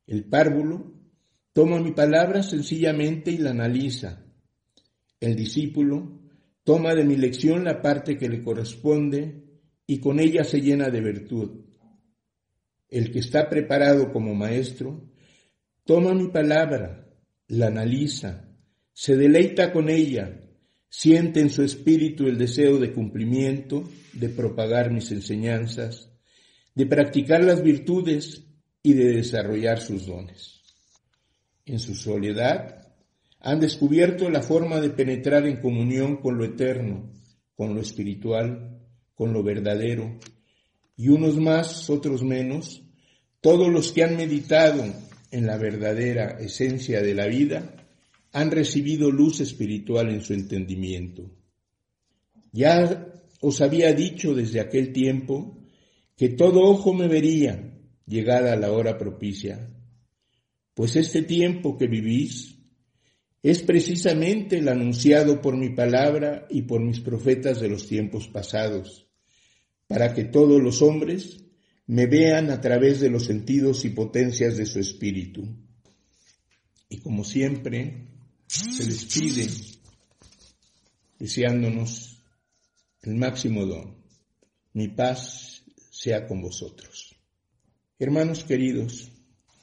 El 0.06 0.26
párvulo 0.26 0.94
toma 1.52 1.82
mi 1.82 1.92
palabra 1.92 2.44
sencillamente 2.44 3.32
y 3.32 3.38
la 3.38 3.52
analiza. 3.52 4.24
El 5.20 5.36
discípulo 5.36 6.22
toma 6.64 6.94
de 6.94 7.04
mi 7.04 7.16
lección 7.16 7.64
la 7.64 7.82
parte 7.82 8.18
que 8.18 8.30
le 8.30 8.44
corresponde 8.44 9.44
y 9.88 10.00
con 10.00 10.20
ella 10.20 10.44
se 10.44 10.62
llena 10.62 10.90
de 10.90 11.02
virtud. 11.02 11.65
El 12.90 13.12
que 13.12 13.20
está 13.20 13.50
preparado 13.50 14.12
como 14.12 14.36
maestro, 14.36 15.10
toma 15.84 16.14
mi 16.14 16.30
palabra, 16.30 17.08
la 17.48 17.68
analiza, 17.68 18.50
se 18.94 19.16
deleita 19.16 19.72
con 19.74 19.90
ella, 19.90 20.42
siente 20.90 21.42
en 21.42 21.50
su 21.50 21.64
espíritu 21.64 22.28
el 22.28 22.38
deseo 22.38 22.78
de 22.78 22.94
cumplimiento, 22.94 23.90
de 24.14 24.30
propagar 24.30 24.92
mis 24.92 25.12
enseñanzas, 25.12 26.10
de 26.74 26.86
practicar 26.86 27.44
las 27.44 27.62
virtudes 27.62 28.46
y 28.82 28.94
de 28.94 29.14
desarrollar 29.14 29.82
sus 29.82 30.06
dones. 30.06 30.62
En 31.66 31.80
su 31.80 31.96
soledad 31.96 32.94
han 33.40 33.60
descubierto 33.60 34.30
la 34.30 34.42
forma 34.42 34.80
de 34.80 34.90
penetrar 34.90 35.46
en 35.46 35.62
comunión 35.62 36.18
con 36.18 36.38
lo 36.38 36.46
eterno, 36.46 37.12
con 37.56 37.76
lo 37.76 37.82
espiritual, 37.82 38.80
con 39.14 39.34
lo 39.34 39.44
verdadero, 39.44 40.20
y 40.98 41.10
unos 41.10 41.38
más, 41.38 41.90
otros 41.90 42.24
menos, 42.24 42.84
todos 43.42 43.72
los 43.72 43.92
que 43.92 44.04
han 44.04 44.18
meditado 44.18 44.84
en 45.32 45.46
la 45.46 45.58
verdadera 45.58 46.40
esencia 46.40 47.02
de 47.02 47.14
la 47.14 47.28
vida 47.28 47.76
han 48.32 48.52
recibido 48.52 49.12
luz 49.12 49.40
espiritual 49.40 50.10
en 50.10 50.22
su 50.22 50.34
entendimiento. 50.34 51.32
Ya 52.52 53.08
os 53.42 53.62
había 53.62 53.94
dicho 53.94 54.34
desde 54.34 54.60
aquel 54.60 54.94
tiempo 54.94 55.58
que 56.16 56.30
todo 56.30 56.62
ojo 56.62 56.94
me 56.94 57.08
vería 57.08 57.74
llegada 58.06 58.56
la 58.56 58.72
hora 58.72 58.98
propicia, 58.98 59.70
pues 60.74 60.96
este 60.96 61.22
tiempo 61.22 61.78
que 61.78 61.88
vivís 61.88 62.56
es 63.44 63.62
precisamente 63.62 64.58
el 64.58 64.68
anunciado 64.70 65.42
por 65.42 65.56
mi 65.56 65.70
palabra 65.70 66.48
y 66.50 66.64
por 66.64 66.82
mis 66.82 67.00
profetas 67.00 67.60
de 67.60 67.70
los 67.70 67.88
tiempos 67.88 68.28
pasados, 68.28 69.05
para 69.88 70.14
que 70.14 70.26
todos 70.26 70.62
los 70.62 70.82
hombres 70.82 71.38
me 71.88 72.08
vean 72.08 72.50
a 72.50 72.62
través 72.62 73.00
de 73.00 73.10
los 73.10 73.26
sentidos 73.26 73.86
y 73.86 73.90
potencias 73.90 74.58
de 74.58 74.66
su 74.66 74.80
espíritu. 74.80 75.48
Y 76.90 76.98
como 76.98 77.24
siempre, 77.24 78.08
se 78.48 78.86
les 78.86 79.06
pide, 79.06 79.48
deseándonos 81.20 82.22
el 83.04 83.16
máximo 83.16 83.66
don, 83.66 83.96
mi 84.74 84.88
paz 84.88 85.64
sea 85.92 86.28
con 86.28 86.42
vosotros. 86.42 87.16
Hermanos 88.00 88.44
queridos, 88.44 89.12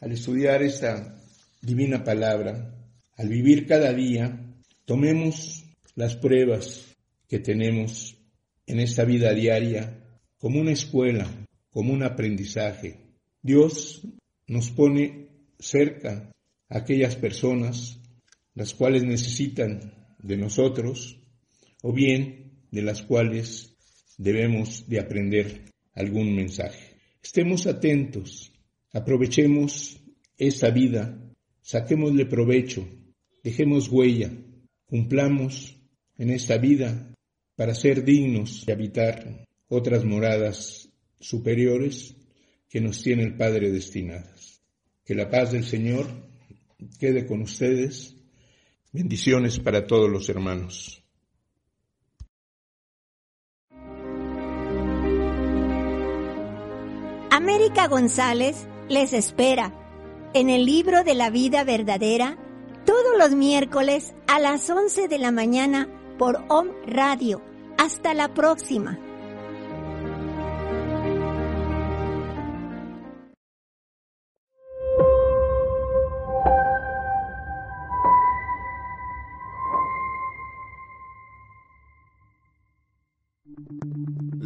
al 0.00 0.12
estudiar 0.12 0.62
esta 0.62 1.20
divina 1.60 2.02
palabra, 2.02 2.74
al 3.16 3.28
vivir 3.28 3.66
cada 3.66 3.92
día, 3.92 4.54
tomemos 4.84 5.64
las 5.94 6.16
pruebas 6.16 6.86
que 7.28 7.38
tenemos 7.38 8.16
en 8.66 8.80
esta 8.80 9.04
vida 9.04 9.32
diaria 9.32 10.01
como 10.42 10.60
una 10.60 10.72
escuela, 10.72 11.30
como 11.70 11.92
un 11.92 12.02
aprendizaje. 12.02 12.98
Dios 13.42 14.02
nos 14.48 14.70
pone 14.70 15.28
cerca 15.60 16.32
a 16.68 16.78
aquellas 16.78 17.14
personas 17.14 18.00
las 18.52 18.74
cuales 18.74 19.04
necesitan 19.04 19.94
de 20.18 20.36
nosotros 20.36 21.16
o 21.82 21.92
bien 21.92 22.64
de 22.72 22.82
las 22.82 23.02
cuales 23.02 23.76
debemos 24.18 24.88
de 24.88 24.98
aprender 24.98 25.62
algún 25.94 26.34
mensaje. 26.34 26.96
Estemos 27.22 27.68
atentos, 27.68 28.52
aprovechemos 28.92 30.02
esta 30.36 30.70
vida, 30.70 31.22
saquémosle 31.60 32.26
provecho, 32.26 32.84
dejemos 33.44 33.88
huella, 33.88 34.32
cumplamos 34.86 35.78
en 36.18 36.30
esta 36.30 36.58
vida 36.58 37.14
para 37.54 37.76
ser 37.76 38.04
dignos 38.04 38.66
de 38.66 38.72
habitar 38.72 39.46
otras 39.74 40.04
moradas 40.04 40.90
superiores, 41.18 42.14
que 42.68 42.80
nos 42.80 43.02
tiene 43.02 43.22
el 43.22 43.36
Padre 43.36 43.70
destinadas. 43.70 44.62
Que 45.02 45.14
la 45.14 45.30
paz 45.30 45.52
del 45.52 45.64
Señor 45.64 46.06
quede 46.98 47.26
con 47.26 47.40
ustedes. 47.40 48.14
Bendiciones 48.92 49.58
para 49.58 49.86
todos 49.86 50.10
los 50.10 50.28
hermanos. 50.28 51.02
América 57.30 57.88
González 57.88 58.66
les 58.90 59.14
espera 59.14 59.72
en 60.34 60.50
el 60.50 60.66
libro 60.66 61.02
de 61.02 61.14
la 61.14 61.30
vida 61.30 61.64
verdadera 61.64 62.36
todos 62.84 63.16
los 63.18 63.34
miércoles 63.34 64.12
a 64.26 64.38
las 64.38 64.68
11 64.68 65.08
de 65.08 65.18
la 65.18 65.30
mañana 65.30 65.88
por 66.18 66.44
OM 66.48 66.68
Radio. 66.86 67.42
Hasta 67.78 68.12
la 68.12 68.34
próxima. 68.34 68.98